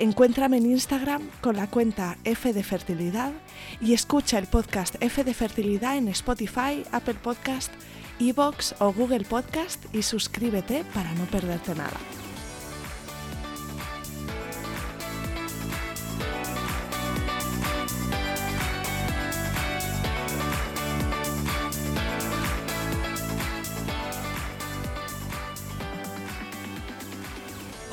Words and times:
Encuéntrame 0.00 0.58
en 0.58 0.66
Instagram 0.66 1.22
con 1.40 1.56
la 1.56 1.66
cuenta 1.66 2.16
F 2.22 2.52
de 2.52 2.62
Fertilidad 2.62 3.32
y 3.80 3.94
escucha 3.94 4.38
el 4.38 4.46
podcast 4.46 4.94
F 5.00 5.24
de 5.24 5.34
Fertilidad 5.34 5.96
en 5.96 6.06
Spotify, 6.08 6.84
Apple 6.92 7.16
Podcast, 7.20 7.72
Evox 8.20 8.76
o 8.78 8.92
Google 8.92 9.24
Podcast 9.24 9.84
y 9.92 10.02
suscríbete 10.02 10.84
para 10.94 11.12
no 11.14 11.24
perderte 11.24 11.74
nada. 11.74 11.98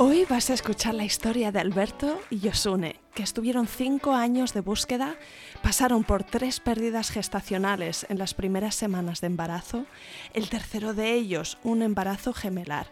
Hoy 0.08 0.23
vas 0.30 0.52
a 0.52 0.53
escuchar 0.53 0.94
la 0.94 1.03
historia 1.03 1.52
de 1.52 1.59
Alberto 1.59 2.20
y 2.30 2.38
Yosune, 2.38 2.98
que 3.16 3.23
estuvieron 3.23 3.66
cinco 3.66 4.14
años 4.14 4.53
de 4.53 4.62
búsqueda, 4.62 5.16
pasaron 5.64 6.03
por 6.03 6.23
tres 6.23 6.59
pérdidas 6.59 7.09
gestacionales 7.09 8.06
en 8.08 8.20
las 8.20 8.36
primeras 8.36 8.75
semanas 8.75 9.20
de 9.20 9.25
embarazo, 9.25 9.88
el 10.36 10.47
tercero 10.47 10.94
de 10.94 11.16
ellos 11.16 11.58
un 11.64 11.81
embarazo 11.81 12.34
gemelar. 12.34 12.92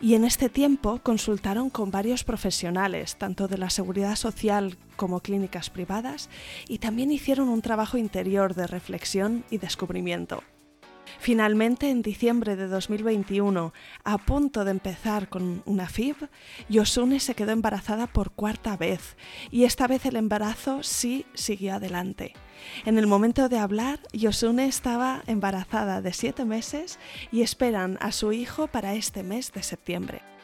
Y 0.00 0.14
en 0.14 0.24
este 0.24 0.48
tiempo 0.48 1.00
consultaron 1.02 1.68
con 1.68 1.90
varios 1.90 2.22
profesionales, 2.22 3.16
tanto 3.16 3.48
de 3.48 3.58
la 3.58 3.68
seguridad 3.68 4.14
social 4.14 4.78
como 4.94 5.22
clínicas 5.22 5.68
privadas, 5.68 6.30
y 6.68 6.78
también 6.78 7.10
hicieron 7.10 7.48
un 7.48 7.60
trabajo 7.60 7.98
interior 7.98 8.54
de 8.54 8.68
reflexión 8.68 9.44
y 9.50 9.58
descubrimiento. 9.58 10.44
Finalmente, 11.18 11.90
en 11.90 12.02
diciembre 12.02 12.56
de 12.56 12.68
2021, 12.68 13.72
a 14.04 14.18
punto 14.18 14.64
de 14.64 14.70
empezar 14.70 15.28
con 15.28 15.62
una 15.64 15.88
FIB, 15.88 16.28
Yosune 16.68 17.20
se 17.20 17.34
quedó 17.34 17.52
embarazada 17.52 18.06
por 18.06 18.32
cuarta 18.32 18.76
vez 18.76 19.16
y 19.50 19.64
esta 19.64 19.86
vez 19.86 20.06
el 20.06 20.16
embarazo 20.16 20.82
sí 20.82 21.26
siguió 21.34 21.74
adelante. 21.74 22.34
En 22.84 22.98
el 22.98 23.06
momento 23.06 23.48
de 23.48 23.58
hablar, 23.58 24.00
Yosune 24.12 24.66
estaba 24.66 25.22
embarazada 25.26 26.00
de 26.00 26.12
siete 26.12 26.44
meses 26.44 26.98
y 27.32 27.42
esperan 27.42 27.98
a 28.00 28.12
su 28.12 28.32
hijo 28.32 28.66
para 28.66 28.94
este 28.94 29.22
mes 29.22 29.52
de 29.52 29.62
septiembre. 29.62 30.35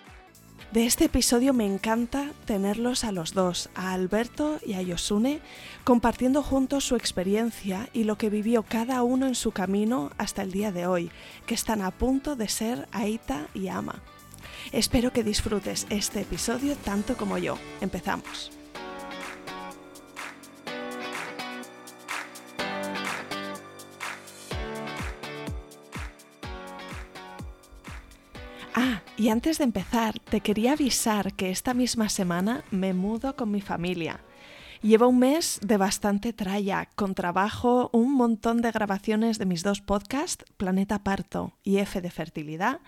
De 0.73 0.87
este 0.87 1.05
episodio 1.05 1.53
me 1.53 1.67
encanta 1.67 2.31
tenerlos 2.47 3.05
a 3.05 3.13
los 3.13 3.35
dos, 3.35 3.69
a 3.75 3.93
Alberto 3.93 4.59
y 4.65 4.73
a 4.73 4.81
Yosune, 4.81 5.41
compartiendo 5.85 6.43
juntos 6.43 6.85
su 6.85 6.97
experiencia 6.97 7.91
y 7.93 8.05
lo 8.05 8.17
que 8.17 8.31
vivió 8.31 8.63
cada 8.63 9.03
uno 9.03 9.27
en 9.27 9.35
su 9.35 9.51
camino 9.53 10.11
hasta 10.17 10.41
el 10.41 10.51
día 10.51 10.73
de 10.73 10.87
hoy, 10.87 11.11
que 11.45 11.55
están 11.55 11.83
a 11.83 11.91
punto 11.91 12.37
de 12.37 12.49
ser 12.49 12.89
Aita 12.91 13.49
y 13.53 13.69
Ama. 13.69 14.03
Espero 14.73 15.13
que 15.13 15.23
disfrutes 15.23 15.87
este 15.91 16.23
episodio 16.23 16.75
tanto 16.77 17.19
como 17.19 17.37
yo. 17.37 17.59
Empezamos. 17.83 18.62
Ah, 28.75 29.03
y 29.19 29.29
antes 29.29 29.59
de 29.59 29.65
empezar, 29.65 30.19
te 30.19 30.41
quería 30.41 30.73
avisar 30.73 31.35
que 31.35 31.51
esta 31.51 31.75
misma 31.75 32.09
semana 32.09 32.65
me 32.71 32.95
mudo 32.95 33.37
con 33.37 33.51
mi 33.51 33.61
familia. 33.61 34.21
Llevo 34.81 35.07
un 35.09 35.21
mes 35.21 35.61
de 35.63 35.77
bastante 35.77 36.33
tralla, 36.33 36.89
con 36.97 37.15
trabajo, 37.15 37.89
un 37.93 38.15
montón 38.15 38.63
de 38.63 38.73
grabaciones 38.73 39.39
de 39.39 39.47
mis 39.47 39.63
dos 39.63 39.81
podcasts, 39.81 40.45
Planeta 40.57 41.05
Parto 41.05 41.53
y 41.63 41.77
F 41.77 42.01
de 42.01 42.11
Fertilidad, 42.11 42.81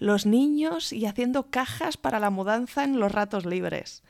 los 0.00 0.26
niños 0.26 0.92
y 0.92 1.06
haciendo 1.06 1.50
cajas 1.50 1.98
para 1.98 2.18
la 2.18 2.30
mudanza 2.30 2.82
en 2.82 2.98
los 2.98 3.12
ratos 3.12 3.46
libres. 3.46 4.02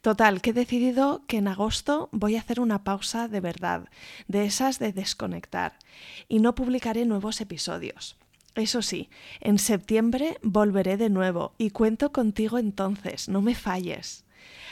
Total, 0.00 0.40
que 0.40 0.50
he 0.50 0.54
decidido 0.54 1.22
que 1.28 1.36
en 1.36 1.46
agosto 1.46 2.08
voy 2.10 2.34
a 2.34 2.40
hacer 2.40 2.58
una 2.58 2.82
pausa 2.82 3.28
de 3.28 3.40
verdad, 3.40 3.88
de 4.26 4.46
esas 4.46 4.80
de 4.80 4.92
desconectar, 4.92 5.78
y 6.26 6.40
no 6.40 6.56
publicaré 6.56 7.04
nuevos 7.04 7.40
episodios. 7.40 8.19
Eso 8.54 8.82
sí, 8.82 9.10
en 9.40 9.58
septiembre 9.58 10.38
volveré 10.42 10.96
de 10.96 11.08
nuevo 11.08 11.54
y 11.56 11.70
cuento 11.70 12.12
contigo 12.12 12.58
entonces, 12.58 13.28
no 13.28 13.42
me 13.42 13.54
falles. 13.54 14.24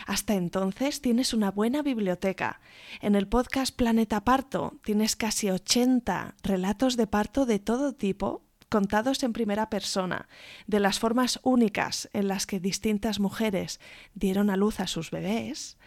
Hasta 0.06 0.34
entonces 0.34 1.00
tienes 1.00 1.34
una 1.34 1.50
buena 1.50 1.82
biblioteca. 1.82 2.60
En 3.00 3.14
el 3.14 3.28
podcast 3.28 3.74
Planeta 3.76 4.24
Parto 4.24 4.78
tienes 4.82 5.16
casi 5.16 5.50
80 5.50 6.36
relatos 6.42 6.96
de 6.96 7.06
parto 7.06 7.46
de 7.46 7.58
todo 7.58 7.92
tipo 7.92 8.42
contados 8.68 9.22
en 9.22 9.32
primera 9.32 9.70
persona, 9.70 10.28
de 10.66 10.80
las 10.80 10.98
formas 10.98 11.40
únicas 11.42 12.08
en 12.12 12.28
las 12.28 12.46
que 12.46 12.60
distintas 12.60 13.20
mujeres 13.20 13.80
dieron 14.14 14.50
a 14.50 14.56
luz 14.56 14.80
a 14.80 14.86
sus 14.86 15.10
bebés. 15.10 15.78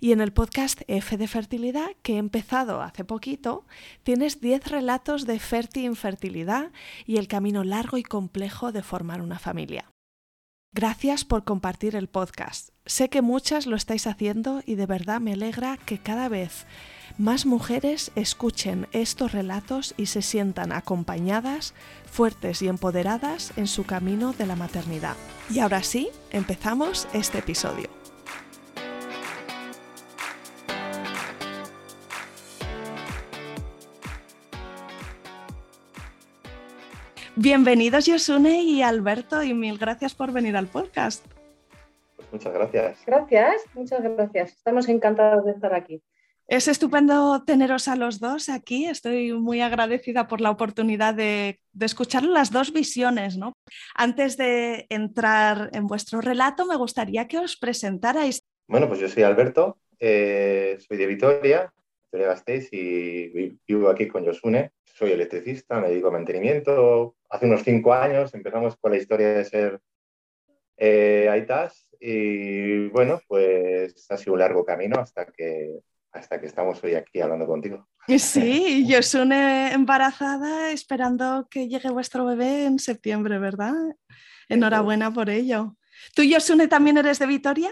Y 0.00 0.12
en 0.12 0.20
el 0.20 0.32
podcast 0.32 0.82
F 0.88 1.16
de 1.16 1.28
Fertilidad, 1.28 1.90
que 2.02 2.14
he 2.14 2.18
empezado 2.18 2.82
hace 2.82 3.04
poquito, 3.04 3.66
tienes 4.02 4.40
10 4.40 4.68
relatos 4.68 5.26
de 5.26 5.38
ferti 5.38 5.84
infertilidad 5.84 6.70
y 7.06 7.16
el 7.16 7.28
camino 7.28 7.64
largo 7.64 7.98
y 7.98 8.02
complejo 8.02 8.72
de 8.72 8.82
formar 8.82 9.20
una 9.20 9.38
familia. 9.38 9.92
Gracias 10.72 11.24
por 11.24 11.44
compartir 11.44 11.96
el 11.96 12.08
podcast. 12.08 12.70
Sé 12.84 13.08
que 13.08 13.22
muchas 13.22 13.66
lo 13.66 13.74
estáis 13.74 14.06
haciendo 14.06 14.62
y 14.66 14.74
de 14.74 14.86
verdad 14.86 15.20
me 15.20 15.32
alegra 15.32 15.78
que 15.78 15.98
cada 15.98 16.28
vez 16.28 16.66
más 17.18 17.46
mujeres 17.46 18.12
escuchen 18.14 18.86
estos 18.92 19.32
relatos 19.32 19.92
y 19.96 20.06
se 20.06 20.22
sientan 20.22 20.72
acompañadas, 20.72 21.74
fuertes 22.06 22.62
y 22.62 22.68
empoderadas 22.68 23.52
en 23.58 23.66
su 23.66 23.84
camino 23.84 24.32
de 24.32 24.46
la 24.46 24.54
maternidad. 24.54 25.16
Y 25.50 25.58
ahora 25.58 25.82
sí, 25.82 26.10
empezamos 26.30 27.08
este 27.12 27.38
episodio. 27.38 27.88
Bienvenidos 37.34 38.06
Yosune 38.06 38.62
y 38.62 38.82
Alberto 38.82 39.42
y 39.44 39.54
mil 39.54 39.78
gracias 39.78 40.14
por 40.14 40.32
venir 40.32 40.56
al 40.56 40.66
podcast. 40.66 41.24
Pues 42.16 42.32
muchas 42.32 42.52
gracias. 42.52 42.98
Gracias, 43.06 43.62
muchas 43.74 44.02
gracias. 44.02 44.52
Estamos 44.52 44.88
encantados 44.88 45.44
de 45.44 45.52
estar 45.52 45.72
aquí. 45.72 46.02
Es 46.48 46.66
estupendo 46.66 47.44
teneros 47.44 47.88
a 47.88 47.96
los 47.96 48.20
dos 48.20 48.48
aquí. 48.48 48.86
Estoy 48.86 49.34
muy 49.34 49.60
agradecida 49.60 50.26
por 50.26 50.40
la 50.40 50.50
oportunidad 50.50 51.12
de, 51.12 51.60
escuchar 51.78 52.24
las 52.24 52.50
dos 52.50 52.72
visiones. 52.72 53.36
¿no? 53.36 53.52
Antes 53.94 54.38
de 54.38 54.86
entrar 54.88 55.68
en 55.74 55.86
vuestro 55.86 56.22
relato, 56.22 56.64
me 56.64 56.76
gustaría 56.76 57.28
que 57.28 57.38
os 57.38 57.58
presentarais. 57.58 58.40
Bueno, 58.66 58.88
pues 58.88 58.98
yo 58.98 59.08
soy 59.10 59.24
Alberto, 59.24 59.78
eh, 60.00 60.78
soy 60.80 60.96
de 60.96 61.06
Vitoria, 61.06 61.70
Vitoria 62.06 62.28
Gasteiz 62.28 62.72
y 62.72 63.58
vivo 63.66 63.90
aquí 63.90 64.08
con 64.08 64.24
Josune. 64.24 64.72
Soy 64.84 65.12
electricista, 65.12 65.78
me 65.80 65.90
dedico 65.90 66.08
a 66.08 66.12
mantenimiento, 66.12 67.14
hace 67.28 67.44
unos 67.44 67.62
cinco 67.62 67.92
años 67.92 68.32
empezamos 68.32 68.74
con 68.78 68.92
la 68.92 68.96
historia 68.96 69.34
de 69.34 69.44
ser 69.44 69.80
eh, 70.78 71.46
y 72.00 72.88
bueno, 72.88 73.20
pues 73.28 74.10
ha 74.10 74.16
sido 74.16 74.32
un 74.32 74.38
largo 74.38 74.64
camino 74.64 74.98
hasta 74.98 75.26
que, 75.26 75.80
hasta 76.12 76.40
que 76.40 76.46
estamos 76.46 76.82
hoy 76.82 76.94
aquí 76.94 77.20
hablando 77.20 77.46
contigo. 77.46 77.86
Sí, 78.06 78.86
Yosune 78.88 79.72
embarazada 79.72 80.70
esperando 80.70 81.46
que 81.50 81.68
llegue 81.68 81.90
vuestro 81.90 82.24
bebé 82.24 82.64
en 82.64 82.78
septiembre, 82.78 83.38
¿verdad? 83.38 83.74
Enhorabuena 84.48 85.12
por 85.12 85.28
ello. 85.30 85.76
¿Tú, 86.14 86.22
Yosune, 86.22 86.68
también 86.68 86.96
eres 86.96 87.18
de 87.18 87.26
Vitoria? 87.26 87.70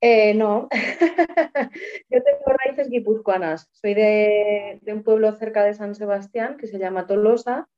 Eh, 0.00 0.34
no, 0.34 0.68
yo 2.10 2.22
tengo 2.22 2.56
raíces 2.62 2.90
guipuzcoanas. 2.90 3.70
Soy 3.72 3.94
de, 3.94 4.80
un 4.86 5.02
pueblo 5.02 5.32
cerca 5.32 5.64
de 5.64 5.72
San 5.72 5.94
Sebastián 5.94 6.58
que 6.58 6.66
se 6.66 6.78
llama 6.78 7.06
Tolosa 7.06 7.68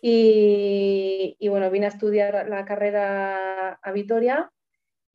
y, 0.00 1.36
bueno, 1.48 1.68
vine 1.70 1.86
a 1.86 1.88
estudiar 1.88 2.48
la 2.48 2.64
carrera 2.64 3.72
a 3.82 3.90
Vitoria 3.90 4.52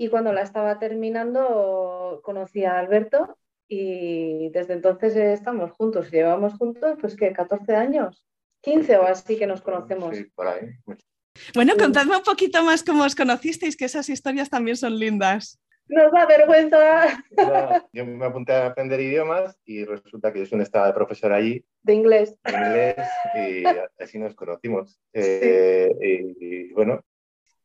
y 0.03 0.09
cuando 0.09 0.33
la 0.33 0.41
estaba 0.41 0.79
terminando 0.79 2.19
conocí 2.23 2.65
a 2.65 2.77
Alberto 2.77 3.37
y 3.69 4.49
desde 4.49 4.73
entonces 4.73 5.15
estamos 5.15 5.71
juntos. 5.71 6.11
Llevamos 6.11 6.55
juntos, 6.55 6.97
pues 6.99 7.15
que 7.15 7.31
14 7.31 7.73
años, 7.73 8.21
15 8.61 8.97
o 8.97 9.03
así 9.03 9.37
que 9.37 9.47
nos 9.47 9.61
conocemos. 9.61 10.17
Sí, 10.17 10.25
por 10.35 10.47
ahí. 10.47 10.71
Bueno, 11.55 11.73
contadme 11.79 12.17
un 12.17 12.23
poquito 12.23 12.61
más 12.63 12.83
cómo 12.83 13.03
os 13.05 13.15
conocisteis, 13.15 13.77
que 13.77 13.85
esas 13.85 14.09
historias 14.09 14.49
también 14.49 14.75
son 14.75 14.99
lindas. 14.99 15.57
Nos 15.87 16.11
da 16.11 16.25
vergüenza. 16.25 17.23
Yo 17.93 18.05
me 18.05 18.25
apunté 18.25 18.51
a 18.51 18.67
aprender 18.67 18.99
idiomas 18.99 19.57
y 19.63 19.85
resulta 19.85 20.33
que 20.33 20.45
yo 20.45 20.57
estaba 20.57 20.87
de 20.87 20.93
profesor 20.93 21.31
allí. 21.31 21.65
De 21.81 21.93
inglés. 21.93 22.37
De 22.43 22.51
inglés 22.51 22.95
y 23.35 23.63
así 24.03 24.19
nos 24.19 24.35
conocimos. 24.35 24.99
Eh, 25.13 25.89
y, 26.01 26.73
bueno, 26.73 27.01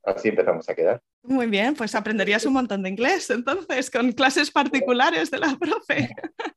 así 0.05 0.29
empezamos 0.29 0.69
a 0.69 0.75
quedar. 0.77 1.03
Muy 1.29 1.47
bien, 1.47 1.75
pues 1.75 1.95
aprenderías 1.95 2.47
un 2.47 2.55
montón 2.55 2.83
de 2.83 2.89
inglés 2.89 3.29
entonces, 3.29 3.91
con 3.91 4.13
clases 4.13 4.51
particulares 4.51 5.31
de 5.31 5.39
la 5.39 5.57
profe. 5.61 6.09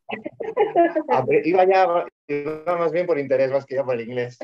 iba 1.43 1.65
ya 1.65 1.87
más 2.77 2.91
bien 2.93 3.05
por 3.05 3.19
interés 3.19 3.51
más 3.51 3.65
que 3.65 3.75
ya 3.75 3.83
por 3.83 3.95
el 3.95 4.07
inglés, 4.07 4.37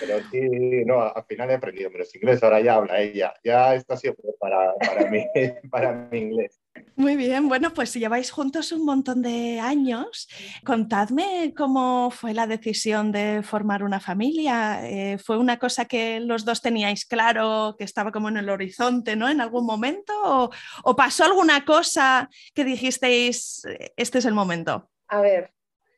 pero 0.00 0.18
sí, 0.30 0.40
no, 0.86 1.02
al 1.02 1.24
final 1.24 1.50
he 1.50 1.54
aprendido 1.54 1.90
menos 1.90 2.14
inglés, 2.14 2.42
ahora 2.42 2.60
ya 2.60 2.76
habla 2.76 3.00
ella. 3.00 3.34
Ya 3.44 3.72
ha 3.72 3.96
sido 3.96 4.14
para, 4.38 4.72
para, 4.76 5.10
mí, 5.10 5.26
para 5.70 5.92
mi 5.92 6.18
inglés. 6.18 6.63
Muy 6.96 7.16
bien, 7.16 7.48
bueno, 7.48 7.72
pues 7.72 7.90
si 7.90 8.00
lleváis 8.00 8.30
juntos 8.30 8.72
un 8.72 8.84
montón 8.84 9.22
de 9.22 9.60
años, 9.60 10.28
contadme 10.64 11.52
cómo 11.56 12.10
fue 12.10 12.34
la 12.34 12.46
decisión 12.46 13.12
de 13.12 13.42
formar 13.42 13.84
una 13.84 14.00
familia. 14.00 14.80
Eh, 14.88 15.18
¿Fue 15.18 15.38
una 15.38 15.58
cosa 15.58 15.84
que 15.84 16.18
los 16.20 16.44
dos 16.44 16.62
teníais 16.62 17.04
claro, 17.04 17.76
que 17.78 17.84
estaba 17.84 18.10
como 18.10 18.28
en 18.28 18.38
el 18.38 18.48
horizonte, 18.48 19.14
¿no? 19.14 19.28
En 19.28 19.40
algún 19.40 19.66
momento, 19.66 20.12
o, 20.24 20.50
o 20.82 20.96
pasó 20.96 21.24
alguna 21.24 21.64
cosa 21.64 22.28
que 22.54 22.64
dijisteis, 22.64 23.62
este 23.96 24.18
es 24.18 24.24
el 24.24 24.34
momento? 24.34 24.90
A 25.08 25.20
ver, 25.20 25.52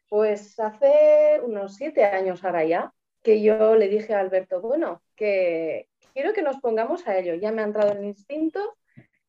pues 0.08 0.58
hace 0.58 1.40
unos 1.42 1.76
siete 1.76 2.04
años 2.04 2.44
ahora 2.44 2.64
ya, 2.64 2.92
que 3.22 3.42
yo 3.42 3.76
le 3.76 3.88
dije 3.88 4.14
a 4.14 4.20
Alberto, 4.20 4.60
bueno, 4.60 5.02
que 5.14 5.88
quiero 6.12 6.32
que 6.32 6.42
nos 6.42 6.58
pongamos 6.58 7.06
a 7.06 7.18
ello, 7.18 7.34
ya 7.34 7.50
me 7.50 7.62
ha 7.62 7.64
entrado 7.64 7.92
el 7.92 8.04
instinto, 8.04 8.76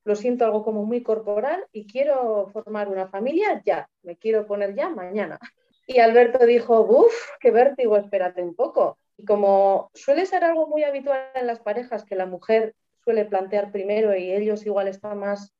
lo 0.07 0.15
siento 0.15 0.45
algo 0.45 0.63
como 0.63 0.85
muy 0.85 1.03
corporal 1.03 1.65
y 1.73 1.85
quiero 1.85 2.47
formar 2.53 2.87
una 2.87 3.09
familia 3.09 3.61
ya, 3.65 3.89
me 4.03 4.15
quiero 4.15 4.47
poner 4.47 4.73
ya 4.73 4.89
mañana. 4.89 5.37
Y 5.85 5.99
Alberto 5.99 6.45
dijo, 6.45 6.79
uff, 6.79 7.13
qué 7.41 7.51
vértigo, 7.51 7.97
espérate 7.97 8.41
un 8.41 8.55
poco. 8.55 8.97
Y 9.17 9.25
como 9.25 9.91
suele 9.93 10.25
ser 10.25 10.45
algo 10.45 10.67
muy 10.67 10.83
habitual 10.83 11.29
en 11.35 11.45
las 11.45 11.59
parejas, 11.59 12.05
que 12.05 12.15
la 12.15 12.25
mujer 12.25 12.73
suele 13.03 13.25
plantear 13.25 13.69
primero 13.71 14.15
y 14.15 14.31
ellos 14.31 14.65
igual 14.65 14.87
están 14.87 15.19
más 15.19 15.53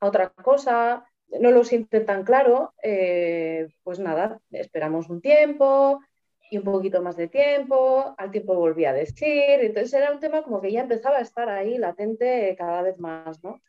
a 0.00 0.08
otra 0.08 0.28
cosa, 0.28 1.06
no 1.40 1.50
lo 1.50 1.64
sienten 1.64 2.04
tan 2.04 2.22
claro, 2.22 2.74
eh, 2.82 3.68
pues 3.82 3.98
nada, 3.98 4.40
esperamos 4.50 5.08
un 5.08 5.22
tiempo, 5.22 6.00
y 6.50 6.58
un 6.58 6.64
poquito 6.64 7.02
más 7.02 7.16
de 7.16 7.28
tiempo, 7.28 8.14
al 8.18 8.30
tiempo 8.30 8.54
volví 8.54 8.84
a 8.84 8.92
decir, 8.92 9.60
entonces 9.60 9.94
era 9.94 10.12
un 10.12 10.20
tema 10.20 10.42
como 10.42 10.60
que 10.60 10.70
ya 10.70 10.82
empezaba 10.82 11.16
a 11.16 11.22
estar 11.22 11.48
ahí 11.48 11.78
latente 11.78 12.54
cada 12.58 12.82
vez 12.82 12.98
más, 12.98 13.42
¿no? 13.42 13.60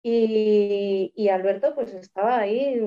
Y, 0.00 1.12
y, 1.16 1.28
Alberto 1.28 1.74
pues 1.74 1.92
estaba 1.92 2.38
ahí 2.38 2.78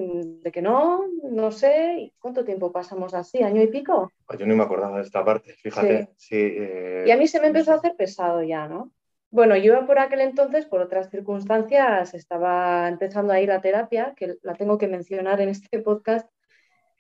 de 0.42 0.52
que 0.52 0.62
no, 0.62 1.04
no 1.24 1.52
sé, 1.52 2.14
¿cuánto 2.20 2.46
tiempo 2.46 2.72
pasamos 2.72 3.14
así? 3.14 3.44
¿Año 3.44 3.62
y 3.62 3.68
pico? 3.68 4.12
Pues 4.26 4.40
yo 4.40 4.48
no 4.48 4.56
me 4.56 4.64
acordaba 4.64 4.98
de 4.98 5.04
esta 5.04 5.24
parte, 5.24 5.54
fíjate. 5.56 6.10
Sí. 6.16 6.38
Eh, 6.40 7.04
y 7.08 7.12
a 7.12 7.18
mí 7.18 7.28
se 7.28 7.42
me 7.42 7.48
empezó 7.48 7.74
a 7.74 7.76
hacer 7.76 7.96
pesado 7.98 8.42
ya, 8.44 8.68
¿no? 8.68 8.92
Bueno, 9.30 9.56
yo 9.56 9.86
por 9.86 10.00
aquel 10.00 10.22
entonces, 10.22 10.66
por 10.66 10.82
otras 10.82 11.10
circunstancias, 11.10 12.14
estaba 12.14 12.90
empezando 12.90 13.32
a 13.32 13.40
ir 13.40 13.52
a 13.52 13.62
terapia, 13.62 14.14
que 14.16 14.36
la 14.42 14.56
tengo 14.56 14.78
que 14.78 14.88
mencionar 14.88 15.40
en 15.40 15.50
este 15.50 15.80
podcast, 15.80 16.30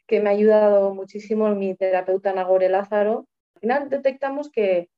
que 0.07 0.21
me 0.21 0.29
ha 0.29 0.33
ayudado 0.33 0.93
muchísimo 0.93 1.49
mi 1.55 1.75
terapeuta 1.75 2.33
Nagore 2.33 2.69
Lázaro. 2.69 3.27
Al 3.55 3.61
final 3.61 3.89
detectamos 3.89 4.49
que, 4.49 4.89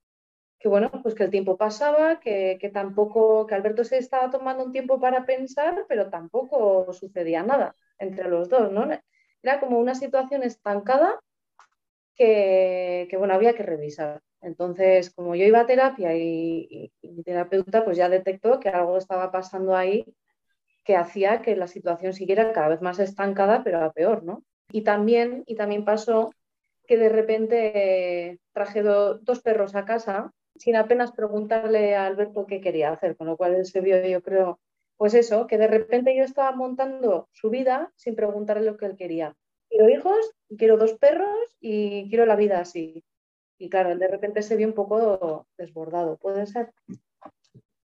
bueno, 0.69 0.89
pues 1.01 1.13
que 1.13 1.23
el 1.23 1.29
tiempo 1.29 1.57
pasaba, 1.57 2.19
que, 2.21 2.71
tampoco, 2.73 3.45
que 3.45 3.55
Alberto 3.55 3.83
se 3.83 3.97
estaba 3.97 4.29
tomando 4.29 4.63
un 4.63 4.71
tiempo 4.71 4.99
para 4.99 5.25
pensar, 5.25 5.85
pero 5.89 6.09
tampoco 6.09 6.93
sucedía 6.93 7.43
nada 7.43 7.75
entre 7.99 8.29
los 8.29 8.47
dos, 8.47 8.71
¿no? 8.71 8.87
Era 9.41 9.59
como 9.59 9.77
una 9.77 9.93
situación 9.93 10.43
estancada 10.43 11.19
que, 12.15 13.13
bueno, 13.17 13.33
había 13.33 13.53
que 13.55 13.63
revisar. 13.63 14.21
Entonces, 14.41 15.13
como 15.13 15.35
yo 15.35 15.45
iba 15.45 15.59
a 15.61 15.65
terapia 15.65 16.15
y, 16.15 16.91
terapeuta 17.25 17.83
pues 17.83 17.97
ya 17.97 18.09
detectó 18.09 18.59
que 18.59 18.69
algo 18.69 18.97
estaba 18.97 19.31
pasando 19.31 19.75
ahí 19.75 20.05
que 20.85 20.95
hacía 20.97 21.41
que 21.41 21.55
la 21.55 21.67
situación 21.67 22.13
siguiera 22.13 22.51
cada 22.53 22.69
vez 22.69 22.81
más 22.81 22.99
estancada, 22.99 23.63
pero 23.63 23.83
a 23.83 23.91
peor, 23.93 24.23
¿no? 24.23 24.43
Y 24.71 24.83
también, 24.83 25.43
y 25.45 25.55
también 25.55 25.85
pasó 25.85 26.31
que 26.87 26.97
de 26.97 27.09
repente 27.09 28.39
traje 28.53 28.81
dos 28.81 29.41
perros 29.41 29.75
a 29.75 29.85
casa 29.85 30.31
sin 30.63 30.77
apenas 30.77 31.11
preguntarle 31.11 31.93
a 31.93 32.05
Alberto 32.05 32.47
qué 32.47 32.61
quería 32.61 32.93
hacer, 32.93 33.17
con 33.17 33.27
lo 33.27 33.35
cual 33.35 33.53
él 33.53 33.65
se 33.65 33.81
vio, 33.81 34.01
yo 34.07 34.23
creo, 34.23 34.61
pues 34.95 35.13
eso, 35.13 35.45
que 35.45 35.57
de 35.57 35.67
repente 35.67 36.15
yo 36.15 36.23
estaba 36.23 36.53
montando 36.53 37.27
su 37.33 37.49
vida 37.49 37.91
sin 37.97 38.15
preguntarle 38.15 38.71
lo 38.71 38.77
que 38.77 38.85
él 38.85 38.95
quería. 38.95 39.35
Quiero 39.69 39.89
hijos, 39.89 40.31
quiero 40.57 40.77
dos 40.77 40.93
perros 40.93 41.57
y 41.59 42.07
quiero 42.07 42.25
la 42.25 42.37
vida 42.37 42.61
así. 42.61 43.03
Y 43.57 43.69
claro, 43.69 43.93
de 43.97 44.07
repente 44.07 44.41
se 44.41 44.55
vio 44.55 44.67
un 44.67 44.73
poco 44.73 45.47
desbordado, 45.57 46.15
¿puede 46.15 46.47
ser? 46.47 46.71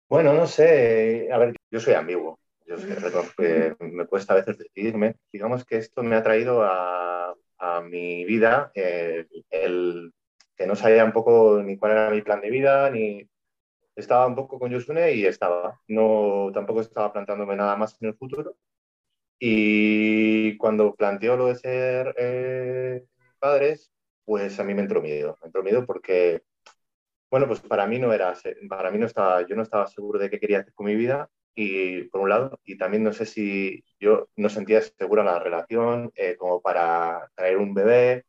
Bueno, 0.06 0.34
no 0.34 0.46
sé, 0.46 1.30
a 1.32 1.38
ver, 1.38 1.56
yo 1.70 1.80
soy 1.80 1.94
ambiguo. 1.94 2.38
Yo 2.66 2.76
sé, 2.76 2.88
que 3.38 3.74
me 3.80 4.06
cuesta 4.06 4.34
a 4.34 4.36
veces 4.36 4.58
decidirme. 4.58 5.14
Digamos 5.32 5.64
que 5.64 5.78
esto 5.78 6.02
me 6.02 6.16
ha 6.16 6.22
traído 6.22 6.62
a, 6.62 7.34
a 7.56 7.80
mi 7.80 8.26
vida 8.26 8.70
el, 8.74 10.12
que 10.56 10.66
no 10.66 10.76
sabía 10.76 11.04
un 11.04 11.12
poco 11.12 11.62
ni 11.62 11.76
cuál 11.78 11.92
era 11.92 12.10
mi 12.10 12.22
plan 12.22 12.40
de 12.40 12.50
vida, 12.50 12.90
ni 12.90 13.28
estaba 13.96 14.26
un 14.26 14.36
poco 14.36 14.58
con 14.58 14.70
Yosune 14.70 15.12
y 15.14 15.26
estaba. 15.26 15.80
No, 15.88 16.50
tampoco 16.54 16.80
estaba 16.82 17.12
planteándome 17.12 17.56
nada 17.56 17.76
más 17.76 17.96
en 18.00 18.08
el 18.08 18.14
futuro. 18.16 18.56
Y 19.38 20.56
cuando 20.58 20.94
planteó 20.94 21.36
lo 21.36 21.46
de 21.48 21.56
ser 21.56 22.14
eh, 22.18 23.04
padres, 23.38 23.92
pues 24.24 24.58
a 24.60 24.64
mí 24.64 24.74
me 24.74 24.82
entró 24.82 25.02
miedo. 25.02 25.38
Me 25.42 25.48
entró 25.48 25.62
miedo 25.62 25.86
porque, 25.86 26.42
bueno, 27.30 27.46
pues 27.46 27.60
para 27.60 27.86
mí 27.86 27.98
no 27.98 28.12
era, 28.12 28.34
para 28.68 28.90
mí 28.90 28.98
no 28.98 29.06
estaba, 29.06 29.46
yo 29.46 29.56
no 29.56 29.62
estaba 29.62 29.86
seguro 29.88 30.18
de 30.18 30.30
qué 30.30 30.40
quería 30.40 30.60
hacer 30.60 30.74
con 30.74 30.86
mi 30.86 30.94
vida 30.96 31.30
y 31.54 32.04
por 32.04 32.20
un 32.22 32.28
lado, 32.30 32.60
y 32.64 32.76
también 32.78 33.02
no 33.02 33.12
sé 33.14 33.24
si 33.26 33.84
yo 33.98 34.28
no 34.36 34.50
sentía 34.50 34.82
segura 34.82 35.24
la 35.24 35.38
relación 35.38 36.12
eh, 36.14 36.36
como 36.36 36.60
para 36.62 37.30
traer 37.34 37.56
un 37.58 37.74
bebé. 37.74 38.26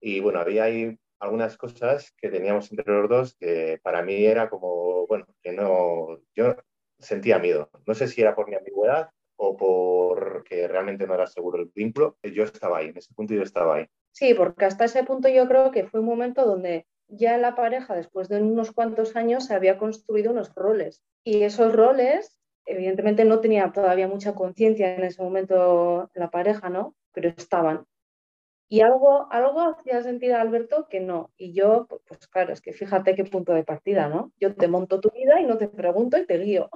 Y 0.00 0.20
bueno, 0.20 0.40
había 0.40 0.64
ahí 0.64 0.98
algunas 1.24 1.56
cosas 1.56 2.12
que 2.16 2.28
teníamos 2.28 2.70
entre 2.70 2.92
los 2.92 3.08
dos 3.08 3.34
que 3.34 3.80
para 3.82 4.02
mí 4.02 4.24
era 4.24 4.48
como, 4.48 5.06
bueno, 5.06 5.26
que 5.42 5.52
no, 5.52 6.20
yo 6.34 6.56
sentía 6.98 7.38
miedo. 7.38 7.70
No 7.86 7.94
sé 7.94 8.08
si 8.08 8.20
era 8.20 8.34
por 8.34 8.48
mi 8.48 8.56
ambigüedad 8.56 9.10
o 9.36 9.56
porque 9.56 10.68
realmente 10.68 11.06
no 11.06 11.14
era 11.14 11.26
seguro 11.26 11.60
el 11.60 11.70
vínculo. 11.74 12.16
Yo 12.22 12.44
estaba 12.44 12.78
ahí, 12.78 12.88
en 12.88 12.98
ese 12.98 13.12
punto 13.14 13.34
yo 13.34 13.42
estaba 13.42 13.76
ahí. 13.76 13.86
Sí, 14.12 14.34
porque 14.34 14.64
hasta 14.64 14.84
ese 14.84 15.02
punto 15.02 15.28
yo 15.28 15.48
creo 15.48 15.70
que 15.70 15.86
fue 15.86 16.00
un 16.00 16.06
momento 16.06 16.44
donde 16.44 16.86
ya 17.08 17.36
la 17.36 17.54
pareja, 17.54 17.94
después 17.94 18.28
de 18.28 18.40
unos 18.40 18.72
cuantos 18.72 19.16
años, 19.16 19.46
se 19.46 19.54
había 19.54 19.78
construido 19.78 20.30
unos 20.30 20.54
roles. 20.54 21.02
Y 21.24 21.42
esos 21.42 21.74
roles, 21.74 22.38
evidentemente, 22.64 23.24
no 23.24 23.40
tenía 23.40 23.72
todavía 23.72 24.08
mucha 24.08 24.34
conciencia 24.34 24.94
en 24.94 25.04
ese 25.04 25.22
momento 25.22 26.10
la 26.14 26.30
pareja, 26.30 26.68
¿no? 26.70 26.94
Pero 27.12 27.28
estaban. 27.30 27.84
Y 28.74 28.80
algo, 28.80 29.28
algo 29.30 29.60
hacía 29.60 30.02
sentir 30.02 30.32
a 30.32 30.40
Alberto 30.40 30.88
que 30.90 30.98
no. 30.98 31.30
Y 31.36 31.52
yo, 31.52 31.86
pues 32.08 32.26
claro, 32.26 32.52
es 32.52 32.60
que 32.60 32.72
fíjate 32.72 33.14
qué 33.14 33.22
punto 33.22 33.54
de 33.54 33.62
partida, 33.62 34.08
¿no? 34.08 34.32
Yo 34.40 34.52
te 34.56 34.66
monto 34.66 35.00
tu 35.00 35.10
vida 35.10 35.40
y 35.40 35.44
no 35.44 35.56
te 35.56 35.68
pregunto 35.68 36.18
y 36.18 36.26
te 36.26 36.38
guío. 36.38 36.68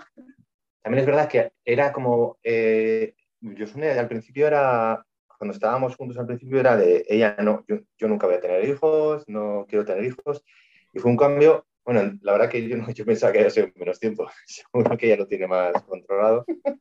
También 0.80 1.00
es 1.00 1.06
verdad 1.06 1.28
que 1.28 1.50
era 1.64 1.92
como, 1.92 2.38
eh, 2.44 3.14
yo 3.40 3.66
al 3.98 4.06
principio 4.06 4.46
era 4.46 5.04
cuando 5.38 5.54
estábamos 5.54 5.96
juntos 5.96 6.16
al 6.18 6.26
principio 6.26 6.60
era 6.60 6.76
de 6.76 7.04
ella 7.08 7.34
no, 7.42 7.64
yo, 7.66 7.78
yo, 7.96 8.06
nunca 8.06 8.28
voy 8.28 8.36
a 8.36 8.40
tener 8.40 8.68
hijos, 8.68 9.24
no 9.26 9.66
quiero 9.68 9.84
tener 9.84 10.04
hijos. 10.04 10.44
Y 10.92 11.00
fue 11.00 11.10
un 11.10 11.16
cambio, 11.16 11.66
bueno, 11.84 12.16
la 12.22 12.30
verdad 12.30 12.48
que 12.48 12.68
yo, 12.68 12.76
yo 12.94 13.04
pensaba 13.04 13.32
que 13.32 13.40
había 13.40 13.50
sido 13.50 13.70
menos 13.74 13.98
tiempo, 13.98 14.30
seguro 14.46 14.96
que 14.96 15.06
ella 15.06 15.16
lo 15.16 15.26
tiene 15.26 15.48
más 15.48 15.72
controlado. 15.82 16.44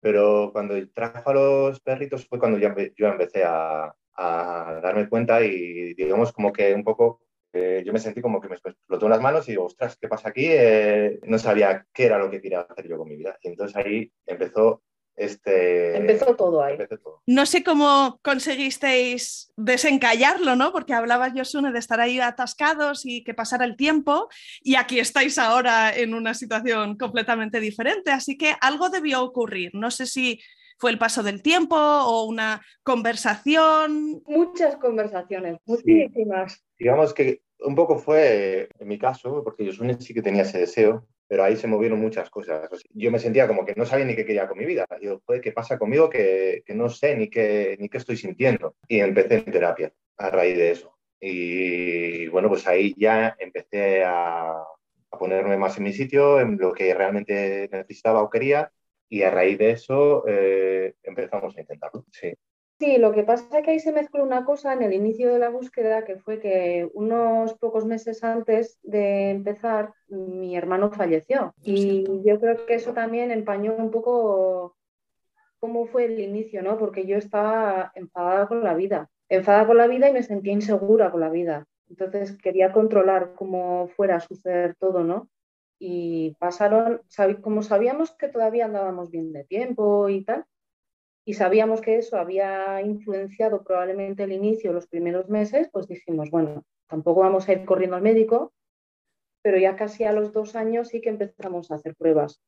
Pero 0.00 0.50
cuando 0.52 0.74
trajo 0.92 1.30
a 1.30 1.34
los 1.34 1.78
perritos 1.78 2.26
fue 2.26 2.40
cuando 2.40 2.58
yo, 2.58 2.74
yo 2.96 3.06
empecé 3.06 3.44
a, 3.44 3.94
a 4.16 4.80
darme 4.82 5.08
cuenta 5.08 5.42
y 5.42 5.94
digamos 5.94 6.32
como 6.32 6.52
que 6.52 6.74
un 6.74 6.84
poco 6.84 7.22
eh, 7.52 7.82
yo 7.84 7.92
me 7.92 7.98
sentí 7.98 8.20
como 8.20 8.40
que 8.40 8.48
me 8.48 8.56
explotó 8.56 9.06
en 9.06 9.10
las 9.10 9.20
manos 9.20 9.48
y 9.48 9.52
digo, 9.52 9.64
ostras, 9.64 9.96
¿qué 10.00 10.08
pasa 10.08 10.28
aquí? 10.28 10.46
Eh, 10.48 11.18
no 11.24 11.38
sabía 11.38 11.84
qué 11.92 12.06
era 12.06 12.18
lo 12.18 12.30
que 12.30 12.40
quería 12.40 12.60
hacer 12.60 12.88
yo 12.88 12.96
con 12.96 13.08
mi 13.08 13.16
vida. 13.16 13.36
Y 13.42 13.48
entonces 13.48 13.76
ahí 13.76 14.12
empezó 14.26 14.82
este... 15.16 15.96
Empezó 15.96 16.36
todo 16.36 16.62
ahí. 16.62 16.78
No 17.26 17.44
sé 17.46 17.64
cómo 17.64 18.20
conseguisteis 18.22 19.52
desencallarlo, 19.56 20.54
¿no? 20.54 20.72
Porque 20.72 20.94
hablabas, 20.94 21.32
Josune, 21.34 21.72
de 21.72 21.78
estar 21.80 22.00
ahí 22.00 22.20
atascados 22.20 23.04
y 23.04 23.24
que 23.24 23.34
pasara 23.34 23.64
el 23.64 23.76
tiempo, 23.76 24.28
y 24.62 24.76
aquí 24.76 25.00
estáis 25.00 25.36
ahora 25.36 25.94
en 25.94 26.14
una 26.14 26.34
situación 26.34 26.96
completamente 26.96 27.58
diferente, 27.60 28.12
así 28.12 28.38
que 28.38 28.54
algo 28.60 28.88
debió 28.88 29.22
ocurrir. 29.22 29.72
No 29.74 29.90
sé 29.90 30.06
si 30.06 30.40
fue 30.80 30.90
el 30.90 30.98
paso 30.98 31.22
del 31.22 31.42
tiempo 31.42 31.76
o 31.76 32.24
una 32.24 32.62
conversación. 32.82 34.22
Muchas 34.26 34.76
conversaciones, 34.76 35.58
muchísimas. 35.66 36.64
Digamos 36.78 37.12
que 37.12 37.42
un 37.60 37.74
poco 37.74 37.98
fue, 37.98 38.70
en 38.78 38.88
mi 38.88 38.98
caso, 38.98 39.44
porque 39.44 39.66
Josune 39.66 40.00
sí 40.00 40.14
que 40.14 40.22
tenía 40.22 40.42
ese 40.42 40.58
deseo, 40.58 41.06
pero 41.28 41.44
ahí 41.44 41.56
se 41.56 41.66
movieron 41.66 42.00
muchas 42.00 42.30
cosas. 42.30 42.70
Yo 42.94 43.10
me 43.10 43.18
sentía 43.18 43.46
como 43.46 43.66
que 43.66 43.74
no 43.76 43.84
sabía 43.84 44.06
ni 44.06 44.16
qué 44.16 44.24
quería 44.24 44.48
con 44.48 44.58
mi 44.58 44.64
vida. 44.64 44.86
Yo, 45.02 45.22
¿qué 45.42 45.52
pasa 45.52 45.78
conmigo 45.78 46.08
que, 46.08 46.62
que, 46.64 46.74
no 46.74 46.88
sé 46.88 47.14
ni 47.14 47.28
qué, 47.28 47.76
ni 47.78 47.90
qué 47.90 47.98
estoy 47.98 48.16
sintiendo? 48.16 48.74
Y 48.88 49.00
empecé 49.00 49.34
en 49.34 49.52
terapia 49.52 49.92
a 50.16 50.30
raíz 50.30 50.56
de 50.56 50.70
eso. 50.70 50.96
Y 51.20 52.26
bueno, 52.28 52.48
pues 52.48 52.66
ahí 52.66 52.94
ya 52.96 53.36
empecé 53.38 54.02
a, 54.02 54.52
a 54.52 55.18
ponerme 55.18 55.58
más 55.58 55.76
en 55.76 55.84
mi 55.84 55.92
sitio, 55.92 56.40
en 56.40 56.56
lo 56.56 56.72
que 56.72 56.94
realmente 56.94 57.68
necesitaba 57.70 58.22
o 58.22 58.30
quería. 58.30 58.72
Y 59.10 59.22
a 59.22 59.30
raíz 59.30 59.58
de 59.58 59.72
eso 59.72 60.24
eh, 60.26 60.94
empezamos 61.02 61.54
a 61.56 61.60
intentarlo. 61.60 62.06
Sí. 62.10 62.32
Sí, 62.80 62.96
lo 62.96 63.12
que 63.12 63.24
pasa 63.24 63.58
es 63.58 63.62
que 63.62 63.72
ahí 63.72 63.78
se 63.78 63.92
mezcló 63.92 64.22
una 64.24 64.46
cosa 64.46 64.72
en 64.72 64.80
el 64.80 64.94
inicio 64.94 65.34
de 65.34 65.38
la 65.38 65.50
búsqueda, 65.50 66.02
que 66.06 66.16
fue 66.16 66.40
que 66.40 66.88
unos 66.94 67.52
pocos 67.58 67.84
meses 67.84 68.24
antes 68.24 68.78
de 68.82 69.28
empezar, 69.28 69.92
mi 70.08 70.56
hermano 70.56 70.90
falleció. 70.90 71.52
Y 71.62 72.06
yo 72.24 72.40
creo 72.40 72.64
que 72.64 72.76
eso 72.76 72.94
también 72.94 73.32
empañó 73.32 73.74
un 73.74 73.90
poco 73.90 74.78
cómo 75.58 75.84
fue 75.88 76.06
el 76.06 76.20
inicio, 76.20 76.62
¿no? 76.62 76.78
Porque 76.78 77.06
yo 77.06 77.18
estaba 77.18 77.92
enfadada 77.94 78.48
con 78.48 78.64
la 78.64 78.72
vida, 78.72 79.10
enfadada 79.28 79.66
con 79.66 79.76
la 79.76 79.86
vida 79.86 80.08
y 80.08 80.14
me 80.14 80.22
sentía 80.22 80.54
insegura 80.54 81.10
con 81.10 81.20
la 81.20 81.28
vida. 81.28 81.66
Entonces 81.90 82.38
quería 82.38 82.72
controlar 82.72 83.34
cómo 83.34 83.88
fuera 83.88 84.16
a 84.16 84.20
suceder 84.20 84.74
todo, 84.76 85.04
¿no? 85.04 85.28
Y 85.82 86.36
pasaron, 86.38 87.00
como 87.40 87.62
sabíamos 87.62 88.12
que 88.12 88.28
todavía 88.28 88.66
andábamos 88.66 89.10
bien 89.10 89.32
de 89.32 89.44
tiempo 89.44 90.10
y 90.10 90.24
tal, 90.24 90.44
y 91.24 91.34
sabíamos 91.34 91.80
que 91.80 91.96
eso 91.96 92.18
había 92.18 92.82
influenciado 92.82 93.62
probablemente 93.62 94.24
el 94.24 94.32
inicio, 94.32 94.72
los 94.72 94.86
primeros 94.86 95.28
meses, 95.28 95.68
pues 95.72 95.86
dijimos, 95.86 96.30
bueno, 96.30 96.64
tampoco 96.86 97.20
vamos 97.20 97.48
a 97.48 97.52
ir 97.52 97.64
corriendo 97.64 97.96
al 97.96 98.02
médico, 98.02 98.52
pero 99.42 99.58
ya 99.58 99.76
casi 99.76 100.04
a 100.04 100.12
los 100.12 100.32
dos 100.32 100.56
años 100.56 100.88
sí 100.88 101.00
que 101.00 101.10
empezamos 101.10 101.70
a 101.70 101.76
hacer 101.76 101.94
pruebas. 101.94 102.42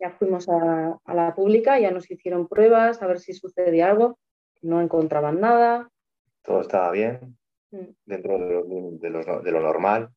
Ya 0.00 0.10
fuimos 0.12 0.48
a, 0.48 0.98
la 1.06 1.34
pública, 1.34 1.78
ya 1.78 1.90
nos 1.90 2.10
hicieron 2.10 2.48
pruebas 2.48 3.02
a 3.02 3.06
ver 3.06 3.18
si 3.18 3.32
sucedía 3.32 3.90
algo, 3.90 4.18
no 4.62 4.80
encontraban 4.80 5.40
nada. 5.40 5.90
Todo 6.42 6.60
estaba 6.60 6.90
bien, 6.92 7.36
mm. 7.70 7.86
dentro 8.06 8.38
de 8.38 9.50
lo, 9.52 9.60
normal. 9.60 10.10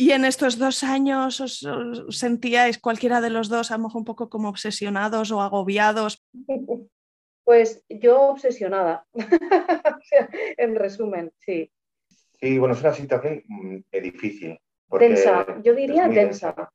¿Y 0.00 0.12
en 0.12 0.24
estos 0.24 0.58
dos 0.58 0.84
años 0.84 1.40
os, 1.40 1.66
sentíais 2.10 2.78
cualquiera 2.78 3.20
de 3.20 3.30
los 3.30 3.48
dos 3.48 3.72
a 3.72 3.76
lo 3.76 3.84
mejor 3.84 3.98
un 3.98 4.04
poco 4.04 4.30
como 4.30 4.48
obsesionados 4.48 5.32
o 5.32 5.42
agobiados? 5.42 6.24
Pues 7.44 7.82
yo 7.88 8.28
obsesionada, 8.28 9.06
en 10.58 10.74
resumen, 10.74 11.32
sí. 11.38 11.72
Sí, 12.38 12.58
bueno, 12.58 12.74
es 12.74 12.80
una 12.82 12.92
situación 12.92 13.42
mm, 13.48 13.78
difícil. 14.02 14.60
Densa, 14.90 15.46
yo 15.62 15.74
diría 15.74 16.08
densa. 16.08 16.70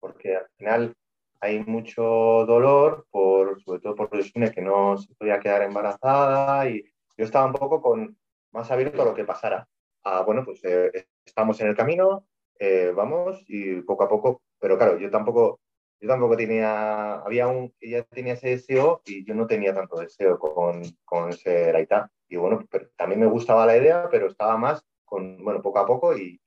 Porque 0.00 0.34
al 0.34 0.48
final 0.56 0.96
hay 1.40 1.60
mucho 1.60 2.02
dolor, 2.02 3.06
por, 3.12 3.62
sobre 3.62 3.78
todo 3.78 3.94
por 3.94 4.12
Resune, 4.12 4.50
que 4.50 4.60
no 4.60 4.98
se 4.98 5.14
podía 5.14 5.38
quedar 5.38 5.62
embarazada 5.62 6.68
y 6.68 6.82
yo 7.16 7.24
estaba 7.24 7.46
un 7.46 7.52
poco 7.52 7.80
con 7.80 8.18
más 8.50 8.68
abierto 8.72 9.02
a 9.02 9.04
lo 9.04 9.14
que 9.14 9.24
pasara. 9.24 9.68
Ah, 10.02 10.22
bueno, 10.22 10.44
pues 10.44 10.64
eh, 10.64 11.06
estamos 11.24 11.60
en 11.60 11.68
el 11.68 11.76
camino, 11.76 12.26
eh, 12.58 12.92
vamos 12.94 13.44
y 13.46 13.80
poco 13.82 14.04
a 14.04 14.08
poco, 14.08 14.42
pero 14.58 14.76
claro, 14.76 14.98
yo 14.98 15.10
tampoco, 15.10 15.60
yo 16.00 16.08
tampoco 16.08 16.36
tenía, 16.36 17.14
había 17.14 17.46
un, 17.46 17.72
ella 17.80 18.04
tenía 18.04 18.34
ese 18.34 18.50
deseo 18.50 19.02
y 19.04 19.24
yo 19.24 19.34
no 19.34 19.46
tenía 19.46 19.74
tanto 19.74 20.00
deseo 20.00 20.38
con, 20.38 20.82
con 21.04 21.30
ese 21.30 21.72
Raita. 21.72 22.10
Y 22.28 22.36
bueno, 22.36 22.64
también 22.96 23.20
me 23.20 23.26
gustaba 23.26 23.64
la 23.64 23.76
idea, 23.76 24.08
pero 24.10 24.26
estaba 24.26 24.56
más 24.56 24.84
con, 25.04 25.42
bueno, 25.42 25.62
poco 25.62 25.78
a 25.78 25.86
poco 25.86 26.16
y, 26.16 26.40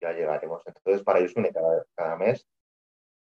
ya 0.00 0.12
llegaremos. 0.12 0.62
Entonces, 0.66 1.02
para 1.02 1.18
ellos 1.18 1.32
cada, 1.34 1.86
cada 1.94 2.16
mes, 2.16 2.46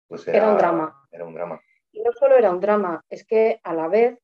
pues 0.08 0.26
era, 0.26 0.50
un 0.50 0.58
drama. 0.58 1.06
Era 1.10 1.24
un 1.24 1.34
drama. 1.34 1.60
Y 1.92 2.02
no 2.02 2.12
solo 2.12 2.36
era 2.36 2.50
un 2.50 2.60
drama, 2.60 3.04
es 3.10 3.26
que 3.26 3.60
a 3.62 3.74
la 3.74 3.88
vez 3.88 4.18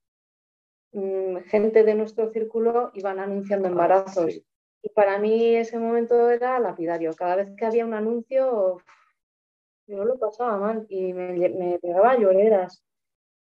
mm, 0.93 1.37
gente 1.47 1.85
de 1.85 1.95
nuestro 1.95 2.31
círculo 2.33 2.91
iban 2.95 3.19
anunciando 3.19 3.69
ah, 3.69 3.71
embarazos. 3.71 4.43
Y 4.83 4.91
para 4.91 5.19
mí 5.19 5.57
ese 5.57 5.79
momento 5.79 6.31
era 6.31 6.59
lapidario. 6.59 7.15
Cada 7.15 7.37
vez 7.37 7.51
que 7.57 7.65
había 7.67 7.85
un 7.85 7.95
anuncio, 7.95 8.79
yo 9.87 10.05
lo 10.05 10.19
pasaba 10.19 10.59
mal 10.59 10.87
y 10.89 11.13
me, 11.13 11.79
pegaba 11.81 12.19
lloreras. 12.19 12.85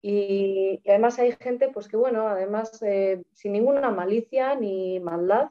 Y, 0.03 0.81
además 0.89 1.19
hay 1.19 1.33
gente, 1.33 1.69
pues 1.69 1.89
que 1.89 1.97
bueno, 1.97 2.29
además 2.29 2.81
eh, 2.83 3.23
sin 3.33 3.53
ninguna 3.53 3.91
malicia 3.91 4.55
ni 4.55 5.01
maldad, 5.01 5.51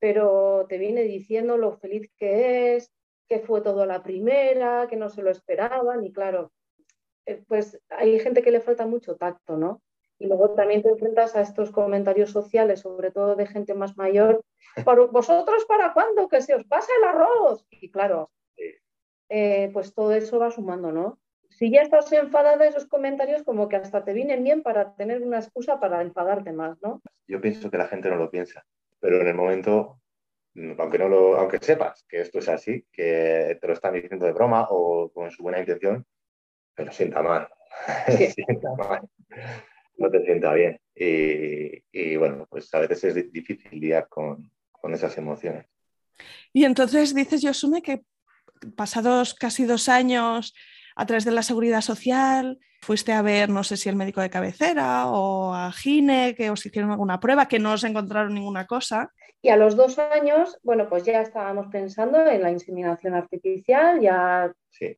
pero 0.00 0.66
te 0.68 0.78
viene 0.78 1.02
diciendo 1.02 1.56
lo 1.58 1.72
feliz 1.72 2.10
que 2.16 2.76
es, 2.76 2.90
que 3.28 3.40
fue 3.40 3.60
todo 3.60 3.86
la 3.86 4.02
primera, 4.02 4.86
que 4.88 4.96
no 4.96 5.08
se 5.10 5.22
lo 5.22 5.30
esperaban 5.30 6.04
y 6.04 6.12
claro, 6.12 6.52
eh, 7.26 7.44
pues 7.46 7.78
hay 7.90 8.18
gente 8.18 8.42
que 8.42 8.50
le 8.50 8.60
falta 8.60 8.86
mucho 8.86 9.16
tacto, 9.16 9.56
¿no? 9.56 9.82
Y 10.20 10.26
luego 10.26 10.50
también 10.50 10.82
te 10.82 10.90
enfrentas 10.90 11.34
a 11.34 11.40
estos 11.40 11.70
comentarios 11.70 12.30
sociales, 12.30 12.80
sobre 12.80 13.10
todo 13.10 13.36
de 13.36 13.46
gente 13.46 13.72
más 13.72 13.96
mayor. 13.96 14.44
¿Vosotros 14.84 15.64
para 15.64 15.94
cuándo? 15.94 16.28
Que 16.28 16.42
se 16.42 16.54
os 16.54 16.64
pasa 16.64 16.92
el 16.98 17.08
arroz. 17.08 17.66
Y 17.70 17.90
claro, 17.90 18.30
eh, 19.30 19.70
pues 19.72 19.94
todo 19.94 20.12
eso 20.12 20.38
va 20.38 20.50
sumando, 20.50 20.92
¿no? 20.92 21.18
Si 21.48 21.70
ya 21.70 21.80
estás 21.80 22.12
enfadada 22.12 22.58
de 22.58 22.68
esos 22.68 22.86
comentarios, 22.86 23.42
como 23.44 23.66
que 23.70 23.76
hasta 23.76 24.04
te 24.04 24.12
vienen 24.12 24.44
bien 24.44 24.62
para 24.62 24.94
tener 24.94 25.22
una 25.22 25.38
excusa 25.38 25.80
para 25.80 26.02
enfadarte 26.02 26.52
más, 26.52 26.78
¿no? 26.82 27.00
Yo 27.26 27.40
pienso 27.40 27.70
que 27.70 27.78
la 27.78 27.88
gente 27.88 28.10
no 28.10 28.16
lo 28.16 28.30
piensa, 28.30 28.66
pero 29.00 29.22
en 29.22 29.28
el 29.28 29.34
momento, 29.34 30.00
aunque, 30.78 30.98
no 30.98 31.08
lo, 31.08 31.36
aunque 31.38 31.60
sepas 31.60 32.04
que 32.06 32.20
esto 32.20 32.40
es 32.40 32.48
así, 32.50 32.86
que 32.92 33.56
te 33.58 33.66
lo 33.66 33.72
están 33.72 33.94
diciendo 33.94 34.26
de 34.26 34.32
broma 34.32 34.66
o 34.68 35.10
con 35.14 35.30
su 35.30 35.42
buena 35.42 35.60
intención, 35.60 36.04
pero 36.74 36.92
sienta 36.92 37.22
mal. 37.22 37.48
sienta 38.34 38.74
mal 38.76 39.08
no 40.00 40.10
te 40.10 40.24
sienta 40.24 40.52
bien. 40.54 40.80
Y, 40.94 42.16
bueno, 42.16 42.46
pues 42.48 42.72
a 42.74 42.80
veces 42.80 43.04
es 43.04 43.32
difícil 43.32 43.78
lidiar 43.78 44.08
con, 44.08 44.50
esas 44.92 45.16
emociones. 45.18 45.66
Y 46.52 46.64
entonces 46.64 47.14
dices, 47.14 47.42
Yosume, 47.42 47.82
que 47.82 48.02
pasados 48.76 49.34
casi 49.34 49.64
dos 49.64 49.88
años 49.88 50.54
a 50.96 51.06
través 51.06 51.24
de 51.24 51.30
la 51.30 51.42
seguridad 51.42 51.82
social, 51.82 52.58
fuiste 52.80 53.12
a 53.12 53.22
ver, 53.22 53.50
no 53.50 53.62
sé 53.62 53.76
si 53.76 53.88
el 53.88 53.96
médico 53.96 54.20
de 54.20 54.30
cabecera 54.30 55.06
o 55.08 55.54
a 55.54 55.70
Gine, 55.70 56.34
que 56.34 56.50
os 56.50 56.64
hicieron 56.64 56.90
alguna 56.90 57.20
prueba, 57.20 57.46
que 57.46 57.58
no 57.58 57.72
os 57.72 57.84
encontraron 57.84 58.34
ninguna 58.34 58.66
cosa. 58.66 59.12
Y 59.42 59.50
a 59.50 59.56
los 59.56 59.76
dos 59.76 59.98
años, 59.98 60.58
bueno, 60.62 60.88
pues 60.88 61.04
ya 61.04 61.20
estábamos 61.20 61.66
pensando 61.70 62.26
en 62.26 62.42
la 62.42 62.50
inseminación 62.50 63.14
artificial, 63.14 64.00
ya... 64.00 64.52
Sí. 64.70 64.96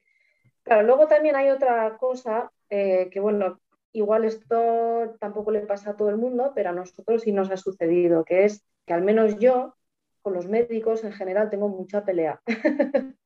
Claro, 0.62 0.84
luego 0.84 1.08
también 1.08 1.34
hay 1.34 1.50
otra 1.50 1.96
cosa 1.96 2.52
eh, 2.70 3.08
que, 3.10 3.18
bueno, 3.18 3.60
igual 3.92 4.24
esto 4.24 5.16
tampoco 5.20 5.50
le 5.50 5.60
pasa 5.60 5.90
a 5.90 5.96
todo 5.96 6.10
el 6.10 6.16
mundo, 6.16 6.52
pero 6.54 6.70
a 6.70 6.72
nosotros 6.72 7.22
sí 7.22 7.32
nos 7.32 7.50
ha 7.50 7.56
sucedido, 7.56 8.24
que 8.24 8.44
es 8.44 8.64
que 8.86 8.94
al 8.94 9.02
menos 9.02 9.38
yo, 9.38 9.74
con 10.22 10.34
los 10.34 10.48
médicos 10.48 11.04
en 11.04 11.12
general, 11.12 11.50
tengo 11.50 11.68
mucha 11.68 12.04
pelea. 12.04 12.40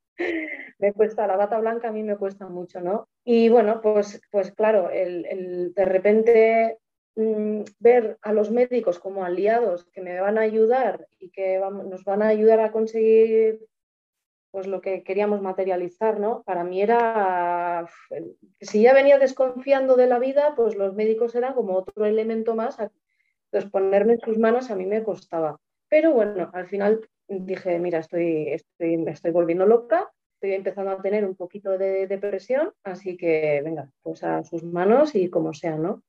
me 0.78 0.92
cuesta, 0.92 1.26
la 1.26 1.36
bata 1.36 1.58
blanca 1.58 1.88
a 1.88 1.92
mí 1.92 2.02
me 2.02 2.16
cuesta 2.16 2.46
mucho, 2.48 2.80
¿no? 2.80 3.08
Y 3.24 3.48
bueno, 3.48 3.80
pues, 3.80 4.20
pues 4.30 4.52
claro, 4.52 4.90
el, 4.90 5.72
de 5.74 5.84
repente 5.84 6.78
mm, 7.14 7.62
ver 7.78 8.18
a 8.22 8.32
los 8.32 8.50
médicos 8.50 8.98
como 8.98 9.24
aliados 9.24 9.86
que 9.92 10.02
me 10.02 10.20
van 10.20 10.38
a 10.38 10.42
ayudar 10.42 11.06
y 11.18 11.30
que 11.30 11.58
nos 11.58 12.04
van 12.04 12.22
a 12.22 12.28
ayudar 12.28 12.60
a 12.60 12.72
conseguir 12.72 13.60
pues 14.56 14.68
lo 14.68 14.80
que 14.80 15.02
queríamos 15.02 15.42
materializar, 15.42 16.18
¿no? 16.18 16.42
Para 16.44 16.64
mí 16.64 16.80
era, 16.80 17.86
si 18.58 18.80
ya 18.80 18.94
venía 18.94 19.18
desconfiando 19.18 19.96
de 19.96 20.06
la 20.06 20.18
vida, 20.18 20.54
pues 20.56 20.76
los 20.76 20.94
médicos 20.94 21.34
eran 21.34 21.52
como 21.52 21.74
otro 21.74 22.06
elemento 22.06 22.54
más, 22.54 22.78
entonces 22.78 23.70
ponerme 23.70 24.14
en 24.14 24.20
sus 24.20 24.38
manos 24.38 24.70
a 24.70 24.74
mí 24.74 24.86
me 24.86 25.02
costaba. 25.02 25.60
Pero 25.90 26.14
bueno, 26.14 26.50
al 26.54 26.66
final 26.68 27.06
dije, 27.28 27.78
mira, 27.78 27.98
estoy, 27.98 28.48
estoy, 28.48 29.04
estoy 29.06 29.30
volviendo 29.30 29.66
loca, 29.66 30.10
estoy 30.36 30.52
empezando 30.54 30.92
a 30.92 31.02
tener 31.02 31.26
un 31.26 31.36
poquito 31.36 31.76
de 31.76 32.06
depresión, 32.06 32.72
así 32.82 33.18
que 33.18 33.60
venga, 33.62 33.90
pues 34.00 34.24
a 34.24 34.42
sus 34.42 34.62
manos 34.62 35.14
y 35.14 35.28
como 35.28 35.52
sea, 35.52 35.76
¿no? 35.76 36.02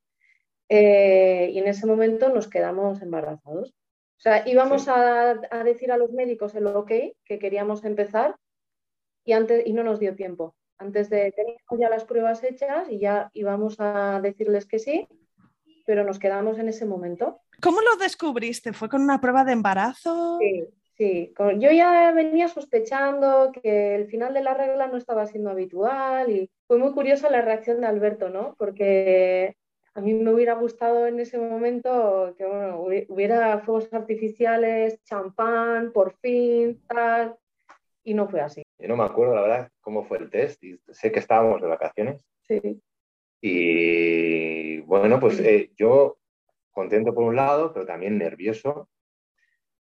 Eh, 0.70 1.50
y 1.52 1.58
en 1.58 1.66
ese 1.68 1.86
momento 1.86 2.30
nos 2.30 2.48
quedamos 2.48 3.02
embarazados. 3.02 3.74
O 4.18 4.20
sea, 4.20 4.48
íbamos 4.48 4.88
a, 4.88 5.34
decir 5.64 5.92
a 5.92 5.96
los 5.96 6.10
médicos 6.10 6.54
el 6.56 6.66
ok, 6.66 6.90
que 7.24 7.38
queríamos 7.38 7.84
empezar, 7.84 8.34
y, 9.24 9.32
antes, 9.32 9.64
y 9.64 9.72
no 9.72 9.84
nos 9.84 10.00
dio 10.00 10.16
tiempo. 10.16 10.56
Antes 10.76 11.08
de 11.08 11.32
tener 11.32 11.56
ya 11.78 11.88
las 11.88 12.04
pruebas 12.04 12.42
hechas 12.42 12.88
y 12.90 12.98
ya 12.98 13.30
íbamos 13.32 13.76
a 13.78 14.20
decirles 14.20 14.66
que 14.66 14.80
sí, 14.80 15.06
pero 15.86 16.02
nos 16.02 16.18
quedamos 16.18 16.58
en 16.58 16.68
ese 16.68 16.84
momento. 16.84 17.40
¿Cómo 17.62 17.80
lo 17.80 17.96
descubriste? 17.96 18.72
¿Fue 18.72 18.88
con 18.88 19.02
una 19.02 19.20
prueba 19.20 19.44
de 19.44 19.52
embarazo? 19.52 20.38
Sí, 20.40 20.64
sí. 20.96 21.32
Yo 21.58 21.70
ya 21.70 22.10
venía 22.12 22.48
sospechando 22.48 23.52
que 23.52 23.94
el 23.94 24.06
final 24.06 24.34
de 24.34 24.42
la 24.42 24.54
regla 24.54 24.88
no 24.88 24.96
estaba 24.96 25.26
siendo 25.26 25.50
habitual 25.50 26.30
y 26.30 26.50
fue 26.66 26.78
muy 26.78 26.92
curiosa 26.92 27.30
la 27.30 27.42
reacción 27.42 27.80
de 27.80 27.86
Alberto, 27.86 28.28
¿no? 28.30 28.56
Porque 28.58 29.56
a 29.98 30.00
mí 30.00 30.14
me 30.14 30.32
hubiera 30.32 30.54
gustado 30.54 31.08
en 31.08 31.18
ese 31.18 31.38
momento 31.38 32.32
que 32.38 32.46
bueno, 32.46 32.80
hubiera 33.08 33.58
fuegos 33.58 33.92
artificiales, 33.92 35.02
champán, 35.02 35.90
por 35.92 36.16
fin, 36.18 36.80
tal, 36.86 37.36
y 38.04 38.14
no 38.14 38.28
fue 38.28 38.40
así. 38.40 38.62
Yo 38.78 38.86
no 38.86 38.96
me 38.96 39.02
acuerdo, 39.02 39.34
la 39.34 39.42
verdad, 39.42 39.72
cómo 39.80 40.04
fue 40.04 40.18
el 40.18 40.30
test, 40.30 40.62
y 40.62 40.78
sé 40.92 41.10
que 41.10 41.18
estábamos 41.18 41.60
de 41.60 41.66
vacaciones. 41.66 42.24
Sí. 42.42 42.80
Y 43.40 44.78
bueno, 44.82 45.18
pues 45.18 45.40
eh, 45.40 45.72
yo 45.76 46.18
contento 46.70 47.12
por 47.12 47.24
un 47.24 47.34
lado, 47.34 47.72
pero 47.72 47.84
también 47.84 48.18
nervioso. 48.18 48.88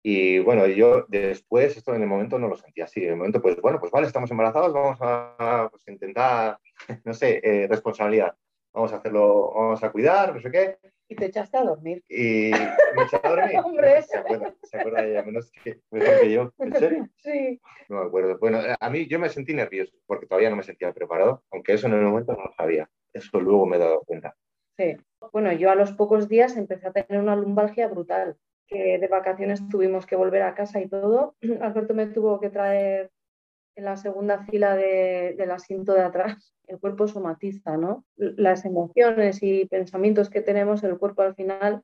Y 0.03 0.41
bueno, 0.41 0.67
yo 0.67 1.07
después, 1.09 1.75
esto 1.75 1.95
en 1.95 2.03
el 2.03 2.09
momento 2.09 2.39
no 2.39 2.49
lo 2.49 2.57
sentía 2.57 2.85
así. 2.85 3.03
En 3.03 3.13
el 3.13 3.17
momento, 3.17 3.41
pues 3.41 3.59
bueno, 3.63 3.81
pues 3.81 3.91
vale, 3.91 4.09
estamos 4.09 4.31
embarazados, 4.31 4.75
vamos 4.75 4.99
a 5.01 5.69
pues, 5.71 5.89
intentar, 5.89 6.59
no 7.07 7.15
sé, 7.15 7.41
eh, 7.43 7.67
responsabilidad 7.67 8.37
vamos 8.73 8.93
a 8.93 8.97
hacerlo, 8.97 9.53
vamos 9.55 9.83
a 9.83 9.93
cuidar, 9.93 10.35
no 10.35 10.41
sé 10.41 10.51
qué. 10.51 10.79
Y 11.09 11.15
te 11.15 11.27
echaste 11.27 11.59
a 11.59 11.65
dormir. 11.65 12.03
Y 12.09 12.51
me 12.97 13.03
eché 13.05 13.21
a 13.23 13.29
dormir. 13.29 13.59
Hombre. 13.65 14.03
Se 14.03 14.19
acuerda, 14.19 14.55
se 14.63 14.79
acuerda 14.79 15.05
ella, 15.05 15.23
menos 15.23 15.51
que, 15.63 15.81
mejor 15.91 16.21
que 16.21 16.33
yo. 16.33 16.53
¿En 16.59 16.75
serio? 16.75 17.09
Sí. 17.19 17.61
No 17.89 18.01
me 18.01 18.07
acuerdo. 18.07 18.39
Bueno, 18.39 18.61
a 18.79 18.91
mí 18.91 19.07
yo 19.07 19.19
me 19.19 19.29
sentí 19.29 19.55
nervioso 19.55 19.93
porque 20.07 20.27
todavía 20.27 20.51
no 20.51 20.57
me 20.57 20.63
sentía 20.63 20.93
preparado, 20.93 21.45
aunque 21.51 21.75
eso 21.75 21.87
en 21.87 21.95
el 21.95 22.03
momento 22.03 22.33
no 22.33 22.45
lo 22.45 22.53
sabía. 22.53 22.89
Eso 23.13 23.41
luego 23.41 23.67
me 23.67 23.77
he 23.77 23.81
dado 23.81 24.03
cuenta. 24.07 24.35
Sí. 24.79 24.97
Bueno, 25.33 25.53
yo 25.53 25.71
a 25.71 25.75
los 25.75 25.93
pocos 25.93 26.29
días 26.29 26.57
empecé 26.57 26.89
a 26.89 26.93
tener 26.93 27.23
una 27.23 27.37
lumbalgia 27.37 27.89
brutal, 27.89 28.37
que 28.67 28.99
de 28.99 29.09
vacaciones 29.09 29.69
tuvimos 29.69 30.07
que 30.07 30.17
volver 30.17 30.43
a 30.43 30.55
casa 30.55 30.81
y 30.81 30.89
todo. 30.89 31.37
Alberto 31.61 31.95
me 31.95 32.07
tuvo 32.07 32.41
que 32.41 32.51
traer 32.51 33.11
en 33.75 33.85
la 33.85 33.97
segunda 33.97 34.45
fila 34.45 34.77
del 34.77 35.51
asiento 35.51 35.95
de 35.95 36.03
atrás, 36.03 36.55
el 36.67 36.79
cuerpo 36.79 37.09
somatiza, 37.09 37.77
¿no? 37.77 38.05
Las 38.17 38.65
emociones 38.65 39.43
y 39.43 39.67
pensamientos 39.67 40.31
que 40.31 40.41
tenemos, 40.41 40.83
el 40.85 40.99
cuerpo 40.99 41.23
al 41.23 41.35
final 41.35 41.83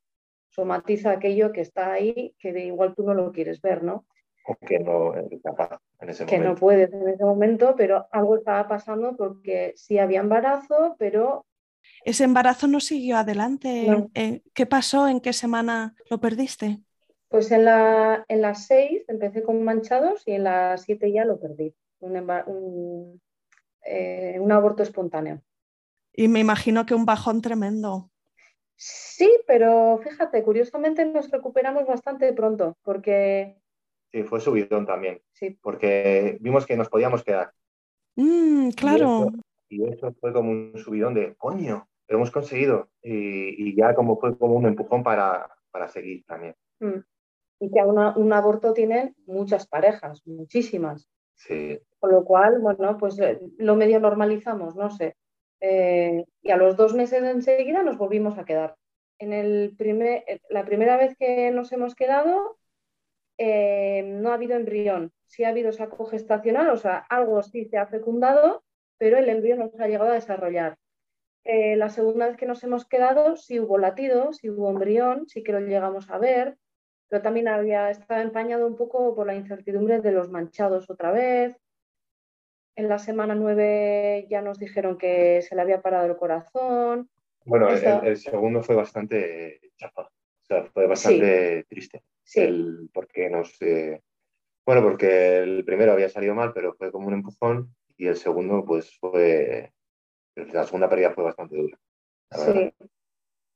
somatiza 0.49 1.11
aquello 1.12 1.52
que 1.52 1.61
está 1.61 1.92
ahí, 1.92 2.35
que 2.38 2.52
de 2.52 2.66
igual 2.66 2.95
tú 2.95 3.04
no 3.04 3.14
lo 3.14 3.33
quieres 3.33 3.61
ver, 3.61 3.83
¿no? 3.83 4.07
O 4.47 4.57
que 4.57 4.78
no 4.78 5.12
capaz 5.45 5.78
en 6.00 6.09
ese 6.09 6.25
que 6.25 6.37
momento. 6.37 6.54
no 6.54 6.61
puedes 6.61 6.92
en 6.92 7.09
ese 7.09 7.25
momento, 7.25 7.75
pero 7.76 8.09
algo 8.12 8.37
estaba 8.37 8.66
pasando 8.66 9.14
porque 9.16 9.75
sí 9.76 9.99
había 9.99 10.21
embarazo, 10.21 10.97
pero... 10.99 11.45
¿Ese 12.04 12.25
embarazo 12.25 12.66
no 12.66 12.80
siguió 12.80 13.18
adelante? 13.18 14.09
Eh, 14.14 14.42
¿Qué 14.54 14.66
pasó? 14.66 15.07
¿En 15.07 15.21
qué 15.21 15.33
semana 15.33 15.95
lo 16.11 16.18
perdiste? 16.18 16.80
Pues 17.28 17.52
en, 17.52 17.66
la, 17.66 18.25
en 18.28 18.40
las 18.40 18.66
seis 18.66 19.04
empecé 19.06 19.42
con 19.42 19.62
manchados 19.62 20.23
y 20.26 20.32
en 20.32 20.44
las 20.44 20.82
siete 20.82 21.12
ya 21.12 21.26
lo 21.26 21.38
perdí. 21.38 21.75
Un, 22.00 23.20
eh, 23.85 24.38
un, 24.40 24.52
aborto 24.52 24.82
espontáneo. 24.82 25.42
Y 26.12 26.28
me 26.28 26.40
imagino 26.40 26.87
que 26.87 26.94
un 26.94 27.04
bajón 27.04 27.42
tremendo. 27.42 28.11
Sí, 28.76 29.30
pero 29.47 29.99
fíjate, 30.02 30.42
curiosamente 30.42 31.04
nos 31.04 31.30
recuperamos 31.30 31.87
bastante 31.87 32.32
pronto 32.32 32.78
porque... 32.82 33.61
Sí, 34.11 34.23
fue 34.23 34.40
subidón 34.40 34.87
también. 34.87 35.20
Sí. 35.32 35.58
Porque 35.61 36.38
vimos 36.40 36.64
que 36.64 36.76
nos 36.76 36.88
podíamos 36.88 37.23
quedar. 37.25 37.52
Mm, 38.17 38.71
claro. 38.71 39.26
Y 39.69 39.86
eso, 39.86 40.14
fue 40.19 40.32
como 40.32 40.50
un 40.50 40.73
subidón 40.78 41.12
de, 41.12 41.34
coño, 41.34 41.88
lo 42.06 42.17
hemos 42.17 42.30
conseguido. 42.30 42.88
Y, 43.02 43.76
ya 43.76 43.95
como 43.95 44.19
fue 44.19 44.38
como 44.38 44.54
un 44.54 44.67
empujón 44.67 45.02
para, 45.02 45.50
para 45.71 45.88
seguir 45.88 46.25
también. 46.25 46.54
Mm 46.80 47.00
y 47.60 47.71
que 47.71 47.80
un 47.82 48.32
aborto 48.32 48.73
tienen 48.73 49.14
muchas 49.26 49.66
parejas, 49.66 50.23
muchísimas. 50.26 51.08
Sí. 51.34 51.80
Con 51.99 52.12
lo 52.12 52.25
cual, 52.25 52.60
bueno, 52.60 52.97
pues 52.99 53.18
eh, 53.18 53.40
lo 53.58 53.75
medio 53.75 54.00
normalizamos, 54.00 54.76
no 54.76 54.90
sé. 54.90 55.16
Eh, 55.60 56.25
y 56.42 56.50
a 56.50 56.56
los 56.56 56.76
dos 56.76 56.94
meses 56.94 57.23
enseguida 57.23 57.82
nos 57.82 57.99
volvimos 57.99 58.38
a 58.38 58.44
quedar. 58.44 58.76
En 59.18 59.32
el 59.32 59.75
primer, 59.76 60.25
eh, 60.28 60.40
la 60.50 60.64
primera 60.64 60.97
vez 60.97 61.16
que 61.18 61.50
nos 61.50 61.73
hemos 61.73 61.94
quedado, 61.94 62.58
no 63.38 64.30
ha 64.30 64.34
habido 64.34 64.56
embrión. 64.56 65.12
Sí 65.26 65.44
ha 65.44 65.50
habido 65.50 65.73
saco 65.73 66.06
gestacional, 66.06 66.71
o 66.71 66.76
sea, 66.76 66.99
algo 67.08 67.42
sí 67.42 67.66
se 67.66 67.78
ha 67.78 67.86
fecundado, 67.86 68.64
pero 68.99 69.16
el 69.18 69.28
embrión 69.28 69.60
no 69.60 69.68
se 69.68 69.82
ha 69.82 69.86
llegado 69.86 70.10
a 70.10 70.14
desarrollar. 70.14 70.76
la 71.44 71.88
segunda 71.88 72.26
vez 72.28 72.36
que 72.36 72.47
nos 72.47 72.62
hemos 72.64 72.84
quedado, 72.84 73.36
sí 73.36 73.60
hubo 73.60 73.78
latido, 73.78 74.32
sí 74.32 74.50
hubo 74.50 74.71
embrión, 74.71 75.28
sí 75.28 75.42
que 75.42 75.52
lo 75.52 75.60
llegamos 75.60 76.10
a 76.10 76.18
ver, 76.18 76.58
pero 77.08 77.23
también 77.23 77.49
había 77.49 77.90
estado 77.90 78.21
empañado 78.21 78.66
un 78.66 78.76
poco 78.76 79.14
por 79.14 79.26
la 79.26 79.34
incertidumbre 79.34 80.00
de 80.00 80.12
los 80.12 80.30
manchados 80.30 80.90
otra 80.90 81.10
vez. 81.10 81.56
En 82.76 82.88
la 82.88 82.99
semana 82.99 83.34
9 83.34 84.26
ya 84.28 84.42
nos 84.42 84.58
dijeron 84.58 84.99
que 84.99 85.42
se 85.42 85.54
le 85.56 85.62
había 85.62 85.82
parado 85.82 86.06
el 86.06 86.16
corazón. 86.16 87.08
Bueno, 87.44 87.68
el, 87.71 88.16
segundo 88.18 88.62
fue 88.62 88.76
bastante 88.76 89.60
chapa, 89.76 90.02
o 90.02 90.44
sea, 90.44 90.64
fue 90.66 90.86
bastante 90.86 91.64
triste. 91.68 92.02
Sí. 92.23 92.47
porque 92.92 93.30
nos, 93.30 93.56
eh, 93.62 94.02
bueno, 94.66 94.82
porque 94.82 95.38
el 95.38 95.64
primero 95.64 95.92
había 95.92 96.10
salido 96.10 96.34
mal, 96.34 96.52
pero 96.52 96.75
fue 96.75 96.92
como 96.92 97.06
un 97.06 97.14
empujón 97.14 97.75
y 97.97 98.06
el 98.06 98.16
segundo, 98.16 98.64
pues 98.66 98.99
fue, 99.00 99.73
la 100.36 100.64
segunda 100.64 100.90
pérdida 100.90 101.12
fue 101.12 101.25
bastante 101.25 101.56
dura. 101.56 101.78
Sí. 102.30 102.75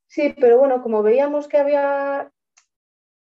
sí, 0.06 0.34
pero 0.40 0.58
bueno, 0.58 0.82
como 0.82 1.02
veíamos 1.02 1.48
que 1.48 1.58
había 1.58 2.32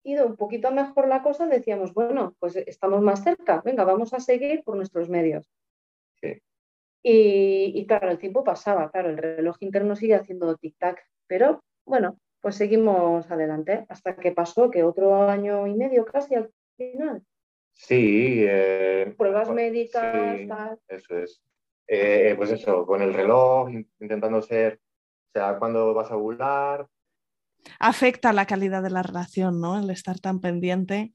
ido 0.03 0.25
un 0.25 0.35
poquito 0.35 0.71
mejor 0.71 1.07
la 1.07 1.23
cosa, 1.23 1.47
decíamos, 1.47 1.93
bueno, 1.93 2.35
pues 2.39 2.55
estamos 2.55 3.01
más 3.01 3.23
cerca, 3.23 3.61
venga, 3.63 3.83
vamos 3.83 4.13
a 4.13 4.19
seguir 4.19 4.63
por 4.63 4.75
nuestros 4.75 5.09
medios. 5.09 5.49
Y, 7.05 7.85
claro, 7.85 8.09
el 8.09 8.17
tiempo 8.17 8.45
pasaba, 8.45 8.89
claro, 8.89 9.09
el 9.09 9.17
reloj 9.17 9.57
interno 9.59 9.93
sigue 9.93 10.15
haciendo 10.15 10.55
tic-tac, 10.57 10.99
pero 11.27 11.61
bueno, 11.85 12.17
pues 12.39 12.55
seguimos 12.55 13.29
adelante 13.29 13.85
hasta 13.89 14.15
que 14.15 14.31
pasó 14.31 14.71
que 14.71 14.83
otro 14.83 15.23
año 15.23 15.67
y 15.67 15.73
medio 15.75 16.05
casi 16.05 16.35
al 16.35 16.49
final. 16.77 17.21
Sí. 17.73 18.45
Eh, 18.47 19.13
Pruebas 19.17 19.49
médicas, 19.49 20.79
Eso 20.87 21.17
es. 21.17 21.43
Eh, 21.87 22.33
pues 22.37 22.51
eso, 22.51 22.85
con 22.85 23.01
el 23.01 23.13
reloj, 23.13 23.69
intentando 23.99 24.41
ser, 24.41 24.75
o 24.75 25.31
sea, 25.33 25.59
cuando 25.59 25.93
vas 25.93 26.09
a 26.09 26.15
ovular, 26.15 26.87
afecta 27.79 28.33
la 28.33 28.45
calidad 28.45 28.83
de 28.83 28.89
la 28.89 29.03
relación, 29.03 29.59
¿no? 29.61 29.79
El 29.79 29.89
estar 29.89 30.19
tan 30.19 30.39
pendiente. 30.39 31.13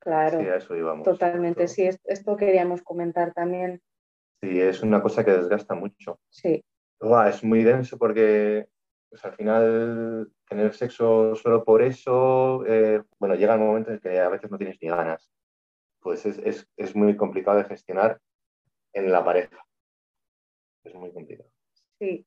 Claro. 0.00 0.40
Sí, 0.40 0.46
a 0.46 0.56
eso 0.56 0.76
íbamos. 0.76 1.04
Totalmente, 1.04 1.68
sí, 1.68 1.88
esto 2.04 2.36
queríamos 2.36 2.82
comentar 2.82 3.32
también. 3.34 3.82
Sí, 4.42 4.58
es 4.60 4.82
una 4.82 5.02
cosa 5.02 5.24
que 5.24 5.32
desgasta 5.32 5.74
mucho. 5.74 6.18
Sí. 6.30 6.64
es 7.26 7.44
muy 7.44 7.62
denso 7.62 7.98
porque 7.98 8.68
pues, 9.10 9.24
al 9.24 9.34
final 9.34 10.32
tener 10.48 10.72
sexo 10.72 11.34
solo 11.34 11.64
por 11.64 11.82
eso, 11.82 12.64
eh, 12.66 13.02
bueno, 13.18 13.34
llega 13.34 13.54
el 13.54 13.60
momento 13.60 13.90
en 13.92 14.00
que 14.00 14.18
a 14.18 14.30
veces 14.30 14.50
no 14.50 14.56
tienes 14.56 14.78
ni 14.80 14.88
ganas. 14.88 15.30
Pues 16.00 16.24
es, 16.24 16.38
es, 16.38 16.66
es 16.76 16.96
muy 16.96 17.14
complicado 17.16 17.58
de 17.58 17.64
gestionar 17.64 18.18
en 18.94 19.12
la 19.12 19.22
pareja. 19.22 19.62
Es 20.82 20.94
muy 20.94 21.12
complicado. 21.12 21.50
Sí, 21.98 22.26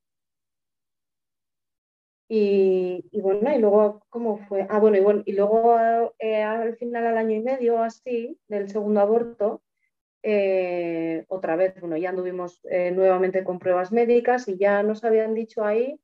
y, 2.28 3.20
bueno, 3.20 3.54
y 3.54 3.58
luego, 3.58 4.00
¿cómo 4.08 4.38
fue? 4.48 4.66
Ah, 4.70 4.78
bueno, 4.78 4.96
y, 4.96 5.00
bueno, 5.00 5.22
y 5.26 5.32
luego 5.32 6.14
eh, 6.18 6.42
al 6.42 6.76
final, 6.76 7.06
al 7.06 7.18
año 7.18 7.36
y 7.36 7.40
medio 7.40 7.82
así, 7.82 8.38
del 8.48 8.68
segundo 8.70 9.00
aborto, 9.00 9.62
eh, 10.22 11.24
otra 11.28 11.54
vez, 11.56 11.78
bueno, 11.80 11.98
ya 11.98 12.08
anduvimos 12.08 12.60
eh, 12.70 12.90
nuevamente 12.92 13.44
con 13.44 13.58
pruebas 13.58 13.92
médicas 13.92 14.48
y 14.48 14.56
ya 14.56 14.82
nos 14.82 15.04
habían 15.04 15.34
dicho 15.34 15.64
ahí 15.64 16.00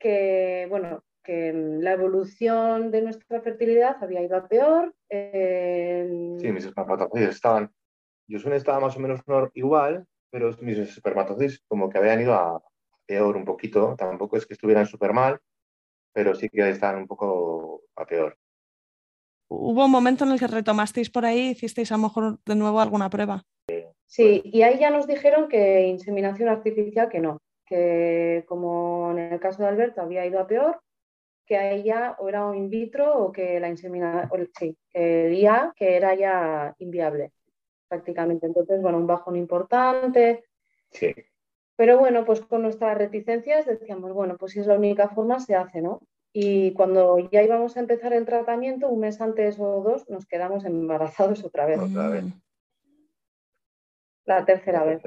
que, 0.00 0.66
bueno, 0.68 1.04
que 1.22 1.52
la 1.52 1.92
evolución 1.92 2.90
de 2.90 3.02
nuestra 3.02 3.40
fertilidad 3.40 3.96
había 4.02 4.22
ido 4.22 4.36
a 4.36 4.48
peor. 4.48 4.94
Sí, 5.08 6.52
mis 6.52 6.66
espermatozoides 6.66 7.36
estaban, 7.36 7.70
yo 8.26 8.38
estaba 8.52 8.80
más 8.80 8.96
o 8.96 9.00
menos 9.00 9.20
igual, 9.54 10.06
pero 10.30 10.50
mis 10.60 10.78
espermatozoides 10.78 11.62
como 11.68 11.88
que 11.88 11.98
habían 11.98 12.20
ido 12.20 12.34
a, 12.34 12.60
peor 13.06 13.36
un 13.36 13.44
poquito, 13.44 13.94
tampoco 13.96 14.36
es 14.36 14.46
que 14.46 14.54
estuvieran 14.54 14.86
súper 14.86 15.12
mal, 15.12 15.38
pero 16.12 16.34
sí 16.34 16.48
que 16.48 16.68
están 16.68 16.96
un 16.96 17.06
poco 17.06 17.82
a 17.96 18.04
peor. 18.04 18.36
¿Hubo 19.48 19.84
un 19.84 19.90
momento 19.90 20.24
en 20.24 20.32
el 20.32 20.38
que 20.38 20.48
retomasteis 20.48 21.10
por 21.10 21.24
ahí, 21.24 21.50
hicisteis 21.50 21.92
a 21.92 21.96
lo 21.96 22.02
mejor 22.02 22.38
de 22.44 22.56
nuevo 22.56 22.80
alguna 22.80 23.08
prueba? 23.10 23.44
Sí, 24.06 24.40
y 24.44 24.62
ahí 24.62 24.78
ya 24.78 24.90
nos 24.90 25.06
dijeron 25.06 25.48
que 25.48 25.86
inseminación 25.86 26.48
artificial 26.48 27.08
que 27.08 27.20
no, 27.20 27.40
que 27.64 28.44
como 28.46 29.10
en 29.12 29.32
el 29.32 29.40
caso 29.40 29.62
de 29.62 29.68
Alberto 29.68 30.00
había 30.00 30.26
ido 30.26 30.40
a 30.40 30.46
peor, 30.46 30.80
que 31.44 31.56
a 31.56 31.70
ella 31.70 32.16
o 32.18 32.28
era 32.28 32.54
in 32.56 32.70
vitro 32.70 33.16
o 33.18 33.32
que 33.32 33.60
la 33.60 33.68
inseminación, 33.68 34.50
sí, 34.58 34.76
que 34.92 35.72
que 35.76 35.96
era 35.96 36.14
ya 36.14 36.74
inviable 36.78 37.32
prácticamente. 37.88 38.46
Entonces, 38.46 38.80
bueno, 38.82 38.98
un 38.98 39.06
bajón 39.06 39.36
importante. 39.36 40.44
Sí. 40.90 41.14
Pero 41.76 41.98
bueno, 41.98 42.24
pues 42.24 42.40
con 42.40 42.62
nuestras 42.62 42.96
reticencias 42.96 43.66
decíamos, 43.66 44.12
bueno, 44.12 44.36
pues 44.38 44.52
si 44.52 44.60
es 44.60 44.66
la 44.66 44.76
única 44.76 45.08
forma, 45.10 45.40
se 45.40 45.54
hace, 45.54 45.82
¿no? 45.82 46.00
Y 46.32 46.72
cuando 46.72 47.18
ya 47.30 47.42
íbamos 47.42 47.76
a 47.76 47.80
empezar 47.80 48.12
el 48.12 48.26
tratamiento, 48.26 48.88
un 48.88 49.00
mes 49.00 49.20
antes 49.20 49.58
o 49.58 49.82
dos, 49.82 50.08
nos 50.08 50.26
quedamos 50.26 50.64
embarazados 50.64 51.44
otra 51.44 51.66
vez. 51.66 51.78
Otra 51.78 52.08
vez. 52.08 52.24
La 54.26 54.44
tercera, 54.44 54.84
vez. 54.84 55.02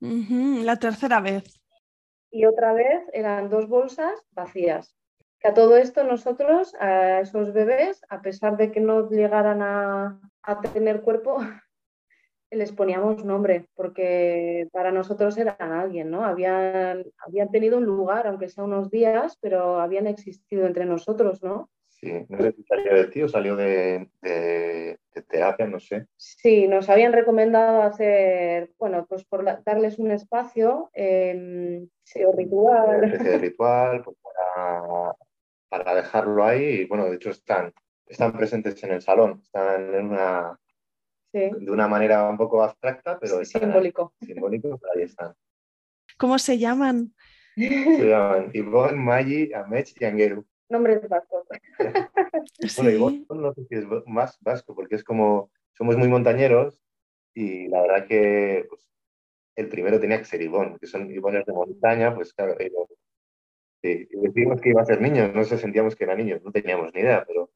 La 0.00 0.76
tercera 0.76 1.20
vez. 1.20 1.60
Y 2.30 2.44
otra 2.44 2.72
vez 2.72 3.02
eran 3.12 3.50
dos 3.50 3.68
bolsas 3.68 4.12
vacías. 4.30 4.96
Que 5.38 5.48
a 5.48 5.54
todo 5.54 5.76
esto 5.76 6.04
nosotros, 6.04 6.74
a 6.78 7.20
esos 7.20 7.52
bebés, 7.52 8.00
a 8.08 8.22
pesar 8.22 8.56
de 8.56 8.70
que 8.70 8.80
no 8.80 9.08
llegaran 9.08 9.60
a, 9.60 10.20
tener 10.72 11.02
cuerpo, 11.02 11.38
les 12.52 12.72
poníamos 12.72 13.24
nombre, 13.24 13.66
porque 13.74 14.68
para 14.72 14.92
nosotros 14.92 15.36
eran 15.38 15.72
alguien, 15.72 16.10
¿no? 16.10 16.24
Habían, 16.24 17.04
habían 17.26 17.50
tenido 17.50 17.78
un 17.78 17.84
lugar, 17.84 18.26
aunque 18.26 18.48
sea 18.48 18.64
unos 18.64 18.90
días, 18.90 19.38
pero 19.40 19.80
habían 19.80 20.06
existido 20.06 20.66
entre 20.66 20.84
nosotros, 20.84 21.42
¿no? 21.42 21.70
Sí, 21.88 22.12
no 22.28 22.38
sé 22.38 22.52
si 22.52 22.64
salió 22.64 22.94
de 22.94 23.04
ti 23.06 23.22
o 23.22 23.28
salió 23.28 23.54
de, 23.54 24.08
terapia, 25.28 25.66
no 25.66 25.78
sé. 25.78 26.06
Sí, 26.16 26.66
nos 26.66 26.88
habían 26.88 27.12
recomendado 27.12 27.82
hacer, 27.82 28.72
bueno, 28.78 29.06
pues 29.08 29.24
por 29.24 29.44
darles 29.64 29.98
un 29.98 30.10
espacio, 30.10 30.90
eh, 30.94 31.86
ritual. 32.36 32.98
Una 32.98 33.06
especie 33.06 33.30
de 33.30 33.38
ritual, 33.38 34.02
pues 34.02 34.16
para 34.20 35.14
para 35.72 35.94
dejarlo 35.94 36.44
ahí 36.44 36.64
y 36.64 36.84
bueno, 36.84 37.06
de 37.06 37.16
hecho 37.16 37.30
están, 37.30 37.72
están 38.06 38.34
presentes 38.34 38.84
en 38.84 38.92
el 38.92 39.00
salón, 39.00 39.40
están 39.42 39.94
en 39.94 40.10
una, 40.10 40.60
de 41.32 41.70
una 41.70 41.88
manera 41.88 42.28
un 42.28 42.36
poco 42.36 42.62
abstracta, 42.62 43.18
pero 43.18 43.44
simbólico. 43.44 44.14
simbólico, 44.20 44.78
pero 44.78 44.92
ahí 44.94 45.02
están. 45.02 45.34
¿Cómo 46.18 46.38
se 46.38 46.58
llaman? 46.58 47.14
Se 47.56 48.08
llaman 48.08 48.50
Ivonne, 48.52 48.96
Maggi, 48.96 49.52
Amech 49.52 49.94
y 50.00 50.04
Angeru. 50.04 50.46
Nombres 50.68 51.08
vascos. 51.08 51.46
bueno, 52.76 52.90
Ivonne 52.90 53.26
no 53.30 53.52
sé 53.54 53.64
si 53.66 53.74
es 53.76 53.84
más 54.06 54.38
vasco, 54.40 54.74
porque 54.74 54.96
es 54.96 55.04
como, 55.04 55.50
somos 55.72 55.96
muy 55.96 56.08
montañeros 56.08 56.80
y 57.34 57.68
la 57.68 57.82
verdad 57.82 58.06
que 58.06 58.66
pues, 58.68 58.88
el 59.56 59.68
primero 59.68 60.00
tenía 60.00 60.18
que 60.18 60.24
ser 60.24 60.42
Ivonne, 60.42 60.78
que 60.78 60.86
son 60.86 61.10
Ivones 61.10 61.44
de 61.46 61.52
montaña, 61.52 62.14
pues 62.14 62.32
claro, 62.32 62.56
ellos 62.58 62.88
Sí, 63.82 64.08
decimos 64.12 64.60
que 64.60 64.68
iba 64.68 64.80
a 64.80 64.84
ser 64.84 65.00
niño, 65.00 65.32
no 65.34 65.42
se 65.42 65.58
sentíamos 65.58 65.96
que 65.96 66.04
era 66.04 66.14
niño, 66.14 66.38
no 66.44 66.52
teníamos 66.52 66.94
ni 66.94 67.00
idea, 67.00 67.24
pero, 67.26 67.50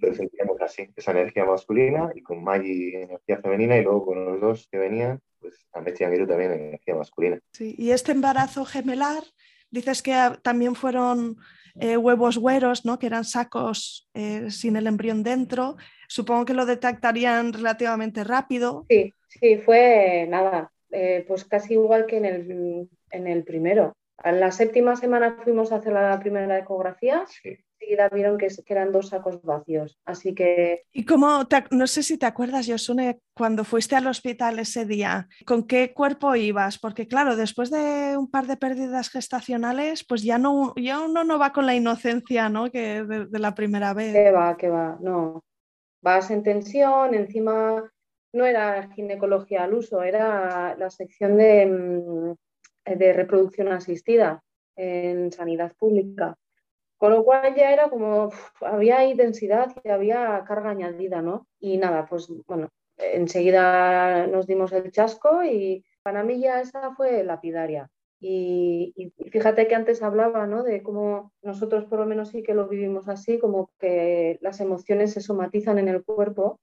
pero 0.00 0.14
sentíamos 0.14 0.60
así, 0.60 0.88
esa 0.96 1.12
energía 1.12 1.44
masculina 1.44 2.10
y 2.14 2.22
con 2.22 2.42
Maggie 2.42 3.02
energía 3.02 3.38
femenina 3.40 3.76
y 3.76 3.82
luego 3.82 4.06
con 4.06 4.24
los 4.24 4.40
dos 4.40 4.68
que 4.70 4.78
venían, 4.78 5.20
pues 5.40 5.66
y 5.74 6.04
Anguiru 6.04 6.26
también 6.26 6.52
energía 6.52 6.94
masculina. 6.94 7.38
Sí, 7.52 7.74
y 7.78 7.90
este 7.90 8.12
embarazo 8.12 8.64
gemelar, 8.64 9.22
dices 9.70 10.02
que 10.02 10.14
también 10.42 10.74
fueron 10.74 11.36
eh, 11.80 11.96
huevos 11.96 12.38
güeros, 12.38 12.84
¿no? 12.84 12.98
que 12.98 13.06
eran 13.06 13.24
sacos 13.24 14.08
eh, 14.14 14.50
sin 14.50 14.76
el 14.76 14.86
embrión 14.86 15.22
dentro, 15.22 15.76
supongo 16.08 16.44
que 16.44 16.54
lo 16.54 16.66
detectarían 16.66 17.52
relativamente 17.52 18.24
rápido. 18.24 18.86
Sí, 18.88 19.12
sí, 19.28 19.58
fue 19.58 20.26
nada, 20.28 20.72
eh, 20.90 21.24
pues 21.26 21.44
casi 21.44 21.74
igual 21.74 22.06
que 22.06 22.18
en 22.18 22.24
el, 22.24 22.88
en 23.10 23.26
el 23.26 23.44
primero 23.44 23.94
en 24.22 24.40
la 24.40 24.52
séptima 24.52 24.96
semana 24.96 25.38
fuimos 25.42 25.72
a 25.72 25.76
hacer 25.76 25.92
la 25.92 26.18
primera 26.20 26.58
ecografía 26.58 27.24
y 27.42 27.58
Enseguida 27.84 28.08
vieron 28.08 28.38
que, 28.38 28.48
eran 28.66 28.92
dos 28.92 29.08
sacos 29.08 29.42
vacíos. 29.42 29.98
Así 30.06 30.34
que. 30.34 30.84
¿Y 30.92 31.04
cómo? 31.04 31.46
no 31.70 31.86
sé 31.86 32.02
si 32.02 32.16
te 32.16 32.26
acuerdas, 32.26 32.66
Josune, 32.66 33.20
cuando 33.34 33.64
fuiste 33.64 33.94
al 33.94 34.06
hospital 34.06 34.58
ese 34.58 34.86
día, 34.86 35.28
¿con 35.44 35.66
qué 35.66 35.92
cuerpo 35.92 36.34
ibas? 36.34 36.78
Porque, 36.78 37.06
claro, 37.06 37.36
después 37.36 37.70
de 37.70 38.16
un 38.16 38.30
par 38.30 38.46
de 38.46 38.56
pérdidas 38.56 39.10
gestacionales, 39.10 40.04
pues 40.04 40.22
ya, 40.22 40.38
no, 40.38 40.72
ya 40.76 41.00
uno 41.00 41.24
no 41.24 41.38
va 41.38 41.52
con 41.52 41.66
la 41.66 41.74
inocencia 41.74 42.48
¿no? 42.48 42.70
que 42.70 43.04
de, 43.04 43.38
la 43.38 43.54
primera 43.54 43.92
vez. 43.92 44.14
¿Qué 44.14 44.30
va? 44.30 44.56
¿Qué 44.56 44.68
va? 44.68 44.96
No. 45.00 45.44
Vas 46.02 46.30
en 46.30 46.42
tensión, 46.42 47.14
encima 47.14 47.90
no 48.32 48.46
era 48.46 48.90
ginecología 48.92 49.64
al 49.64 49.74
uso, 49.74 50.02
era 50.02 50.74
la 50.76 50.90
sección 50.90 51.36
de 51.36 51.66
mm, 51.66 52.34
de 52.86 53.12
reproducción 53.12 53.68
asistida 53.68 54.42
en 54.76 55.32
sanidad 55.32 55.72
pública. 55.76 56.36
Con 56.98 57.12
lo 57.12 57.24
cual 57.24 57.54
ya 57.54 57.72
era 57.72 57.90
como, 57.90 58.30
había 58.60 59.04
intensidad 59.04 59.74
y 59.82 59.88
había 59.88 60.44
carga 60.46 60.70
añadida, 60.70 61.22
¿no? 61.22 61.46
Y 61.60 61.76
nada, 61.76 62.06
pues 62.06 62.28
bueno, 62.46 62.68
enseguida 62.96 64.26
nos 64.26 64.46
dimos 64.46 64.72
el 64.72 64.90
chasco 64.90 65.42
y 65.44 65.84
para 66.02 66.22
mí 66.22 66.40
ya 66.40 66.60
esa 66.60 66.94
fue 66.94 67.24
lapidaria. 67.24 67.90
Y, 68.20 68.94
y, 68.96 69.30
fíjate 69.30 69.66
que 69.68 69.74
antes 69.74 70.02
hablaba 70.02 70.46
¿no? 70.46 70.62
de 70.62 70.82
cómo 70.82 71.32
nosotros 71.42 71.84
por 71.84 71.98
lo 71.98 72.06
menos 72.06 72.30
sí 72.30 72.42
que 72.42 72.54
lo 72.54 72.68
vivimos 72.68 73.08
así, 73.08 73.38
como 73.38 73.70
que 73.78 74.38
las 74.40 74.60
emociones 74.60 75.12
se 75.12 75.20
somatizan 75.20 75.78
en 75.78 75.88
el 75.88 76.04
cuerpo. 76.04 76.58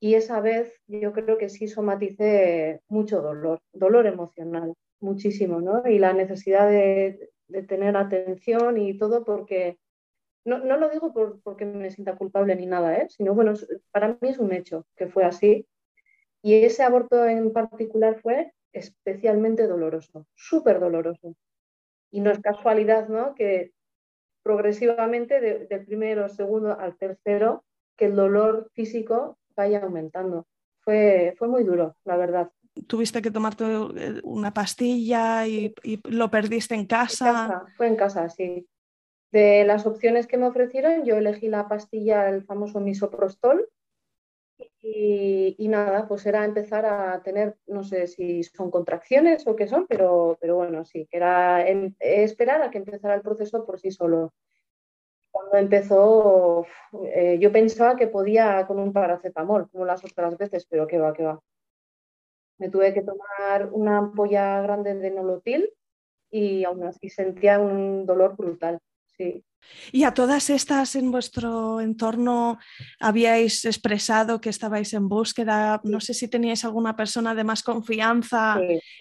Y 0.00 0.14
esa 0.14 0.40
vez 0.40 0.80
yo 0.86 1.12
creo 1.12 1.38
que 1.38 1.48
sí 1.48 1.68
somaticé 1.68 2.80
mucho 2.88 3.20
dolor, 3.20 3.60
dolor 3.72 4.06
emocional 4.06 4.74
muchísimo, 5.00 5.60
¿no? 5.60 5.86
Y 5.86 5.98
la 5.98 6.12
necesidad 6.12 6.68
de, 6.68 7.30
tener 7.68 7.96
atención 7.96 8.78
y 8.78 8.96
todo 8.96 9.24
porque, 9.24 9.78
no, 10.44 10.58
lo 10.58 10.88
digo 10.88 11.12
porque 11.42 11.64
me 11.64 11.90
sienta 11.90 12.16
culpable 12.16 12.56
ni 12.56 12.66
nada, 12.66 12.96
¿eh? 12.96 13.06
Sino, 13.10 13.34
bueno, 13.34 13.54
para 13.90 14.18
mí 14.20 14.28
es 14.28 14.38
un 14.38 14.52
hecho 14.52 14.86
que 14.96 15.08
fue 15.08 15.24
así. 15.24 15.66
Y 16.42 16.54
ese 16.64 16.82
aborto 16.82 17.24
en 17.26 17.52
particular 17.52 18.20
fue 18.20 18.52
especialmente 18.72 19.66
doloroso, 19.66 20.26
súper 20.34 20.80
doloroso. 20.80 21.34
Y 22.10 22.20
no 22.20 22.30
es 22.30 22.40
casualidad, 22.40 23.08
¿no? 23.08 23.34
Que 23.34 23.72
progresivamente, 24.42 25.40
del 25.40 25.86
primero, 25.86 26.28
segundo 26.28 26.78
al 26.78 26.96
tercero, 26.96 27.64
que 27.96 28.06
el 28.06 28.16
dolor 28.16 28.70
físico 28.74 29.38
vaya 29.56 29.82
aumentando. 29.82 30.46
Fue, 30.80 31.34
fue 31.38 31.48
muy 31.48 31.64
duro, 31.64 31.96
la 32.04 32.16
verdad 32.16 32.50
tuviste 32.86 33.22
que 33.22 33.30
tomarte 33.30 33.64
eh, 33.64 34.20
una 34.24 34.52
pastilla 34.52 35.46
y, 35.46 35.74
lo 36.04 36.30
perdiste 36.30 36.74
en 36.74 36.86
casa. 36.86 37.64
Fue 37.76 37.86
en 37.86 37.96
casa, 37.96 38.28
sí. 38.28 38.66
De 39.30 39.64
las 39.64 39.86
opciones 39.86 40.26
que 40.26 40.36
me 40.36 40.46
ofrecieron, 40.46 41.04
yo 41.04 41.16
elegí 41.16 41.48
la 41.48 41.68
pastilla, 41.68 42.28
el 42.28 42.44
famoso 42.44 42.80
misoprostol. 42.80 43.68
Y, 44.80 45.56
y, 45.58 45.68
nada, 45.68 46.06
pues 46.06 46.24
era 46.26 46.44
empezar 46.44 46.84
a 46.86 47.22
tener, 47.22 47.56
no 47.66 47.82
sé 47.82 48.06
si 48.06 48.44
son 48.44 48.70
contracciones 48.70 49.46
o 49.46 49.56
qué 49.56 49.66
son, 49.66 49.86
pero, 49.88 50.36
pero 50.40 50.56
bueno, 50.56 50.84
sí, 50.84 51.08
que 51.10 51.16
era 51.16 51.66
esperar 51.98 52.62
a 52.62 52.70
que 52.70 52.78
empezara 52.78 53.14
el 53.14 53.22
proceso 53.22 53.64
por 53.64 53.80
sí 53.80 53.90
solo. 53.90 54.32
Cuando 55.32 55.56
empezó, 55.56 56.66
eh, 57.06 57.38
yo 57.40 57.50
pensaba 57.50 57.96
que 57.96 58.06
podía 58.06 58.64
con 58.68 58.78
un 58.78 58.92
paracetamol, 58.92 59.68
como 59.68 59.84
las 59.84 60.04
otras 60.04 60.38
veces, 60.38 60.64
pero 60.66 60.86
qué 60.86 60.98
va, 60.98 61.12
qué 61.12 61.24
va. 61.24 61.40
Me 62.64 62.70
tuve 62.70 62.94
que 62.94 63.02
tomar 63.02 63.68
una 63.72 63.98
ampolla 63.98 64.62
grande 64.62 64.94
de 64.94 65.10
nolotil 65.10 65.68
y 66.30 66.64
aún 66.64 66.82
así 66.84 67.10
sentía 67.10 67.58
un 67.58 68.06
dolor 68.06 68.38
brutal. 68.38 68.80
Sí. 69.16 69.44
¿Y 69.92 70.04
a 70.04 70.12
todas 70.12 70.50
estas 70.50 70.96
en 70.96 71.10
vuestro 71.10 71.80
entorno 71.80 72.58
habíais 73.00 73.64
expresado 73.64 74.40
que 74.40 74.50
estabais 74.50 74.92
en 74.94 75.08
búsqueda? 75.08 75.80
No 75.84 76.00
sé 76.00 76.14
si 76.14 76.28
teníais 76.28 76.64
alguna 76.64 76.96
persona 76.96 77.34
de 77.34 77.44
más 77.44 77.62
confianza 77.62 78.60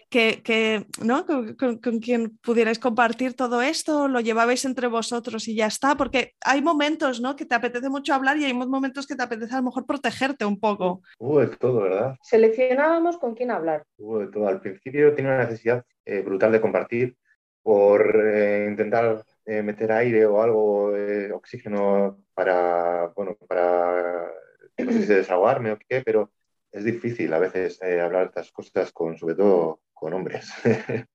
que, 0.09 0.85
¿no? 1.03 1.25
Con, 1.25 1.79
quien 1.99 2.37
pudierais 2.37 2.79
compartir 2.79 3.33
todo 3.33 3.61
esto, 3.61 4.07
lo 4.07 4.19
llevabais 4.19 4.65
entre 4.65 4.87
vosotros 4.87 5.47
y 5.47 5.55
ya 5.55 5.67
está, 5.67 5.95
porque 5.95 6.33
hay 6.41 6.61
momentos 6.61 7.21
¿no? 7.21 7.35
que 7.35 7.45
te 7.45 7.55
apetece 7.55 7.89
mucho 7.89 8.13
hablar 8.13 8.37
y 8.37 8.45
hay 8.45 8.53
momentos 8.53 9.07
que 9.07 9.15
te 9.15 9.23
apetece 9.23 9.53
a 9.53 9.57
lo 9.57 9.63
mejor 9.63 9.85
protegerte 9.85 10.45
un 10.45 10.59
poco. 10.59 11.01
Hubo 11.19 11.39
de 11.39 11.47
todo, 11.47 11.81
¿verdad? 11.81 12.15
Seleccionábamos 12.21 13.17
con 13.17 13.35
quién 13.35 13.51
hablar. 13.51 13.83
Hubo 13.97 14.19
de 14.19 14.27
todo. 14.27 14.47
Al 14.47 14.61
principio 14.61 15.13
tenía 15.13 15.31
una 15.31 15.45
necesidad 15.45 15.85
eh, 16.05 16.21
brutal 16.21 16.51
de 16.51 16.61
compartir 16.61 17.15
por 17.61 18.21
eh, 18.21 18.67
intentar 18.69 19.23
eh, 19.45 19.61
meter 19.61 19.91
aire 19.91 20.25
o 20.25 20.41
algo, 20.41 20.95
eh, 20.95 21.31
oxígeno 21.31 22.23
para, 22.33 23.07
bueno, 23.15 23.37
para, 23.47 24.31
no 24.77 24.91
sé 24.91 25.01
si 25.01 25.05
desahogarme 25.13 25.71
o 25.71 25.77
qué, 25.77 26.01
pero 26.01 26.31
es 26.71 26.83
difícil 26.83 27.31
a 27.33 27.39
veces 27.39 27.79
eh, 27.81 28.01
hablar 28.01 28.27
estas 28.27 28.51
cosas 28.51 28.91
con, 28.91 29.17
sobre 29.17 29.35
todo 29.35 29.81
con 29.93 30.13
hombres. 30.13 30.51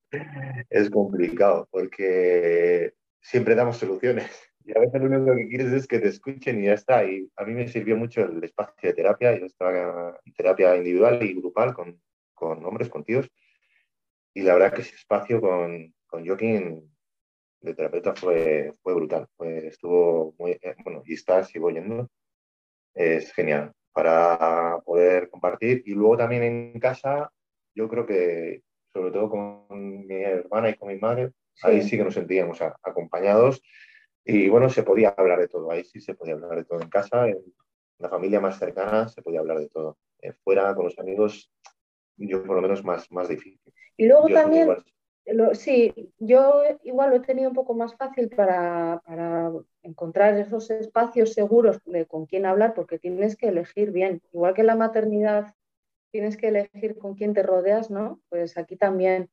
es 0.71 0.91
complicado 0.91 1.69
porque 1.71 2.95
siempre 3.21 3.55
damos 3.55 3.77
soluciones 3.79 4.31
y 4.69 4.77
a 4.77 4.81
veces 4.81 5.01
lo 5.01 5.07
único 5.07 5.35
que 5.35 5.49
quieres 5.49 5.73
es 5.73 5.87
que 5.87 5.99
te 5.99 6.09
escuchen 6.09 6.61
y 6.61 6.67
ya 6.67 6.75
está. 6.75 7.05
Y 7.05 7.31
a 7.37 7.45
mí 7.45 7.55
me 7.55 7.69
sirvió 7.69 7.97
mucho 7.97 8.23
el 8.23 8.45
espacio 8.45 8.91
de 8.91 8.95
terapia, 8.95 9.39
yo 9.39 9.47
estaba 9.47 10.21
en 10.23 10.33
terapia 10.35 10.77
individual 10.77 11.23
y 11.23 11.35
grupal 11.35 11.73
con, 11.73 11.99
con 12.35 12.65
hombres, 12.67 12.91
con 12.91 13.03
tíos, 13.03 13.31
y 14.35 14.43
la 14.43 14.55
verdad 14.55 14.75
que 14.75 14.83
ese 14.83 14.95
espacio 14.95 15.41
con, 15.41 15.95
con 16.07 16.27
Joaquín 16.27 16.89
de 17.61 17.75
terapeuta 17.75 18.15
fue, 18.15 18.75
fue 18.83 18.95
brutal. 18.95 19.27
estuvo 19.39 20.35
muy, 20.39 20.53
eh, 20.53 20.77
bueno, 20.85 21.03
y 21.05 21.15
está, 21.15 21.45
sigo 21.45 21.71
yendo. 21.71 22.09
Es 22.95 23.33
genial 23.33 23.73
para 23.93 24.81
poder 24.85 25.29
compartir. 25.29 25.83
Y 25.87 25.95
luego 25.95 26.17
también 26.17 26.43
en 26.43 26.81
casa, 26.81 27.33
yo 27.75 27.89
creo 27.89 28.07
que, 28.07 28.63
sobre 28.93 29.11
todo 29.11 29.29
con 29.31 30.07
mi 30.07 30.23
hermana 30.23 30.71
y 30.71 30.75
con 30.75 30.89
mi 30.89 30.97
madre, 30.99 31.33
ahí 31.63 31.83
sí 31.83 31.97
que 31.97 32.05
nos 32.05 32.15
sentíamos 32.15 32.61
acompañados. 32.61 33.63
Y 34.25 34.49
bueno, 34.49 34.69
se 34.69 34.83
podía 34.83 35.15
hablar 35.17 35.41
de 35.41 35.49
todo, 35.49 35.71
ahí 35.71 35.85
sí 35.85 36.01
se 36.01 36.15
podía 36.15 36.35
hablar 36.35 36.57
de 36.57 36.65
todo 36.65 36.81
en 36.81 36.91
casa, 36.91 37.29
en 37.29 37.39
la 37.99 38.09
familia 38.09 38.41
más 38.41 38.59
cercana 38.59 39.09
se 39.09 39.23
podía 39.23 39.41
hablar 39.41 39.59
de 39.59 39.69
todo. 39.69 39.99
Eh, 40.21 40.33
fuera, 40.45 40.75
con 40.75 40.85
los 40.85 40.99
amigos, 40.99 41.51
yo 42.17 42.45
por 42.45 42.57
lo 42.57 42.63
menos 42.63 42.85
más, 42.85 43.11
más 43.11 43.29
difícil. 43.29 43.73
Y 43.97 44.07
luego 44.07 44.29
también, 44.29 44.69
sí, 45.55 46.13
yo 46.19 46.63
igual 46.83 47.11
lo 47.11 47.17
he 47.17 47.21
tenido 47.21 47.51
un 47.51 47.55
poco 47.55 47.75
más 47.75 47.95
fácil 47.95 48.29
para, 48.31 49.03
encontrar 49.83 50.37
esos 50.39 50.71
espacios 50.71 51.33
seguros 51.33 51.81
de 51.85 52.07
con 52.07 52.27
quién 52.27 52.45
hablar, 52.45 52.75
porque 52.75 52.99
tienes 52.99 53.37
que 53.37 53.49
elegir 53.49 53.91
bien. 53.91 54.21
Igual 54.33 54.55
que 54.55 54.63
la 54.63 54.77
maternidad 54.77 55.55
tienes 56.11 56.37
que 56.37 56.49
elegir 56.49 56.99
con 56.99 57.15
quién 57.15 57.33
te 57.35 57.43
rodeas, 57.43 57.91
¿no? 57.91 58.21
Pues 58.29 58.59
aquí 58.59 58.77
también. 58.77 59.31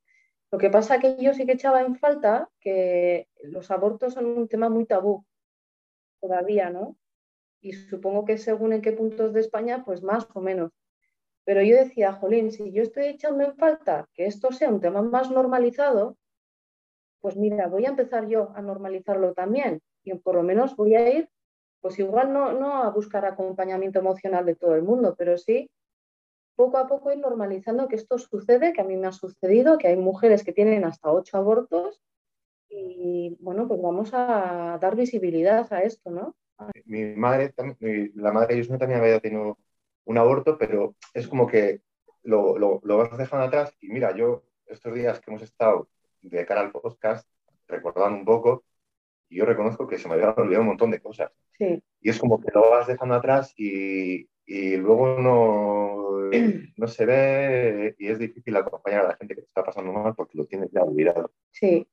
Lo 0.50 0.58
que 0.58 0.70
pasa 0.70 0.98
que 0.98 1.16
yo 1.18 1.34
sí 1.34 1.44
que 1.44 1.52
echaba 1.52 1.82
en 1.82 1.96
falta 1.96 2.48
que 2.60 3.28
los 3.42 3.70
abortos 3.70 4.14
son 4.14 4.26
un 4.26 4.48
tema 4.48 4.68
muy 4.68 4.86
tabú 4.86 5.24
todavía, 6.20 6.70
¿no? 6.70 6.96
Y 7.60 7.72
supongo 7.72 8.24
que 8.24 8.38
según 8.38 8.72
en 8.72 8.82
qué 8.82 8.92
puntos 8.92 9.32
de 9.32 9.40
España, 9.40 9.84
pues 9.84 10.02
más 10.02 10.26
o 10.34 10.40
menos. 10.40 10.72
Pero 11.46 11.62
yo 11.62 11.76
decía, 11.76 12.12
Jolín, 12.12 12.50
si 12.50 12.72
yo 12.72 12.82
estoy 12.82 13.04
echando 13.04 13.44
en 13.44 13.54
falta 13.54 14.08
que 14.14 14.26
esto 14.26 14.50
sea 14.50 14.68
un 14.68 14.80
tema 14.80 15.00
más 15.00 15.30
normalizado, 15.30 16.16
pues 17.20 17.36
mira, 17.36 17.68
voy 17.68 17.86
a 17.86 17.90
empezar 17.90 18.26
yo 18.26 18.50
a 18.56 18.60
normalizarlo 18.60 19.32
también. 19.32 19.80
Y 20.02 20.12
por 20.14 20.34
lo 20.34 20.42
menos 20.42 20.74
voy 20.74 20.96
a 20.96 21.08
ir, 21.08 21.30
pues 21.80 22.00
igual 22.00 22.32
no, 22.32 22.52
no 22.52 22.82
a 22.82 22.90
buscar 22.90 23.24
acompañamiento 23.24 24.00
emocional 24.00 24.44
de 24.44 24.56
todo 24.56 24.74
el 24.74 24.82
mundo, 24.82 25.14
pero 25.16 25.38
sí 25.38 25.70
poco 26.56 26.78
a 26.78 26.88
poco 26.88 27.12
ir 27.12 27.18
normalizando 27.18 27.86
que 27.86 27.96
esto 27.96 28.18
sucede, 28.18 28.72
que 28.72 28.80
a 28.80 28.84
mí 28.84 28.96
me 28.96 29.06
ha 29.06 29.12
sucedido, 29.12 29.78
que 29.78 29.88
hay 29.88 29.96
mujeres 29.96 30.42
que 30.42 30.52
tienen 30.52 30.84
hasta 30.84 31.12
ocho 31.12 31.36
abortos 31.36 32.02
y 32.68 33.36
bueno, 33.38 33.68
pues 33.68 33.80
vamos 33.80 34.10
a 34.12 34.78
dar 34.80 34.96
visibilidad 34.96 35.72
a 35.72 35.82
esto, 35.82 36.10
¿no? 36.10 36.34
Mi 36.86 37.14
madre, 37.14 37.54
la 38.14 38.32
madre 38.32 38.54
de 38.54 38.60
Yusne 38.62 38.78
también 38.78 39.00
había 39.00 39.20
tenido 39.20 39.58
un 40.06 40.18
aborto, 40.18 40.56
pero 40.56 40.94
es 41.12 41.28
como 41.28 41.46
que 41.46 41.82
lo, 42.22 42.58
lo, 42.58 42.80
lo, 42.82 42.96
vas 42.96 43.16
dejando 43.18 43.46
atrás. 43.46 43.74
Y 43.80 43.88
mira, 43.88 44.16
yo 44.16 44.44
estos 44.66 44.94
días 44.94 45.20
que 45.20 45.30
hemos 45.30 45.42
estado 45.42 45.88
de 46.22 46.46
cara 46.46 46.62
al 46.62 46.72
podcast, 46.72 47.28
recordando 47.68 48.18
un 48.18 48.24
poco, 48.24 48.64
yo 49.28 49.44
reconozco 49.44 49.86
que 49.86 49.98
se 49.98 50.08
me 50.08 50.14
habían 50.14 50.34
olvidado 50.36 50.62
un 50.62 50.68
montón 50.68 50.90
de 50.90 51.00
cosas. 51.00 51.32
Sí. 51.58 51.82
Y 52.00 52.10
es 52.10 52.18
como 52.18 52.40
que 52.40 52.50
lo 52.54 52.70
vas 52.70 52.86
dejando 52.86 53.14
atrás 53.14 53.52
y, 53.56 54.28
y 54.46 54.76
luego 54.76 55.18
no, 55.18 56.30
no, 56.76 56.86
se 56.86 57.06
ve 57.06 57.96
y 57.98 58.08
es 58.08 58.18
difícil 58.18 58.56
acompañar 58.56 59.04
a 59.04 59.08
la 59.08 59.16
gente 59.16 59.34
que 59.34 59.40
está 59.40 59.64
pasando 59.64 59.92
mal 59.92 60.14
porque 60.14 60.38
lo 60.38 60.46
tienes 60.46 60.70
ya 60.72 60.82
olvidado. 60.82 61.32
Sí. 61.50 61.86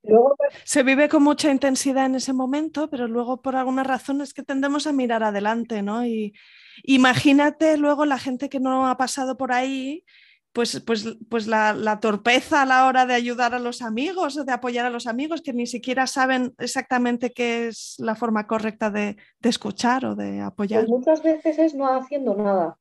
Pues 0.00 0.54
se 0.64 0.82
vive 0.82 1.08
con 1.08 1.22
mucha 1.22 1.50
intensidad 1.50 2.06
en 2.06 2.14
ese 2.14 2.32
momento, 2.32 2.88
pero 2.88 3.08
luego 3.08 3.42
por 3.42 3.56
alguna 3.56 3.82
razón 3.82 4.20
es 4.20 4.32
que 4.32 4.42
tendemos 4.42 4.86
a 4.86 4.92
mirar 4.92 5.22
adelante, 5.22 5.82
¿no? 5.82 6.06
Y 6.06 6.34
imagínate 6.82 7.76
luego 7.76 8.04
la 8.04 8.18
gente 8.18 8.48
que 8.48 8.60
no 8.60 8.88
ha 8.88 8.96
pasado 8.96 9.36
por 9.36 9.52
ahí, 9.52 10.04
pues, 10.52 10.80
pues, 10.80 11.16
pues 11.28 11.46
la, 11.46 11.98
torpeza 12.00 12.62
a 12.62 12.66
la 12.66 12.86
hora 12.86 13.06
de 13.06 13.14
ayudar 13.14 13.54
a 13.54 13.58
los 13.58 13.82
amigos 13.82 14.36
o 14.36 14.44
de 14.44 14.52
apoyar 14.52 14.86
a 14.86 14.90
los 14.90 15.06
amigos 15.06 15.42
que 15.42 15.52
ni 15.52 15.66
siquiera 15.66 16.06
saben 16.06 16.54
exactamente 16.58 17.32
qué 17.32 17.68
es 17.68 17.96
la 17.98 18.14
forma 18.14 18.46
correcta 18.46 18.90
de, 18.90 19.16
escuchar 19.42 20.04
o 20.06 20.14
de 20.14 20.40
apoyar. 20.40 20.80
Pues 20.80 20.90
muchas 20.90 21.22
veces 21.22 21.58
es 21.58 21.74
no 21.74 21.86
haciendo 21.86 22.34
nada. 22.34 22.78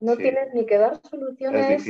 No 0.00 0.16
tienes 0.16 0.52
ni 0.52 0.66
que 0.66 0.76
dar 0.76 1.00
soluciones, 1.08 1.82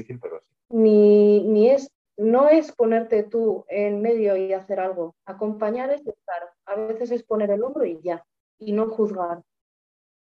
ni, 0.68 1.40
ni 1.40 1.70
es 1.70 1.90
no 2.16 2.48
es 2.48 2.72
ponerte 2.72 3.24
tú 3.24 3.64
en 3.68 4.00
medio 4.00 4.36
y 4.36 4.52
hacer 4.52 4.80
algo. 4.80 5.16
Acompañar 5.24 5.90
es 5.90 6.06
estar. 6.06 6.52
A 6.66 6.76
veces 6.76 7.10
es 7.10 7.22
poner 7.24 7.50
el 7.50 7.62
hombro 7.62 7.84
y 7.84 8.00
ya, 8.02 8.24
y 8.58 8.72
no 8.72 8.88
juzgar. 8.88 9.42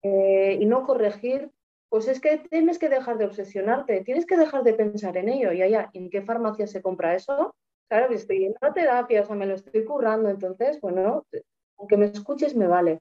Eh, 0.04 0.58
y 0.60 0.66
no 0.66 0.86
corregir. 0.86 1.52
Pues 1.90 2.08
es 2.08 2.20
que 2.20 2.40
tienes 2.50 2.80
que 2.80 2.90
dejar 2.90 3.18
de 3.18 3.26
obsesionarte, 3.26 4.04
tienes 4.04 4.26
que 4.26 4.36
dejar 4.36 4.64
de 4.64 4.74
pensar 4.74 5.16
en 5.18 5.30
ello. 5.30 5.52
Y 5.52 5.62
allá, 5.62 5.90
¿en 5.94 6.10
qué 6.10 6.22
farmacia 6.22 6.68
se 6.68 6.82
compra 6.82 7.16
eso? 7.16 7.56
Claro, 7.88 8.14
estoy 8.14 8.40
yendo 8.40 8.58
a 8.62 8.74
terapia, 8.74 9.22
o 9.22 9.26
sea, 9.26 9.36
me 9.36 9.46
lo 9.46 9.56
estoy 9.56 9.86
currando. 9.86 10.30
Entonces, 10.30 10.82
bueno, 10.82 11.26
aunque 11.78 11.98
me 11.98 12.06
escuches, 12.06 12.56
me 12.56 12.68
vale. 12.68 13.00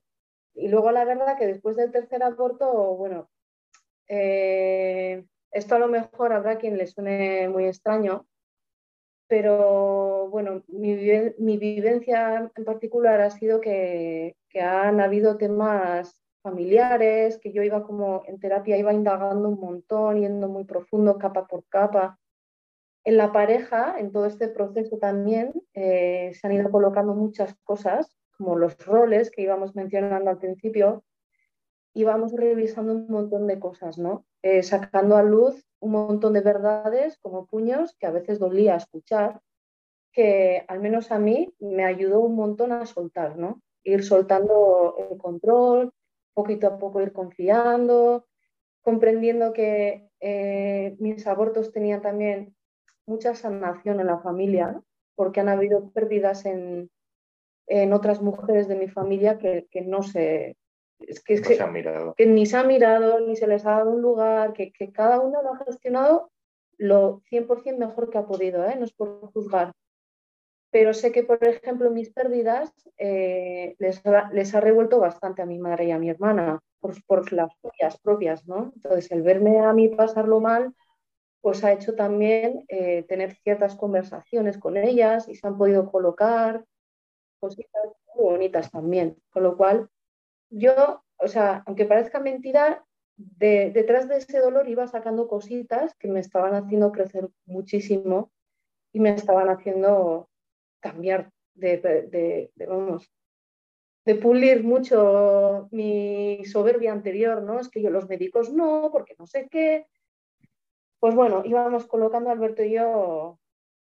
Y 0.55 0.69
luego 0.69 0.91
la 0.93 1.05
verdad 1.05 1.39
que 1.39 1.47
después 1.47 1.77
del 1.77 1.91
tercer 1.93 2.23
aborto, 2.23 2.71
bueno, 2.97 3.31
eh, 4.09 5.25
esto 5.51 5.75
a 5.75 5.79
lo 5.79 5.89
mejor 5.89 6.33
habrá 6.33 6.59
quien 6.59 6.77
le 6.77 6.87
suene 6.87 7.49
muy 7.49 7.67
extraño, 7.67 8.27
pero 9.29 10.29
bueno, 10.29 10.63
mi, 10.69 10.95
vivencia 11.57 12.51
en 12.55 12.65
particular 12.65 13.21
ha 13.21 13.31
sido 13.31 13.61
que, 13.61 14.37
han 14.61 15.01
habido 15.01 15.39
temas 15.39 16.22
familiares, 16.43 17.39
que 17.39 17.53
yo 17.53 17.63
iba 17.63 17.85
como 17.85 18.23
en 18.27 18.39
terapia, 18.39 18.77
iba 18.77 18.93
indagando 18.93 19.49
un 19.49 19.61
montón, 19.61 20.21
yendo 20.21 20.49
muy 20.49 20.65
profundo, 20.65 21.19
capa 21.19 21.47
por 21.47 21.65
capa. 21.69 22.19
En 23.05 23.17
la 23.17 23.33
pareja, 23.33 23.97
en 23.99 24.13
todo 24.13 24.27
este 24.27 24.49
proceso 24.49 24.99
también, 24.99 25.53
eh, 25.75 26.33
se 26.35 26.47
han 26.47 26.53
ido 26.53 26.71
colocando 26.71 27.15
muchas 27.15 27.55
cosas, 27.65 28.17
como 28.37 28.57
los 28.57 28.77
roles 28.85 29.31
que 29.31 29.43
íbamos 29.43 29.75
mencionando 29.75 30.31
al 30.31 30.39
principio, 30.39 31.05
íbamos 31.95 32.33
revisando 32.33 32.95
un 32.95 33.09
montón 33.09 33.47
de 33.47 33.59
cosas, 33.59 33.99
¿no? 33.99 34.25
Eh, 34.43 34.63
sacando 34.63 35.17
a 35.17 35.23
luz 35.23 35.65
un 35.81 35.93
montón 35.93 36.33
de 36.33 36.41
verdades 36.41 37.19
como 37.19 37.47
puños 37.47 37.95
que 37.99 38.07
a 38.07 38.11
veces 38.11 38.39
dolía 38.39 38.77
escuchar, 38.77 39.41
que 40.13 40.65
al 40.69 40.81
menos 40.81 41.11
a 41.11 41.19
mí 41.19 41.55
me 41.59 41.85
ayudó 41.85 42.21
un 42.21 42.37
montón 42.37 42.73
a 42.73 42.87
soltar, 42.87 43.37
¿no? 43.37 43.63
Ir 43.85 44.05
soltando 44.05 44.97
el 45.11 45.19
control, 45.19 45.93
poquito 46.35 46.67
a 46.67 46.79
poco 46.79 47.01
ir 47.01 47.13
confiando, 47.13 48.27
comprendiendo 48.81 49.53
que 49.53 50.09
eh, 50.21 50.97
mis 50.99 51.27
abortos 51.27 51.73
tenían 51.73 52.03
también 52.03 52.55
mucha 53.07 53.35
sanación 53.35 54.01
en 54.01 54.07
la 54.07 54.19
familia, 54.19 54.83
porque 55.15 55.41
han 55.41 55.49
habido 55.49 55.91
pérdidas 55.91 56.47
en, 56.47 56.91
en 57.67 57.93
otras 57.93 58.23
mujeres 58.23 58.69
de 58.69 58.77
mi 58.77 58.89
familia 58.89 59.39
que, 59.39 59.67
que 59.71 59.83
no 59.83 60.03
se, 60.03 60.57
es 61.01 61.23
que, 61.23 61.39
se 61.39 61.63
han 61.63 61.73
mirado. 61.73 62.15
que 62.15 62.27
ni 62.27 62.47
se 62.47 62.57
ha 62.57 62.65
mirado, 62.65 63.21
ni 63.21 63.37
se 63.37 63.47
les 63.47 63.67
ha 63.67 63.73
dado 63.73 63.91
un 63.91 64.03
lugar, 64.03 64.53
que, 64.53 64.73
que 64.73 64.93
cada 64.93 65.21
uno 65.21 65.43
lo 65.43 65.55
ha 65.55 65.65
gestionado 65.65 66.31
lo 66.79 67.23
100% 67.31 67.77
mejor 67.77 68.11
que 68.11 68.19
ha 68.19 68.27
podido, 68.27 68.65
¿eh? 68.65 68.75
no 68.77 68.85
es 68.85 68.93
por 68.93 69.31
juzgar. 69.33 69.73
Pero 70.73 70.95
sé 70.95 71.13
que, 71.13 71.23
por 71.23 71.47
ejemplo, 71.47 71.91
mis 71.91 72.11
pérdidas 72.11 72.73
eh, 72.97 73.77
les, 73.79 74.03
les, 74.33 74.55
ha 74.55 74.61
revuelto 74.61 74.99
bastante 74.99 75.43
a 75.43 75.47
mi 75.47 75.59
madre 75.59 75.85
y 75.85 75.91
a 75.91 75.99
mi 75.99 76.09
hermana 76.09 76.61
por, 76.81 76.95
por 77.05 77.31
las 77.33 77.53
suyas 77.61 77.99
propias, 78.01 78.49
¿no? 78.49 78.73
Entonces, 78.75 79.13
el 79.13 79.23
verme 79.23 79.61
a 79.61 79.75
mí 79.75 79.89
pasarlo 79.89 80.41
mal, 80.41 80.75
pues 81.43 81.63
ha 81.63 81.73
hecho 81.73 81.95
también 81.95 82.65
eh, 82.69 83.03
tener 83.03 83.35
ciertas 83.43 83.77
conversaciones 83.77 84.57
con 84.57 84.79
ellas 84.79 85.29
y 85.29 85.35
se 85.35 85.47
han 85.47 85.59
podido 85.59 85.91
colocar 85.91 86.65
cositas 87.39 87.91
muy 88.15 88.25
bonitas 88.25 88.71
también. 88.71 89.19
Con 89.31 89.43
lo 89.43 89.59
cual, 89.59 89.91
yo, 90.49 91.03
o 91.19 91.29
sea, 91.29 91.65
aunque 91.67 91.85
parezca 91.85 92.19
mentira, 92.19 92.83
detrás 93.17 94.09
de 94.09 94.17
ese 94.17 94.39
dolor 94.39 94.69
iba 94.69 94.87
sacando 94.87 95.29
cositas 95.29 95.95
que 95.97 96.09
me 96.09 96.21
estaban 96.21 96.55
haciendo 96.55 96.93
crecer 96.93 97.29
muchísimo 97.45 98.31
y 98.91 99.01
me 99.01 99.11
estaban 99.11 99.51
haciendo 99.51 100.31
cambiar 100.83 101.31
de, 101.55 102.51
vamos, 102.69 103.11
de 104.05 104.15
pulir 104.17 104.65
mucho 104.65 105.69
mi 105.71 106.45
soberbia 106.45 106.93
anterior, 106.93 107.43
¿no? 107.43 107.61
Es 107.61 107.69
que 107.69 107.81
yo 107.81 107.91
los 107.91 108.09
médicos 108.09 108.53
no, 108.53 108.91
porque 108.93 109.15
no 109.19 109.27
sé 109.27 109.49
qué. 109.49 109.87
Pues 110.99 111.15
bueno, 111.15 111.43
íbamos 111.45 111.87
colocando 111.87 112.31
Alberto 112.31 112.63
y 112.63 112.73
yo 112.73 113.39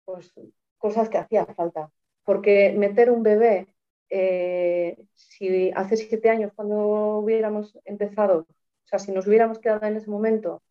pues, 0.05 0.33
cosas 0.79 1.09
que 1.09 1.19
hacía 1.19 1.47
falta, 1.47 1.91
porque 2.25 2.75
meter 2.77 3.11
un 3.11 3.23
bebé 3.23 3.69
eh, 4.11 4.97
si 5.15 5.71
hace 5.75 5.97
siete 5.97 6.29
años 6.31 6.53
cuando 6.55 7.19
hubiéramos 7.19 7.79
empezado, 7.85 8.41
o 8.41 8.87
sea, 8.87 8.99
si 8.99 9.13
nos 9.13 9.27
hubiéramos 9.27 9.59
quedado 9.59 9.87
en 9.87 9.97
ese 9.97 10.11
momento 10.11 10.63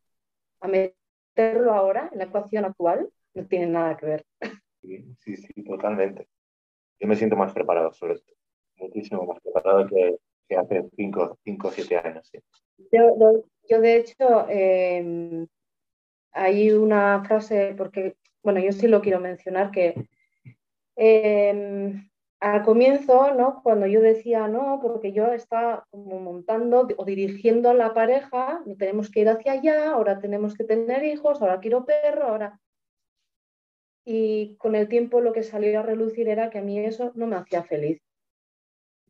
a 0.60 0.68
meterlo 0.68 1.74
ahora 1.74 2.10
en 2.12 2.20
la 2.20 2.26
ecuación 2.26 2.66
actual, 2.66 3.12
no 3.34 3.48
tiene 3.48 3.68
nada 3.68 3.98
que 3.98 4.06
ver. 4.06 4.26
Sí, 4.82 5.16
sí, 5.38 5.64
totalmente. 5.64 6.28
Yo 7.00 7.08
me 7.08 7.16
siento 7.16 7.36
más 7.36 7.54
preparado 7.54 7.92
sobre 7.94 8.16
esto, 8.16 8.34
muchísimo 8.78 9.26
más 9.26 9.40
preparado 9.42 9.88
que, 9.88 10.18
hace 10.56 10.90
cinco 10.98 11.38
o 11.64 11.72
siete 11.72 11.98
años. 11.98 12.30
Yo, 12.92 13.80
de 13.80 13.96
hecho, 13.96 14.48
em, 14.50 15.48
hay 16.34 16.72
una 16.72 17.24
frase, 17.24 17.74
porque, 17.78 18.16
bueno, 18.44 18.60
yo 18.60 18.72
sí 18.72 18.88
lo 18.88 19.02
quiero 19.02 19.20
mencionar, 19.20 19.72
que 19.72 19.96
em, 20.98 22.10
al 22.42 22.64
comienzo, 22.64 23.34
¿no? 23.36 23.62
Cuando 23.64 23.86
yo 23.86 24.02
decía 24.02 24.48
no, 24.48 24.80
porque 24.82 25.14
yo 25.14 25.32
estaba 25.32 25.86
como 25.92 26.20
montando 26.20 26.88
o 26.98 27.06
dirigiendo 27.06 27.70
a 27.70 27.76
la 27.76 27.94
pareja, 27.94 28.64
tenemos 28.78 29.10
que 29.12 29.22
ir 29.22 29.30
hacia 29.30 29.54
allá, 29.54 29.92
ahora 29.92 30.20
tenemos 30.20 30.56
que 30.56 30.64
tener 30.64 31.04
hijos, 31.04 31.42
ahora 31.42 31.60
quiero 31.60 31.86
perro, 31.86 32.24
ahora. 32.24 32.60
Y 34.06 34.56
con 34.58 34.76
el 34.76 34.88
tiempo 34.88 35.22
lo 35.22 35.34
que 35.34 35.44
salió 35.44 35.80
a 35.80 35.84
relucir 35.84 36.28
era 36.28 36.50
que 36.50 36.60
a 36.60 36.64
mí 36.64 36.80
eso 36.80 37.12
no 37.16 37.28
me 37.28 37.36
hacía 37.36 37.64
feliz. 37.64 38.02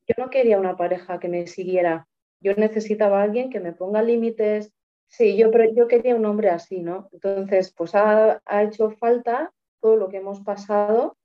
Yo 0.08 0.15
no 0.17 0.30
quería 0.30 0.60
una 0.60 0.75
pareja 0.75 1.19
que 1.19 1.30
me 1.30 1.47
siguiera. 1.47 2.08
Yo 2.41 2.54
necesitaba 2.56 3.19
a 3.19 3.23
alguien 3.23 3.49
que 3.49 3.60
me 3.60 3.71
ponga 3.71 4.01
límites. 4.01 4.73
Sí, 5.08 5.38
yo, 5.38 5.51
yo 5.75 5.88
quería 5.88 6.15
un 6.15 6.25
hombre 6.25 6.49
así, 6.49 6.82
¿no? 6.82 7.10
Entonces, 7.12 7.73
pues 7.73 7.95
ha, 7.95 8.41
ha 8.45 8.63
hecho 8.63 8.91
falta 8.91 9.54
todo 9.80 9.95
lo 9.95 10.10
que 10.10 10.17
hemos 10.17 10.41
pasado 10.41 11.17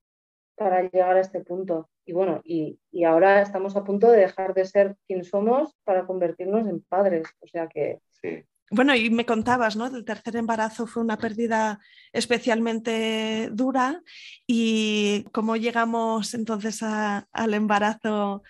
para 0.57 0.83
llegar 0.83 1.17
a 1.17 1.21
este 1.21 1.41
punto. 1.41 1.89
Y 2.05 2.13
bueno, 2.13 2.41
y, 2.45 2.79
y, 2.91 3.05
ahora 3.05 3.43
estamos 3.43 3.77
a 3.77 3.85
punto 3.85 4.11
de 4.11 4.21
dejar 4.21 4.55
de 4.55 4.65
ser 4.65 4.97
quien 5.07 5.25
somos 5.25 5.75
para 5.85 6.07
convertirnos 6.07 6.67
en 6.67 6.81
padres. 6.83 7.27
O 7.41 7.47
sea 7.47 7.69
que... 7.69 8.01
Sí. 8.11 8.45
Bueno, 8.71 8.97
y 8.97 9.11
me 9.11 9.25
contabas, 9.25 9.77
¿no? 9.77 9.87
El 9.87 10.05
tercer 10.05 10.37
embarazo 10.37 10.87
fue 10.87 11.03
una 11.03 11.17
pérdida 11.19 11.79
especialmente 12.13 13.49
dura. 13.53 14.03
¿Y 14.47 15.25
cómo 15.33 15.57
llegamos 15.57 16.35
entonces 16.35 16.83
a, 16.83 17.29
al 17.33 17.55
embarazo 17.55 18.43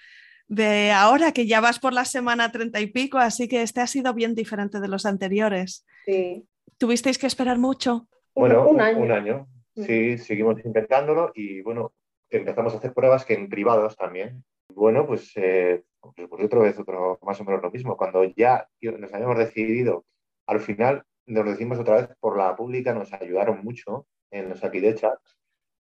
de 0.49 0.91
ahora, 0.93 1.33
que 1.33 1.47
ya 1.47 1.61
vas 1.61 1.79
por 1.79 1.93
la 1.93 2.07
semana 2.07 2.51
treinta 2.51 2.81
y 2.81 2.87
pico? 2.87 3.19
Así 3.19 3.47
que 3.47 3.63
este 3.63 3.83
ha 3.83 3.87
sido 3.87 4.15
bien 4.15 4.35
diferente 4.35 4.81
de 4.81 4.89
los 4.89 5.05
anteriores. 5.05 5.85
Sí. 6.07 6.47
¿Tuvisteis 6.79 7.19
que 7.19 7.27
esperar 7.27 7.59
mucho? 7.59 8.09
Bueno, 8.35 8.69
un 8.69 8.81
año. 8.81 8.99
Un 8.99 9.13
año. 9.13 9.49
Mm. 9.75 9.83
Sí, 9.83 10.19
seguimos 10.19 10.65
intentándolo 10.65 11.33
y 11.35 11.61
bueno, 11.61 11.93
empezamos 12.31 12.73
a 12.73 12.79
hacer 12.79 12.95
pruebas 12.95 13.25
que 13.25 13.35
en 13.35 13.49
privados 13.49 13.97
también. 13.97 14.45
Bueno, 14.75 15.07
pues, 15.07 15.33
eh, 15.37 15.83
pues, 16.15 16.29
pues, 16.29 16.45
otra 16.45 16.61
vez 16.61 16.79
otro, 16.79 17.19
más 17.23 17.41
o 17.41 17.45
menos 17.45 17.63
lo 17.63 17.71
mismo. 17.71 17.97
Cuando 17.97 18.25
ya 18.25 18.69
nos 18.81 19.13
habíamos 19.15 19.39
decidido, 19.39 20.05
al 20.47 20.61
final 20.61 21.03
nos 21.27 21.45
decimos 21.47 21.79
otra 21.79 21.97
vez 21.97 22.09
por 22.21 22.37
la 22.37 22.55
pública, 22.55 22.95
nos 22.95 23.13
ayudaron 23.13 23.65
mucho 23.65 24.07
en 24.31 24.49
los 24.49 24.63
Aquidecha. 24.65 25.19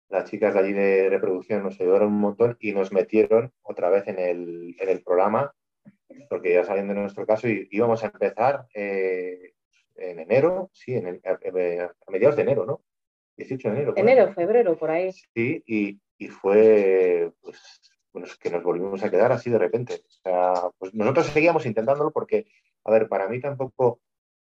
Las 0.09 0.31
chicas 0.31 0.55
de 0.55 0.61
allí 0.61 0.73
de 0.73 1.09
reproducción 1.09 1.63
nos 1.63 1.81
ayudaron 1.81 2.09
un 2.09 2.21
montón 2.21 2.57
y 2.61 2.73
nos 2.73 2.93
metieron 2.93 3.53
otra 3.63 3.89
vez 3.89 4.07
en 4.09 4.19
el, 4.19 4.77
en 4.79 4.89
el 4.89 5.03
programa, 5.03 5.55
porque 6.29 6.53
ya 6.53 6.65
sabiendo 6.65 6.93
de 6.95 7.01
nuestro 7.01 7.27
caso, 7.27 7.49
íbamos 7.49 8.05
a 8.05 8.09
empezar 8.09 8.67
eh, 8.75 9.55
en 9.97 10.21
enero, 10.21 10.71
sí, 10.73 10.95
en 10.95 11.21
a 11.25 11.39
mediados 12.11 12.37
de 12.37 12.43
enero, 12.43 12.67
¿no? 12.67 12.83
18 13.37 13.69
de 13.69 13.75
enero. 13.75 13.95
Enero, 13.97 14.33
febrero, 14.35 14.77
por 14.77 14.91
ahí. 14.91 15.11
Sí, 15.13 15.63
y, 15.67 15.99
y 16.19 16.29
fue 16.29 17.33
pues, 17.41 17.81
bueno, 18.13 18.29
que 18.41 18.51
nos 18.51 18.63
volvimos 18.63 19.03
a 19.03 19.11
quedar 19.11 19.33
así 19.33 19.51
de 19.51 19.59
repente. 19.59 20.03
O 20.07 20.11
sea, 20.11 20.53
pues 20.79 20.95
nosotros 20.95 21.27
seguíamos 21.27 21.67
intentándolo 21.67 22.11
porque, 22.11 22.47
a 22.85 22.91
ver, 22.91 23.09
para 23.09 23.29
mí 23.29 23.41
tampoco 23.41 24.01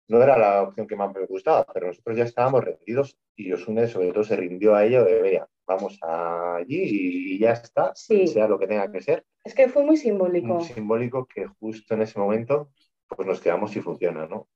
no 0.08 0.22
era 0.22 0.36
la 0.36 0.62
opción 0.62 0.86
que 0.86 0.96
más 0.96 1.14
me 1.14 1.24
gustaba, 1.26 1.64
pero 1.72 1.86
nosotros 1.86 2.16
ya 2.16 2.24
estábamos 2.24 2.64
rendidos 2.64 3.16
y 3.36 3.52
Osune 3.52 3.86
sobre 3.86 4.12
todo 4.12 4.24
se 4.24 4.36
rindió 4.36 4.74
a 4.74 4.84
ello 4.84 5.04
de, 5.04 5.22
mira, 5.22 5.48
vamos 5.66 5.98
allí 6.02 7.34
y, 7.34 7.38
ya 7.38 7.52
está, 7.52 7.94
sea 7.94 8.48
lo 8.48 8.58
que 8.58 8.66
tenga 8.66 8.90
que 8.90 9.00
ser. 9.00 9.24
Es 9.44 9.54
que 9.54 9.68
fue 9.68 9.84
muy 9.84 9.96
simbólico. 9.96 10.54
Muy 10.54 10.64
simbólico 10.64 11.26
que 11.26 11.46
justo 11.46 11.94
en 11.94 12.02
ese 12.02 12.18
momento 12.18 12.70
pues 13.08 13.28
nos 13.28 13.40
quedamos 13.40 13.76
y 13.76 13.80
funciona, 13.80 14.26
¿no? 14.26 14.48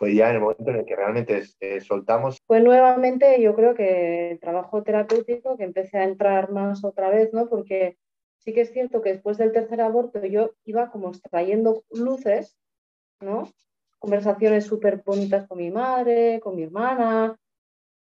fue 0.00 0.14
ya 0.14 0.30
en 0.30 0.36
el 0.36 0.40
momento 0.40 0.70
en 0.70 0.76
el 0.76 0.86
que 0.86 0.96
realmente 0.96 1.42
eh, 1.60 1.80
soltamos. 1.82 2.38
Fue 2.46 2.60
nuevamente, 2.60 3.38
yo 3.42 3.54
creo 3.54 3.74
que 3.74 4.30
el 4.30 4.40
trabajo 4.40 4.82
terapéutico 4.82 5.58
que 5.58 5.64
empecé 5.64 5.98
a 5.98 6.04
entrar 6.04 6.50
más 6.52 6.82
otra 6.84 7.10
vez, 7.10 7.34
¿no? 7.34 7.50
Porque 7.50 7.98
sí 8.40 8.52
que 8.52 8.62
es 8.62 8.72
cierto 8.72 9.00
que 9.00 9.12
después 9.12 9.38
del 9.38 9.52
tercer 9.52 9.80
aborto 9.80 10.24
yo 10.24 10.50
iba 10.64 10.90
como 10.90 11.08
extrayendo 11.08 11.84
luces, 11.90 12.58
¿no? 13.20 13.44
Conversaciones 13.98 14.64
súper 14.64 15.02
bonitas 15.04 15.46
con 15.46 15.58
mi 15.58 15.70
madre, 15.70 16.40
con 16.40 16.56
mi 16.56 16.64
hermana. 16.64 17.36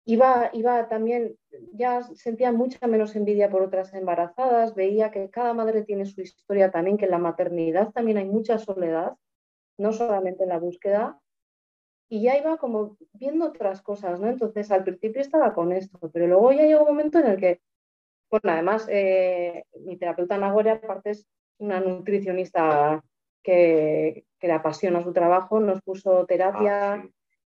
Iba, 0.04 0.50
iba 0.52 0.88
también, 0.88 1.37
ya 1.72 2.02
sentía 2.14 2.50
mucha 2.50 2.87
menos 2.87 3.14
envidia 3.14 3.50
por 3.50 3.62
otras 3.62 3.92
embarazadas, 3.94 4.74
veía 4.74 5.11
que 5.11 5.30
cada 5.30 5.54
madre 5.54 5.82
tiene 5.82 6.06
su 6.06 6.20
historia 6.20 6.70
también, 6.70 6.98
que 6.98 7.04
en 7.04 7.12
la 7.12 7.18
maternidad 7.18 7.92
también 7.92 8.18
hay 8.18 8.24
mucha 8.24 8.58
soledad, 8.58 9.14
no 9.78 9.92
solamente 9.92 10.42
en 10.42 10.48
la 10.48 10.58
búsqueda, 10.58 11.20
y 12.08 12.22
ya 12.22 12.37
iba 12.37 12.58
como 12.58 12.96
viendo 13.12 13.46
otras 13.46 13.80
cosas, 13.80 14.20
¿no? 14.20 14.28
Entonces 14.28 14.70
al 14.70 14.85
principio 14.85 15.22
estaba 15.22 15.54
con 15.54 15.72
esto, 15.72 15.98
pero 16.12 16.26
luego 16.26 16.52
ya 16.52 16.64
llegó 16.64 16.82
un 16.82 16.88
momento 16.88 17.18
en 17.20 17.26
el 17.26 17.37
que, 17.38 17.61
bueno, 18.33 18.55
además 18.55 18.87
eh, 18.90 19.64
mi 19.85 19.97
terapeuta 19.97 20.38
Nagore 20.38 20.71
aparte 20.71 21.11
es 21.11 21.27
una 21.59 21.81
nutricionista 21.81 23.05
que, 23.42 24.25
que, 24.38 24.47
le 24.47 24.53
apasiona 24.55 25.03
su 25.03 25.12
trabajo, 25.12 25.61
nos 25.61 25.83
puso 25.83 26.25
terapia, 26.27 26.95
ah, 26.95 27.07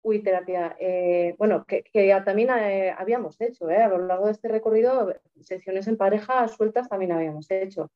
uy, 0.04 0.22
terapia, 0.22 0.78
eh, 0.80 1.36
bueno, 1.38 1.66
que, 1.66 1.84
que, 1.84 2.08
ya 2.08 2.24
también 2.24 2.50
eh, 2.52 2.94
habíamos 2.96 3.42
hecho, 3.42 3.68
a 3.68 3.88
lo 3.88 3.98
largo 3.98 4.28
de 4.28 4.34
este 4.34 4.48
recorrido, 4.48 5.14
sesiones 5.42 5.88
en 5.88 5.98
pareja 5.98 6.48
sueltas 6.48 6.88
también 6.88 7.12
habíamos 7.12 7.50
hecho. 7.50 7.90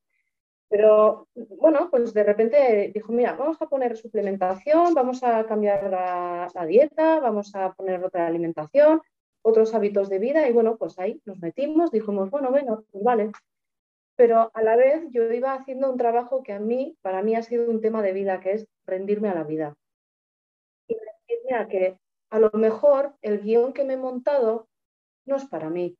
Pero 0.68 1.28
bueno, 1.36 1.90
pues 1.92 2.14
de 2.14 2.24
repente 2.24 2.92
dijo, 2.96 3.12
mira, 3.12 3.34
vamos 3.34 3.62
a 3.62 3.68
poner 3.68 3.98
suplementación, 3.98 4.94
vamos 4.94 5.22
a 5.22 5.46
cambiar 5.46 5.84
la, 5.92 6.66
dieta, 6.66 7.20
vamos 7.20 7.54
a 7.56 7.74
poner 7.74 8.04
otra 8.04 8.26
alimentación, 8.26 9.02
otros 9.42 9.74
hábitos 9.74 10.10
de 10.10 10.20
vida 10.20 10.48
y 10.48 10.52
bueno, 10.52 10.78
pues 10.78 10.98
ahí 11.00 11.22
nos 11.26 11.40
metimos, 11.40 11.92
dijimos, 11.92 12.30
bueno, 12.30 12.52
bueno, 12.52 12.84
pues 12.92 13.04
vale. 13.04 13.32
Pero 14.16 14.52
a 14.54 14.62
la 14.62 14.76
vez 14.76 15.04
yo 15.12 15.32
iba 15.32 15.54
haciendo 15.54 15.90
un 15.90 15.98
trabajo 15.98 16.44
que 16.44 16.54
a 16.54 16.60
mí, 16.60 16.98
para 17.02 17.24
mí 17.24 17.36
ha 17.36 17.42
sido 17.42 17.70
un 17.70 17.82
tema 17.82 18.02
de 18.02 18.14
vida, 18.14 18.40
que 18.40 18.54
es 18.54 18.68
rendirme 18.86 19.30
a 19.30 19.36
la 19.36 19.44
vida. 19.44 19.76
Y 20.88 20.96
rendirme 20.96 21.58
a 21.58 21.68
que 21.68 22.00
a 22.30 22.40
lo 22.40 22.52
mejor 22.52 23.16
el 23.22 23.40
guion 23.40 23.74
que 23.74 23.84
me 23.84 23.94
he 23.94 23.98
montado 23.98 24.68
no 25.26 25.38
es 25.38 25.46
para 25.46 25.70
mí. 25.70 25.98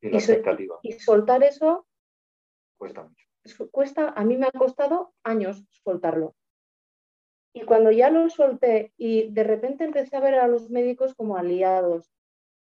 Y, 0.00 0.16
y 0.16 0.92
soltar 0.92 1.42
eso 1.42 1.86
cuesta 2.82 3.04
mucho. 3.04 3.26
Cuesta, 3.70 4.08
a 4.08 4.24
mí 4.24 4.36
me 4.36 4.46
ha 4.46 4.50
costado 4.50 5.14
años 5.22 5.64
soltarlo. 5.84 6.34
Y 7.54 7.62
cuando 7.62 7.90
ya 7.90 8.10
lo 8.10 8.28
solté 8.30 8.92
y 8.96 9.30
de 9.30 9.44
repente 9.44 9.84
empecé 9.84 10.16
a 10.16 10.20
ver 10.20 10.34
a 10.36 10.48
los 10.48 10.70
médicos 10.70 11.14
como 11.14 11.36
aliados 11.36 12.10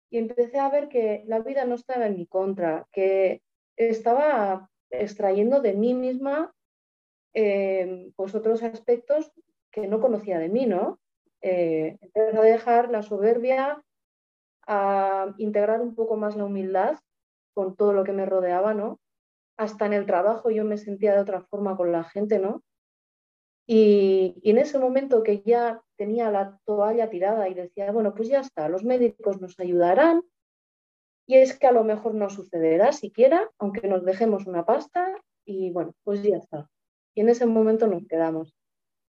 y 0.09 0.17
empecé 0.17 0.59
a 0.59 0.69
ver 0.69 0.89
que 0.89 1.23
la 1.27 1.39
vida 1.39 1.65
no 1.65 1.75
estaba 1.75 2.07
en 2.07 2.17
mi 2.17 2.25
contra, 2.25 2.87
que 2.91 3.41
estaba 3.77 4.69
extrayendo 4.89 5.61
de 5.61 5.73
mí 5.73 5.93
misma 5.93 6.53
eh, 7.33 8.11
pues 8.15 8.35
otros 8.35 8.63
aspectos 8.63 9.31
que 9.71 9.87
no 9.87 10.01
conocía 10.01 10.37
de 10.39 10.49
mí, 10.49 10.65
¿no? 10.65 10.99
Eh, 11.41 11.97
empecé 12.01 12.37
a 12.37 12.41
dejar 12.41 12.89
la 12.89 13.03
soberbia, 13.03 13.81
a 14.67 15.33
integrar 15.37 15.81
un 15.81 15.95
poco 15.95 16.17
más 16.17 16.35
la 16.35 16.45
humildad 16.45 16.97
con 17.53 17.75
todo 17.75 17.93
lo 17.93 18.03
que 18.03 18.11
me 18.11 18.25
rodeaba, 18.25 18.73
¿no? 18.73 18.99
hasta 19.61 19.85
en 19.85 19.93
el 19.93 20.07
trabajo 20.07 20.49
yo 20.49 20.65
me 20.65 20.77
sentía 20.77 21.13
de 21.13 21.19
otra 21.19 21.41
forma 21.41 21.77
con 21.77 21.91
la 21.91 22.03
gente, 22.03 22.39
¿no? 22.39 22.63
Y, 23.67 24.35
en 24.43 24.57
ese 24.57 24.79
momento 24.79 25.23
que 25.23 25.41
ya 25.41 25.81
tenía 25.97 26.31
la 26.31 26.59
toalla 26.65 27.09
tirada 27.09 27.47
y 27.47 27.53
decía, 27.53 27.91
bueno, 27.91 28.13
pues 28.13 28.27
ya 28.27 28.39
está, 28.41 28.67
los 28.69 28.83
médicos 28.83 29.39
nos 29.39 29.59
ayudarán 29.59 30.23
y 31.27 31.35
es 31.35 31.57
que 31.57 31.67
a 31.67 31.71
lo 31.71 31.83
mejor 31.83 32.15
no 32.15 32.29
sucederá 32.29 32.91
siquiera, 32.91 33.49
aunque 33.59 33.87
nos 33.87 34.03
dejemos 34.03 34.47
una 34.47 34.65
pasta 34.65 35.15
y 35.45 35.71
bueno, 35.71 35.93
pues 36.03 36.23
ya 36.23 36.37
está. 36.37 36.69
Y 37.13 37.21
en 37.21 37.29
ese 37.29 37.45
momento 37.45 37.87
nos 37.87 38.05
quedamos. 38.07 38.55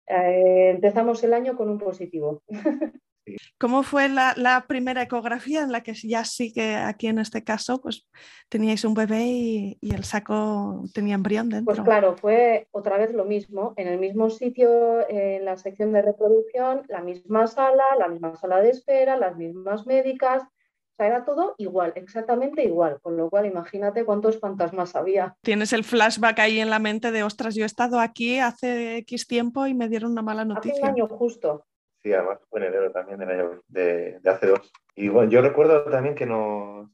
Eh, 0.07 0.71
empezamos 0.71 1.23
el 1.23 1.33
año 1.33 1.55
con 1.55 1.69
un 1.69 1.77
positivo. 1.77 2.41
¿Cómo 3.57 3.83
fue 3.83 4.09
la, 4.09 4.65
primera 4.67 5.03
ecografía 5.03 5.61
en 5.61 5.71
la 5.71 5.81
que 5.81 5.93
ya 5.93 6.25
sí 6.25 6.51
que 6.51 6.75
aquí 6.75 7.07
en 7.07 7.19
este 7.19 7.43
caso 7.43 7.79
pues 7.81 8.07
teníais 8.49 8.83
un 8.83 8.93
bebé 8.93 9.23
y, 9.25 9.77
el 9.81 10.03
saco 10.03 10.83
tenía 10.93 11.15
embrión 11.15 11.49
dentro? 11.49 11.75
Pues 11.75 11.81
claro, 11.81 12.15
fue 12.17 12.67
otra 12.71 12.97
vez 12.97 13.13
lo 13.13 13.25
mismo, 13.25 13.73
en 13.77 13.87
el 13.87 13.99
mismo 13.99 14.29
sitio, 14.29 15.07
en 15.09 15.45
la 15.45 15.57
sección 15.57 15.93
de 15.93 16.01
reproducción, 16.01 16.83
la 16.87 17.01
misma 17.01 17.47
sala, 17.47 17.83
la 17.99 18.07
misma 18.07 18.35
sala 18.35 18.61
de 18.61 18.69
espera, 18.69 19.17
las 19.17 19.37
mismas 19.37 19.85
médicas, 19.85 20.43
o 20.43 20.93
sea, 20.97 21.07
era 21.07 21.23
todo 21.23 21.55
igual, 21.57 21.93
exactamente 21.95 22.63
igual, 22.63 22.99
con 23.01 23.15
lo 23.15 23.29
cual 23.29 23.45
imagínate 23.45 24.03
cuántos 24.03 24.39
fantasmas 24.39 24.95
había. 24.95 25.35
Tienes 25.41 25.71
el 25.73 25.83
flashback 25.83 26.39
ahí 26.39 26.59
en 26.59 26.69
la 26.69 26.79
mente 26.79 27.11
de, 27.11 27.23
ostras, 27.23 27.55
yo 27.55 27.63
he 27.63 27.65
estado 27.65 27.99
aquí 27.99 28.39
hace 28.39 28.97
X 28.97 29.27
tiempo 29.27 29.67
y 29.67 29.73
me 29.73 29.87
dieron 29.87 30.11
una 30.11 30.21
mala 30.21 30.43
noticia. 30.43 30.73
Hace 30.73 30.83
un 30.83 30.89
año 30.89 31.07
justo, 31.07 31.65
Sí, 32.01 32.13
además 32.13 32.39
fue 32.49 32.61
en 32.61 32.67
enero 32.67 32.91
también 32.91 33.19
de, 33.19 34.19
de, 34.19 34.29
hace 34.29 34.47
dos. 34.47 34.71
Y 34.95 35.09
bueno, 35.09 35.29
yo 35.29 35.41
recuerdo 35.41 35.83
también 35.83 36.15
que 36.15 36.25
nos, 36.25 36.89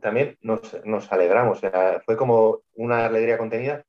también 0.00 0.36
nos, 0.42 0.84
nos, 0.84 1.10
alegramos, 1.12 1.58
o 1.58 1.60
sea, 1.60 2.00
fue 2.04 2.16
como 2.16 2.60
una 2.74 3.06
alegría 3.06 3.38
contenida, 3.38 3.84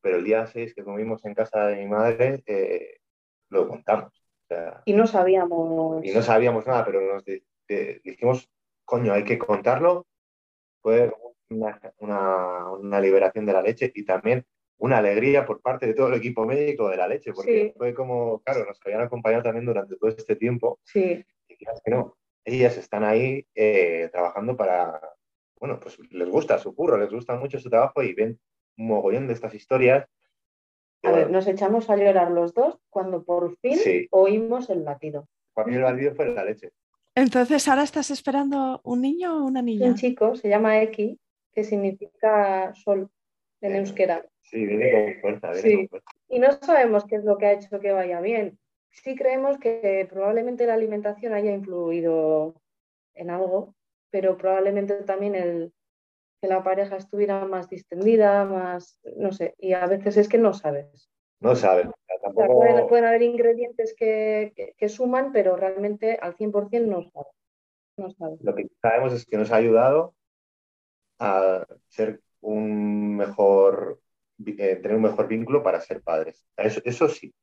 pero 0.00 0.16
el 0.16 0.24
día 0.24 0.46
6 0.46 0.74
que 0.74 0.84
comimos 0.84 1.24
en 1.24 1.34
casa 1.34 1.66
de 1.66 1.76
mi 1.76 1.86
madre, 1.86 2.42
eh, 2.46 2.98
lo 3.48 3.66
contamos. 3.66 4.12
y 4.84 4.92
no 4.92 5.06
sabíamos. 5.06 6.04
Y 6.04 6.12
no 6.12 6.22
sabíamos 6.22 6.66
nada, 6.66 6.84
pero 6.84 7.00
nos 7.00 7.24
dijimos, 7.66 8.50
coño, 8.84 9.12
hay 9.12 9.24
que 9.24 9.38
contarlo. 9.38 10.06
Fue 10.82 11.10
una, 11.48 13.00
liberación 13.00 13.46
de 13.46 13.52
la 13.52 13.62
leche 13.62 13.90
y 13.94 14.04
también 14.04 14.44
una 14.78 14.98
alegría 14.98 15.46
por 15.46 15.60
parte 15.60 15.86
de 15.86 15.94
todo 15.94 16.08
el 16.08 16.14
equipo 16.14 16.44
médico 16.44 16.88
de 16.88 16.96
la 16.96 17.08
leche, 17.08 17.32
porque 17.32 17.72
fue 17.76 17.94
como, 17.94 18.40
claro, 18.40 18.64
nos 18.66 18.78
habían 18.84 19.02
acompañado 19.02 19.42
también 19.42 19.66
durante 19.66 19.96
todo 19.96 20.10
este 20.10 20.36
tiempo. 20.36 20.78
Sí. 20.84 21.24
Y 21.48 21.56
que 21.56 21.90
no, 21.90 22.16
ellas 22.44 22.76
están 22.76 23.04
ahí 23.04 23.46
eh, 23.54 24.08
trabajando 24.12 24.56
para, 24.56 25.00
bueno, 25.58 25.78
pues 25.80 25.98
les 26.10 26.28
gusta 26.28 26.58
su 26.58 26.74
curro, 26.74 26.98
les 26.98 27.10
gusta 27.10 27.36
mucho 27.36 27.58
su 27.58 27.70
trabajo 27.70 28.02
y 28.02 28.14
ven 28.14 28.38
un 28.76 28.88
mogollón 28.88 29.26
de 29.26 29.34
estas 29.34 29.54
historias. 29.54 30.06
A 31.02 31.12
ver, 31.12 31.30
nos 31.30 31.46
echamos 31.46 31.90
a 31.90 31.96
llorar 31.96 32.30
los 32.30 32.54
dos 32.54 32.78
cuando 32.88 33.24
por 33.24 33.56
fin 33.58 33.78
oímos 34.10 34.70
el 34.70 34.84
latido. 34.84 35.28
Para 35.52 35.68
mí 35.68 35.76
el 35.76 35.82
latido 35.82 36.14
fue 36.14 36.34
la 36.34 36.44
leche. 36.44 36.70
Entonces, 37.14 37.68
¿ahora 37.68 37.84
estás 37.84 38.10
esperando 38.10 38.80
un 38.82 39.02
niño 39.02 39.38
o 39.38 39.46
una 39.46 39.62
niña? 39.62 39.86
Un 39.86 39.94
chico, 39.94 40.34
se 40.34 40.48
llama 40.48 40.82
X, 40.82 41.16
que 41.52 41.62
significa 41.62 42.74
sol 42.74 43.08
en 43.66 43.76
euskera. 43.76 44.26
Sí, 44.42 44.66
viene 44.66 44.92
con 44.92 45.20
fuerza, 45.20 45.50
viene 45.52 45.76
con 45.76 45.88
fuerza. 45.88 46.10
Y 46.28 46.38
no 46.38 46.52
sabemos 46.52 47.04
qué 47.06 47.16
es 47.16 47.24
lo 47.24 47.38
que 47.38 47.46
ha 47.46 47.52
hecho 47.52 47.80
que 47.80 47.92
vaya 47.92 48.20
bien. 48.20 48.58
Sí 48.90 49.16
creemos 49.16 49.58
que 49.58 50.06
probablemente 50.08 50.66
la 50.66 50.74
alimentación 50.74 51.32
haya 51.32 51.52
influido 51.52 52.54
en 53.14 53.30
algo, 53.30 53.74
pero 54.10 54.36
probablemente 54.36 54.94
también 55.02 55.34
el, 55.34 55.72
que 56.40 56.48
la 56.48 56.62
pareja 56.62 56.96
estuviera 56.96 57.44
más 57.46 57.68
distendida, 57.68 58.44
más, 58.44 59.00
no 59.16 59.32
sé, 59.32 59.54
y 59.58 59.72
a 59.72 59.86
veces 59.86 60.16
es 60.16 60.28
que 60.28 60.38
no 60.38 60.52
sabes. 60.52 61.10
No 61.40 61.56
sabes. 61.56 61.88
pueden, 62.34 63.04
haber 63.04 63.22
ingredientes 63.22 63.94
que, 63.96 64.74
suman, 64.88 65.32
pero 65.32 65.56
realmente 65.56 66.18
al 66.20 66.36
100% 66.36 66.86
no 66.86 67.02
sabes. 67.02 67.32
no 67.96 68.10
sabes. 68.10 68.40
Lo 68.42 68.54
que 68.54 68.66
sabemos 68.80 69.12
es 69.12 69.26
que 69.26 69.36
nos 69.36 69.50
ha 69.52 69.56
ayudado 69.56 70.14
a 71.18 71.66
ser 71.88 72.20
un 72.44 73.16
mejor, 73.16 74.00
eh, 74.46 74.76
tener 74.76 74.96
un 74.96 75.02
mejor 75.02 75.28
vínculo 75.28 75.62
para 75.62 75.80
ser 75.80 76.02
padres. 76.02 76.46
Eso, 76.56 76.80
eso 76.84 77.08
sí, 77.08 77.34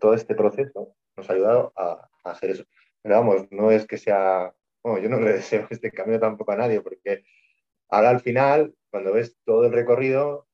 todo 0.00 0.14
este 0.14 0.34
proceso 0.34 0.94
nos 1.16 1.30
ha 1.30 1.32
ayudado 1.32 1.72
a, 1.76 2.08
hacer 2.24 2.50
eso. 2.50 2.64
Pero 3.02 3.16
vamos, 3.16 3.46
no 3.50 3.70
es 3.70 3.86
que 3.86 3.98
sea, 3.98 4.52
bueno, 4.82 4.98
yo 5.00 5.08
no 5.08 5.20
le 5.20 5.34
deseo 5.34 5.66
este 5.70 5.90
camino 5.90 6.20
tampoco 6.20 6.52
a 6.52 6.56
nadie, 6.56 6.80
porque 6.80 7.24
ahora 7.88 8.10
al 8.10 8.20
final, 8.20 8.74
cuando 8.90 9.12
ves 9.12 9.36
todo 9.44 9.66
el 9.66 9.72
recorrido, 9.72 10.46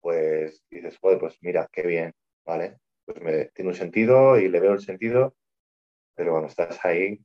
pues 0.00 0.64
dices, 0.70 0.98
joder, 0.98 1.18
pues 1.18 1.38
mira, 1.42 1.68
qué 1.72 1.86
bien, 1.86 2.12
¿vale? 2.44 2.78
Pues 3.04 3.20
me, 3.22 3.46
tiene 3.46 3.70
un 3.70 3.76
sentido 3.76 4.38
y 4.38 4.48
le 4.48 4.60
veo 4.60 4.72
el 4.74 4.80
sentido, 4.80 5.34
pero 6.14 6.32
cuando 6.32 6.48
estás 6.48 6.84
ahí, 6.84 7.20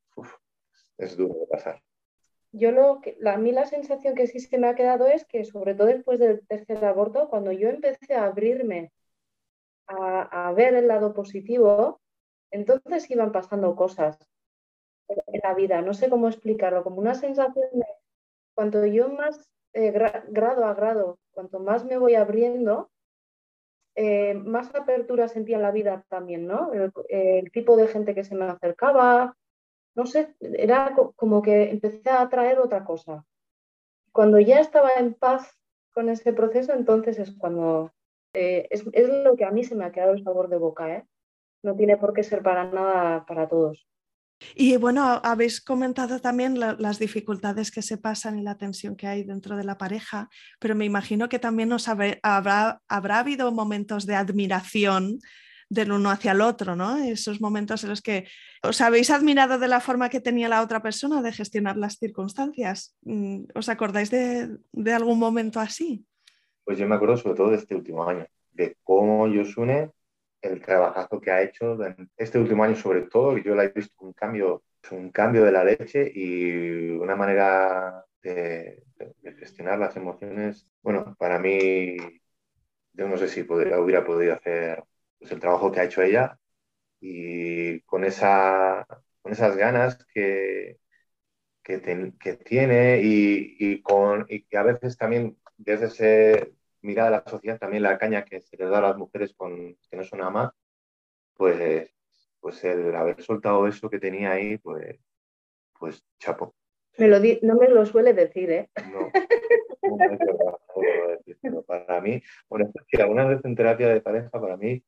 es 0.97 1.18
duro 1.18 1.36
de 1.41 1.47
pasar. 1.47 1.82
Yo 2.51 2.71
lo 2.71 3.01
que, 3.01 3.17
a 3.25 3.37
mí 3.37 3.51
la 3.51 3.65
sensación 3.65 4.15
que 4.15 4.27
sí 4.27 4.39
se 4.39 4.57
me 4.57 4.67
ha 4.67 4.75
quedado 4.75 5.07
es 5.07 5.25
que, 5.25 5.43
sobre 5.43 5.75
todo 5.75 5.87
después 5.87 6.19
del 6.19 6.45
tercer 6.47 6.83
aborto, 6.85 7.29
cuando 7.29 7.51
yo 7.51 7.69
empecé 7.69 8.15
a 8.15 8.25
abrirme 8.25 8.91
a, 9.87 10.51
ver 10.53 10.75
el 10.75 10.87
lado 10.87 11.13
positivo, 11.13 12.01
entonces 12.51 13.09
iban 13.09 13.31
pasando 13.31 13.75
cosas 13.75 14.17
en 15.07 15.41
la 15.43 15.53
vida. 15.53 15.81
No 15.81 15.93
sé 15.93 16.09
cómo 16.09 16.27
explicarlo, 16.27 16.83
como 16.83 16.97
una 16.97 17.15
sensación 17.15 17.67
de 17.73 17.85
cuanto 18.53 18.85
yo 18.85 19.09
más 19.09 19.49
eh, 19.73 19.91
grado 19.91 20.65
a 20.65 20.73
grado, 20.73 21.19
cuanto 21.31 21.59
más 21.59 21.85
me 21.85 21.97
voy 21.97 22.15
abriendo, 22.15 22.89
eh, 23.99 24.35
más 24.35 24.73
apertura 24.75 25.27
sentía 25.27 25.55
en 25.55 25.63
la 25.63 25.71
vida 25.71 26.05
también, 26.07 26.45
¿no? 26.45 26.71
El, 27.09 27.51
tipo 27.51 27.75
de 27.75 27.87
gente 27.87 28.13
que 28.13 28.23
se 28.23 28.35
me 28.35 28.45
acercaba, 28.45 29.35
no 29.97 30.05
sé, 30.05 30.35
era 30.39 30.95
como 31.15 31.41
que 31.41 31.71
empecé 31.71 32.09
a 32.11 32.21
atraer 32.21 32.59
otra 32.59 32.85
cosa. 32.85 33.25
Cuando 34.11 34.39
ya 34.39 34.59
estaba 34.59 34.91
en 34.93 35.15
paz 35.15 35.57
con 35.91 36.09
ese 36.09 36.33
proceso, 36.33 36.71
entonces 36.73 37.17
es 37.17 37.31
cuando 37.31 37.91
eh, 38.33 38.67
es, 38.69 38.85
lo 38.85 39.35
que 39.35 39.43
a 39.43 39.49
mí 39.49 39.63
se 39.63 39.73
me 39.73 39.85
ha 39.85 39.91
quedado 39.91 40.13
el 40.13 40.23
sabor 40.23 40.49
de 40.49 40.57
boca, 40.57 40.95
¿eh? 40.95 41.07
No 41.63 41.75
tiene 41.75 41.97
por 41.97 42.13
qué 42.13 42.21
ser 42.21 42.43
para 42.43 42.65
nada 42.65 43.25
para 43.25 43.49
todos. 43.49 43.87
Y 44.53 44.77
bueno, 44.77 45.19
habéis 45.23 45.61
comentado 45.61 46.19
también 46.19 46.59
las 46.59 46.99
dificultades 46.99 47.71
que 47.71 47.81
se 47.81 47.97
pasan 47.97 48.37
y 48.37 48.43
la 48.43 48.55
tensión 48.55 48.95
que 48.95 49.07
hay 49.07 49.23
dentro 49.23 49.57
de 49.57 49.63
la 49.63 49.79
pareja, 49.79 50.29
pero 50.59 50.75
me 50.75 50.85
imagino 50.85 51.27
que 51.27 51.39
también 51.39 51.73
os 51.73 51.87
habrá, 51.87 52.19
habrá 52.87 53.19
habido 53.19 53.51
momentos 53.51 54.05
de 54.05 54.13
admiración 54.13 55.17
del 55.70 55.91
uno 55.91 56.09
hacia 56.09 56.32
el 56.32 56.41
otro, 56.41 56.76
¿no? 56.76 56.97
Esos 56.97 57.41
momentos 57.41 57.84
en 57.84 57.89
los 57.89 58.01
que 58.01 58.28
os 58.63 58.80
habéis 58.82 59.09
admirado 59.09 59.59
de 59.59 59.68
la 59.68 59.80
forma 59.80 60.09
que 60.09 60.22
tenía 60.22 60.49
la 60.49 60.61
otra 60.61 60.82
persona 60.82 61.22
de 61.22 61.32
gestionar 61.32 61.78
las 61.78 61.97
circunstancias. 61.97 62.95
Mm, 63.01 63.45
¿Os 63.53 63.70
acordáis 63.70 64.09
de, 64.09 64.57
algún 64.93 65.20
momento 65.20 65.59
así? 65.59 66.05
Pues 66.63 66.78
yo 66.78 66.88
me 66.88 66.95
acuerdo 66.95 67.18
sobre 67.18 67.36
todo 67.36 67.49
de 67.49 67.57
este 67.57 67.76
último 67.76 68.07
año, 68.07 68.26
de 68.51 68.78
cómo 68.84 69.28
Yosune, 69.28 69.91
el 70.41 70.61
trabajazo 70.61 71.20
que 71.20 71.32
ha 71.32 71.41
hecho 71.41 71.78
este 72.15 72.39
último 72.39 72.63
año 72.63 72.76
sobre 72.76 73.03
todo, 73.03 73.38
yo 73.38 73.55
la 73.55 73.65
he 73.65 73.70
visto 73.70 73.95
un 73.99 74.13
cambio, 74.13 74.63
un 74.91 75.11
cambio 75.11 75.43
de 75.43 75.51
la 75.51 75.63
leche 75.63 76.09
y 76.13 76.91
una 76.91 77.15
manera 77.15 78.05
de, 78.22 78.84
gestionar 79.39 79.80
las 79.80 79.95
emociones. 79.95 80.68
Bueno, 80.82 81.15
para 81.18 81.39
mí, 81.39 81.97
yo 82.93 83.07
no 83.07 83.18
sé 83.18 83.28
si 83.28 83.41
hubiera 83.41 84.05
podido 84.05 84.34
hacer 84.34 84.84
pues, 85.20 85.32
el 85.32 85.39
trabajo 85.39 85.72
que 85.72 85.80
ha 85.80 85.86
hecho 85.86 86.01
ella 86.01 86.39
y 86.99 87.82
con, 87.82 88.03
esa, 88.03 88.86
con 89.22 89.32
esas 89.32 89.55
ganas 89.57 89.97
que, 90.13 90.80
que, 91.63 91.80
tiene 92.45 93.01
y, 93.03 93.55
y, 93.59 93.82
con, 93.82 94.26
y 94.30 94.43
que 94.43 94.57
a 94.57 94.63
veces 94.63 94.97
también 94.97 95.38
desde 95.57 95.88
ese, 95.88 96.53
mirada 96.82 97.09
de 97.09 97.18
la 97.18 97.24
sociedad, 97.30 97.59
también 97.59 97.84
la 97.84 97.97
caña 97.97 98.24
que 98.24 98.41
se 98.41 98.57
les 98.57 98.70
da 98.70 98.80
a 98.80 98.82
las 98.82 98.97
mujeres 98.97 99.34
con, 99.36 99.76
que 99.89 99.97
no 99.97 100.03
son 100.03 100.22
amas, 100.22 100.51
pues, 101.36 101.93
pues 102.39 102.63
el 102.63 102.95
haber 102.95 103.22
soltado 103.22 103.68
eso 103.68 103.89
que 103.89 103.99
tenía 103.99 104.32
ahí, 104.32 104.57
pues, 104.57 104.99
pues 105.78 106.03
chapo. 106.20 106.55
Me 106.97 107.07
lo 107.07 107.20
no 107.20 107.55
me 107.55 107.70
lo 107.70 107.86
suele 107.86 108.13
decir, 108.13 108.49
¿eh? 108.51 108.70
No, 108.91 109.11
no 111.43 111.61
para 111.61 112.01
mí, 112.01 112.22
bueno, 112.49 112.72
es 112.74 112.86
que 112.88 113.01
alguna 113.01 113.26
vez 113.26 113.43
en 113.43 113.55
terapia 113.55 113.89
de 113.89 114.01
pareja, 114.01 114.32
para 114.32 114.57
mí, 114.57 114.84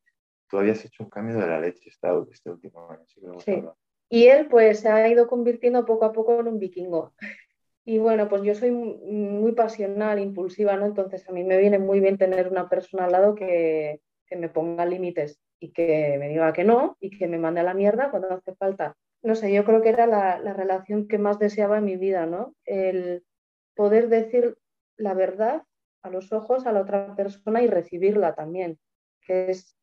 tú 0.50 0.58
habías 0.58 0.84
hecho 0.84 1.04
un 1.04 1.10
cambio 1.10 1.38
de 1.38 1.48
la 1.48 1.60
leche 1.60 1.90
este, 1.90 2.08
este 2.32 2.50
último 2.50 2.90
año. 2.90 3.06
Sí. 3.40 3.64
Y 4.10 4.26
él, 4.26 4.48
pues, 4.48 4.80
se 4.80 4.90
ha 4.90 5.08
ido 5.08 5.28
convirtiendo 5.28 5.86
poco 5.86 6.06
a 6.06 6.12
poco 6.12 6.40
en 6.40 6.48
un 6.48 6.60
vikingo. 6.60 7.14
Y 7.86 7.98
bueno, 7.98 8.30
pues 8.30 8.44
yo 8.44 8.54
soy 8.54 8.70
muy 8.70 9.54
pasional, 9.54 10.20
impulsiva, 10.20 10.76
¿no? 10.76 10.86
Entonces 10.86 11.28
a 11.28 11.32
mí 11.32 11.44
me 11.44 11.58
viene 11.58 11.80
muy 11.80 12.00
bien 12.00 12.20
tener 12.20 12.48
una 12.48 12.70
persona 12.70 13.06
al 13.06 13.12
lado 13.14 13.34
que, 13.34 14.02
me 14.30 14.48
ponga 14.48 14.86
límites 14.86 15.42
y 15.60 15.72
que 15.72 16.18
me 16.20 16.30
diga 16.30 16.54
que 16.54 16.64
no 16.64 16.98
y 17.00 17.10
que 17.10 17.28
me 17.28 17.40
mande 17.40 17.62
a 17.62 17.64
la 17.64 17.74
mierda 17.74 18.12
cuando 18.12 18.32
hace 18.32 18.54
falta. 18.54 18.96
No 19.24 19.34
sé, 19.34 19.52
yo 19.52 19.66
creo 19.66 19.82
que 19.82 19.90
era 19.90 20.06
la, 20.06 20.38
la 20.38 20.54
relación 20.54 21.08
que 21.08 21.18
más 21.18 21.40
deseaba 21.40 21.80
en 21.80 21.86
mi 21.86 21.98
vida, 21.98 22.28
¿no? 22.28 22.54
El 22.64 23.24
poder 23.74 24.08
decir 24.08 24.56
la 24.96 25.16
verdad 25.16 25.64
a 26.04 26.12
los 26.12 26.32
ojos 26.32 26.68
a 26.68 26.72
la 26.72 26.82
otra 26.82 27.16
persona 27.16 27.64
y 27.64 27.68
recibirla 27.68 28.36
también, 28.36 28.78
que 29.22 29.50
es 29.50 29.79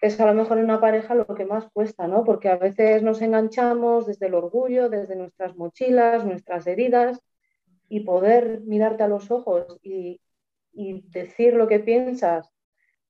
que 0.00 0.06
es 0.06 0.18
a 0.18 0.26
lo 0.26 0.34
mejor 0.34 0.58
en 0.58 0.64
una 0.64 0.80
pareja 0.80 1.14
lo 1.14 1.26
que 1.26 1.44
más 1.44 1.68
cuesta, 1.72 2.08
¿no? 2.08 2.24
Porque 2.24 2.48
a 2.48 2.56
veces 2.56 3.02
nos 3.02 3.20
enganchamos 3.20 4.06
desde 4.06 4.26
el 4.26 4.34
orgullo, 4.34 4.88
desde 4.88 5.14
nuestras 5.14 5.56
mochilas, 5.56 6.24
nuestras 6.24 6.66
heridas, 6.66 7.20
y 7.88 8.00
poder 8.00 8.62
mirarte 8.62 9.02
a 9.02 9.08
los 9.08 9.30
ojos 9.30 9.78
y, 9.82 10.20
decir 10.72 11.54
lo 11.54 11.68
que 11.68 11.80
piensas 11.80 12.50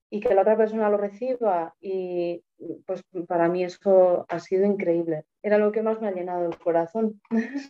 y 0.09 0.18
que 0.20 0.34
la 0.34 0.41
otra 0.41 0.57
persona 0.57 0.88
lo 0.88 0.97
reciba, 0.97 1.76
y 1.80 2.43
pues 2.84 3.05
para 3.28 3.49
mí 3.49 3.62
eso 3.62 4.26
ha 4.28 4.41
sido 4.41 4.64
increíble. 4.64 5.24
Era 5.43 5.59
lo 5.59 5.70
que 5.70 5.82
más 5.82 6.01
me 6.01 6.09
ha 6.09 6.12
llenado 6.12 6.47
el 6.47 6.59
corazón. 6.59 7.20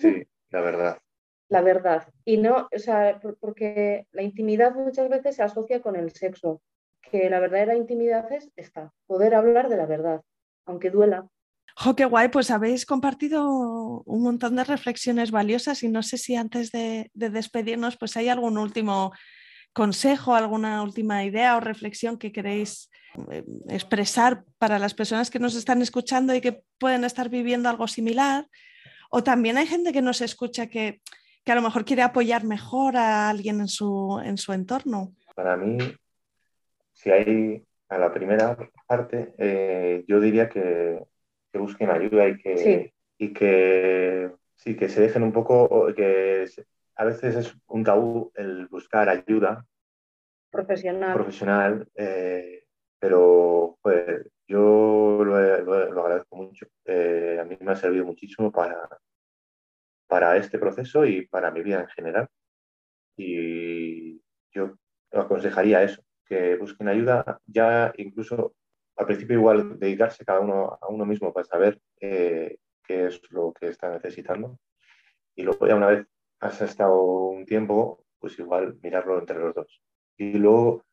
Sí, 0.01 0.27
la 0.51 0.61
verdad. 0.63 0.99
La 1.51 1.63
verdad. 1.63 2.07
Y 2.25 2.37
no, 2.37 2.69
o 2.73 2.79
sea, 2.79 3.21
porque 3.41 4.07
la 4.13 4.23
intimidad 4.23 4.73
muchas 4.73 5.09
veces 5.09 5.35
se 5.35 5.43
asocia 5.43 5.83
con 5.83 5.97
el 5.97 6.13
sexo 6.13 6.63
que 7.11 7.29
la 7.29 7.41
verdadera 7.41 7.77
intimidad 7.77 8.31
es 8.33 8.51
esta, 8.57 8.93
poder 9.07 9.35
hablar 9.35 9.69
de 9.69 9.77
la 9.77 9.87
verdad, 9.87 10.23
aunque 10.67 10.91
duela. 10.91 11.29
¡Jo, 11.77 11.97
qué 11.97 12.05
guay! 12.05 12.29
Pues 12.29 12.51
habéis 12.51 12.85
compartido 12.85 14.03
un 14.05 14.23
montón 14.23 14.57
de 14.57 14.65
reflexiones 14.65 15.31
valiosas 15.31 15.83
y 15.83 15.89
no 15.89 16.03
sé 16.03 16.19
si 16.19 16.37
antes 16.37 16.71
de, 16.73 17.11
despedirnos, 17.15 17.97
pues 17.97 18.17
hay 18.17 18.29
algún 18.29 18.59
último 18.59 19.13
consejo, 19.73 20.35
alguna 20.35 20.83
última 20.83 21.25
idea 21.25 21.57
o 21.57 21.61
reflexión 21.61 22.19
que 22.19 22.33
queréis 22.33 22.91
eh, 23.31 23.45
expresar 23.69 24.45
para 24.59 24.79
las 24.79 24.95
personas 24.95 25.31
que 25.31 25.39
nos 25.39 25.55
están 25.55 25.81
escuchando 25.81 26.35
y 26.35 26.41
que 26.41 26.63
pueden 26.79 27.05
estar 27.05 27.29
viviendo 27.29 27.69
algo 27.69 27.87
similar. 27.87 28.47
O 29.11 29.23
también 29.23 29.57
hay 29.57 29.67
gente 29.67 29.93
que 29.93 30.03
nos 30.03 30.21
escucha 30.21 30.67
que, 30.67 31.01
que 31.45 31.53
a 31.53 31.55
lo 31.55 31.63
mejor 31.63 31.85
quiere 31.85 32.03
apoyar 32.03 32.45
mejor 32.45 32.97
a 32.97 33.29
alguien 33.31 33.61
en 33.61 33.69
su, 33.69 34.21
en 34.25 34.39
su 34.39 34.53
entorno. 34.53 35.15
Para 35.35 35.57
mí, 35.57 35.79
si 37.01 37.11
hay 37.11 37.65
a 37.89 37.99
la 37.99 38.13
primera 38.13 38.57
parte, 38.87 39.35
eh, 39.39 40.05
yo 40.07 40.21
diría 40.21 40.49
que, 40.49 41.03
busquen 41.55 41.91
ayuda 41.91 42.29
y 42.29 42.37
que, 42.37 42.93
y 43.19 43.33
que 43.33 44.31
sí, 44.55 44.77
que 44.77 44.89
se 44.89 45.01
dejen 45.01 45.23
un 45.23 45.33
poco, 45.33 45.93
que 45.95 46.45
a 46.95 47.05
veces 47.05 47.37
es 47.37 47.57
un 47.69 47.85
tabú 47.85 48.31
el 48.35 48.67
buscar 48.69 49.09
ayuda 49.09 49.67
profesional, 50.51 51.15
profesional 51.15 51.89
eh, 51.95 52.65
pero 52.99 53.79
pues, 53.81 54.31
yo 54.47 55.23
lo, 55.25 55.35
agradezco 55.37 56.37
mucho. 56.37 56.67
Eh, 56.85 57.39
a 57.41 57.45
mí 57.45 57.57
me 57.61 57.73
ha 57.73 57.77
servido 57.77 58.05
muchísimo 58.05 58.53
para, 58.53 58.77
para 60.07 60.37
este 60.37 60.59
proceso 60.59 61.07
y 61.07 61.27
para 61.27 61.51
mi 61.51 61.63
vida 61.63 61.81
en 61.81 61.89
general. 61.89 62.29
Y 63.17 64.23
yo 64.53 64.77
aconsejaría 65.13 65.83
eso, 65.83 66.03
que 66.31 66.57
busquen 66.57 66.87
ayuda, 66.87 67.41
ya 67.45 67.93
incluso 67.97 68.55
al 68.97 69.07
principio 69.07 69.37
igual 69.37 69.81
dedicarse 69.81 70.25
cada 70.25 70.39
uno 70.39 70.79
a 70.81 70.87
uno 70.87 71.05
mismo 71.05 71.33
para 71.33 71.45
saber 71.45 71.81
eh, 72.01 72.59
qué 72.87 73.07
es 73.07 73.21
lo 73.31 73.53
que 73.53 73.67
está 73.67 73.91
necesitando. 73.91 74.57
Y 75.35 75.43
luego 75.43 75.67
ya 75.67 75.75
una 75.75 75.89
vez 75.89 76.07
has 76.39 76.63
estado 76.63 77.03
un 77.03 77.45
tiempo, 77.47 78.05
pues 78.21 78.39
igual 78.39 78.79
mirarlo 78.81 79.19
entre 79.19 79.41
los 79.41 79.55
dos. 79.57 79.83
Y 80.17 80.35
luego 80.35 80.85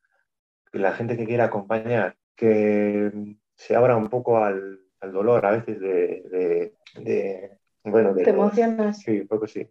la 0.71 0.93
gente 0.93 1.15
que 1.15 1.27
quiera 1.27 1.45
acompañar, 1.45 2.17
que 2.35 3.11
se 3.53 3.75
abra 3.75 3.95
un 3.95 4.09
poco 4.09 4.43
al, 4.43 4.79
dolor 4.99 5.45
a 5.45 5.51
veces 5.51 5.79
de, 5.79 6.73
bueno, 7.83 8.13
de... 8.15 8.23
¿Te 8.23 8.31
emocionas? 8.31 8.99
Sí, 9.01 9.21
un 9.21 9.27
poco 9.27 9.45
sí. 9.45 9.69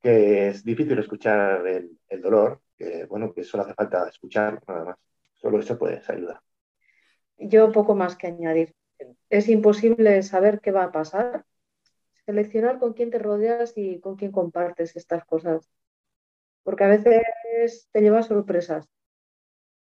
Que 0.00 0.48
es 0.48 0.64
difícil 0.64 0.96
escuchar 0.98 1.66
el, 1.66 1.98
el 2.08 2.20
dolor, 2.22 2.60
que 2.76 3.04
bueno, 3.06 3.32
que 3.32 3.44
solo 3.44 3.64
hace 3.64 3.74
falta 3.74 4.08
escuchar 4.08 4.62
nada 4.66 4.84
más. 4.84 4.96
Solo 5.34 5.60
eso 5.60 5.78
puede 5.78 6.02
ayudar. 6.08 6.40
Yo 7.36 7.72
poco 7.72 7.94
más 7.94 8.16
que 8.16 8.28
añadir. 8.28 8.74
Es 9.28 9.48
imposible 9.48 10.22
saber 10.22 10.60
qué 10.60 10.70
va 10.70 10.84
a 10.84 10.92
pasar. 10.92 11.44
Seleccionar 12.24 12.78
con 12.78 12.94
quién 12.94 13.10
te 13.10 13.18
rodeas 13.18 13.74
y 13.76 14.00
con 14.00 14.16
quién 14.16 14.32
compartes 14.32 14.96
estas 14.96 15.24
cosas. 15.24 15.68
Porque 16.62 16.84
a 16.84 16.88
veces 16.88 17.88
te 17.92 18.00
llevas 18.00 18.26
sorpresas, 18.28 18.88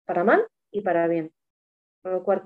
para 0.05 0.25
mal 0.25 0.49
y 0.73 0.81
para 0.81 1.07
bien. 1.07 1.33
Con 2.03 2.13
lo 2.13 2.25
cual, 2.25 2.43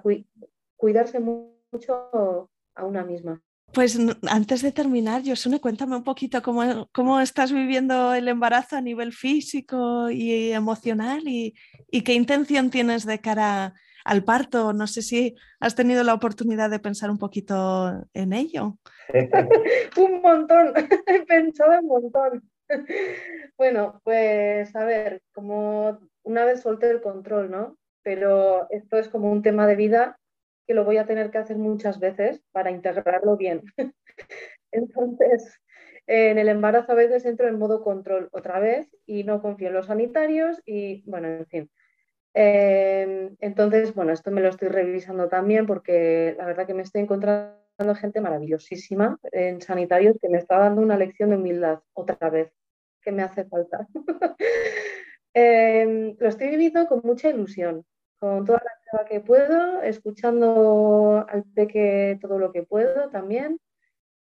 cuidarse 0.76 1.20
mucho 1.20 2.50
a 2.74 2.84
una 2.84 3.04
misma. 3.04 3.42
Pues 3.72 3.98
antes 4.28 4.62
de 4.62 4.72
terminar, 4.72 5.22
Josune, 5.24 5.60
cuéntame 5.60 5.96
un 5.96 6.04
poquito 6.04 6.40
cómo, 6.42 6.88
cómo, 6.92 7.20
estás 7.20 7.52
viviendo 7.52 8.14
el 8.14 8.28
embarazo 8.28 8.76
a 8.76 8.80
nivel 8.80 9.12
físico 9.12 10.08
y 10.10 10.52
emocional 10.52 11.26
y, 11.26 11.54
y 11.90 12.02
qué 12.02 12.14
intención 12.14 12.70
tienes 12.70 13.04
de 13.04 13.20
cara 13.20 13.74
al 14.06 14.24
parto. 14.24 14.72
No 14.72 14.86
sé 14.86 15.02
si 15.02 15.34
has 15.60 15.74
tenido 15.74 16.04
la 16.04 16.14
oportunidad 16.14 16.70
de 16.70 16.78
pensar 16.78 17.10
un 17.10 17.18
poquito 17.18 18.06
en 18.14 18.32
ello. 18.32 18.78
un 19.96 20.22
montón, 20.22 20.72
he 21.06 21.22
pensado 21.26 21.80
un 21.80 21.86
montón. 21.86 22.50
bueno, 23.58 24.00
pues 24.04 24.74
a 24.74 24.84
ver, 24.84 25.22
como 25.32 25.98
una 26.22 26.44
vez 26.44 26.62
solté 26.62 26.90
el 26.90 27.02
control, 27.02 27.50
¿no? 27.50 27.76
Pero 28.02 28.70
esto 28.70 28.96
es 28.96 29.08
como 29.08 29.30
un 29.30 29.42
tema 29.42 29.66
de 29.66 29.76
vida 29.76 30.18
que 30.66 30.74
lo 30.74 30.84
voy 30.84 30.98
a 30.98 31.06
tener 31.06 31.30
que 31.30 31.38
hacer 31.38 31.56
muchas 31.56 32.00
veces 32.00 32.42
para 32.52 32.70
integrarlo 32.70 33.36
bien. 33.36 33.62
Entonces, 34.72 35.60
en 36.06 36.38
el 36.38 36.48
embarazo 36.48 36.92
a 36.92 36.96
veces 36.96 37.24
entro 37.24 37.48
en 37.48 37.58
modo 37.58 37.82
control 37.82 38.28
otra 38.32 38.60
vez 38.60 38.88
y 39.06 39.24
no 39.24 39.42
confío 39.42 39.68
en 39.68 39.74
los 39.74 39.86
sanitarios 39.86 40.62
y, 40.64 41.02
bueno, 41.08 41.28
en 41.28 41.46
fin. 41.46 41.70
Em, 42.34 43.34
entonces, 43.40 43.94
bueno, 43.94 44.12
esto 44.12 44.30
me 44.30 44.42
lo 44.42 44.48
estoy 44.48 44.68
revisando 44.68 45.28
también 45.28 45.66
porque 45.66 46.34
la 46.36 46.44
verdad 46.44 46.66
que 46.66 46.74
me 46.74 46.82
estoy 46.82 47.00
encontrando 47.00 47.94
gente 47.94 48.20
maravillosísima 48.20 49.18
en 49.32 49.60
sanitarios 49.60 50.18
que 50.20 50.28
me 50.28 50.38
está 50.38 50.58
dando 50.58 50.82
una 50.82 50.96
lección 50.96 51.30
de 51.30 51.36
humildad 51.36 51.80
otra 51.94 52.30
vez, 52.30 52.52
que 53.02 53.12
me 53.12 53.22
hace 53.22 53.44
falta. 53.44 53.86
Em, 55.38 56.16
lo 56.18 56.28
estoy 56.28 56.48
viviendo 56.48 56.86
con 56.86 57.02
mucha 57.04 57.28
ilusión, 57.28 57.84
con 58.18 58.44
toda 58.44 58.62
la 58.64 58.70
prueba 58.90 59.08
que 59.08 59.20
puedo, 59.20 59.82
escuchando 59.82 61.26
al 61.28 61.44
peque 61.44 62.18
todo 62.20 62.38
lo 62.38 62.52
que 62.52 62.62
puedo 62.62 63.10
también. 63.10 63.58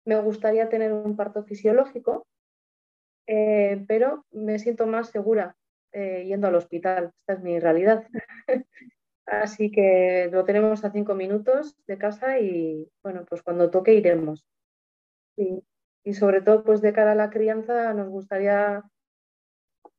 Me 0.05 0.19
gustaría 0.19 0.69
tener 0.69 0.91
un 0.91 1.15
parto 1.15 1.43
fisiológico, 1.43 2.27
eh, 3.27 3.85
pero 3.87 4.25
me 4.31 4.59
siento 4.59 4.87
más 4.87 5.09
segura 5.09 5.55
eh, 5.91 6.25
yendo 6.25 6.47
al 6.47 6.55
hospital. 6.55 7.11
Esta 7.19 7.33
es 7.33 7.41
mi 7.41 7.59
realidad. 7.59 8.07
Así 9.25 9.71
que 9.71 10.27
lo 10.31 10.43
tenemos 10.43 10.83
a 10.83 10.91
cinco 10.91 11.13
minutos 11.13 11.77
de 11.85 11.97
casa 11.99 12.39
y 12.39 12.89
bueno, 13.03 13.25
pues 13.29 13.43
cuando 13.43 13.69
toque 13.69 13.93
iremos. 13.93 14.43
Y, 15.37 15.63
sobre 16.13 16.41
todo, 16.41 16.63
pues 16.63 16.81
de 16.81 16.91
cara 16.91 17.11
a 17.11 17.15
la 17.15 17.29
crianza, 17.29 17.93
nos 17.93 18.09
gustaría, 18.09 18.83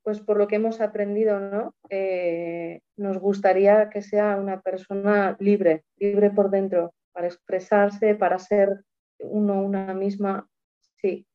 pues 0.02 0.20
por 0.20 0.36
lo 0.36 0.48
que 0.48 0.56
hemos 0.56 0.80
aprendido, 0.80 1.40
¿no? 1.40 1.74
Eh, 1.88 2.80
nos 2.96 3.18
gustaría 3.18 3.90
que 3.90 4.02
sea 4.02 4.36
una 4.36 4.60
persona 4.60 5.36
libre, 5.38 5.84
libre 5.96 6.30
por 6.30 6.50
dentro, 6.50 6.94
para 7.12 7.26
expresarse, 7.26 8.14
para 8.14 8.38
ser 8.38 8.84
uno, 9.18 9.62
una 9.62 9.94
misma. 9.94 10.48
Sí, 11.00 11.26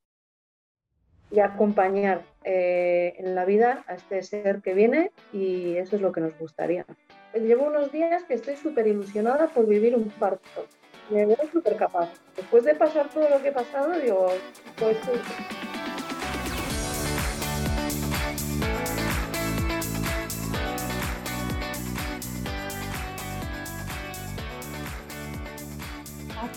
y 1.31 1.39
acompañar 1.39 2.21
eh, 2.43 3.13
en 3.17 3.35
la 3.35 3.45
vida 3.45 3.83
a 3.87 3.95
este 3.95 4.21
ser 4.23 4.61
que 4.61 4.73
viene 4.73 5.11
y 5.33 5.75
eso 5.77 5.95
es 5.95 6.01
lo 6.01 6.11
que 6.11 6.21
nos 6.21 6.37
gustaría. 6.37 6.85
Llevo 7.33 7.65
unos 7.65 7.91
días 7.91 8.23
que 8.23 8.35
estoy 8.35 8.55
súper 8.55 8.87
ilusionada 8.87 9.47
por 9.47 9.67
vivir 9.67 9.95
un 9.95 10.09
parto. 10.09 10.67
Me 11.09 11.25
veo 11.25 11.37
súper 11.51 11.75
capaz. 11.75 12.09
Después 12.35 12.63
de 12.63 12.75
pasar 12.75 13.09
todo 13.09 13.29
lo 13.29 13.41
que 13.41 13.49
he 13.49 13.51
pasado, 13.51 13.91
digo, 13.99 14.27
pues 14.77 14.97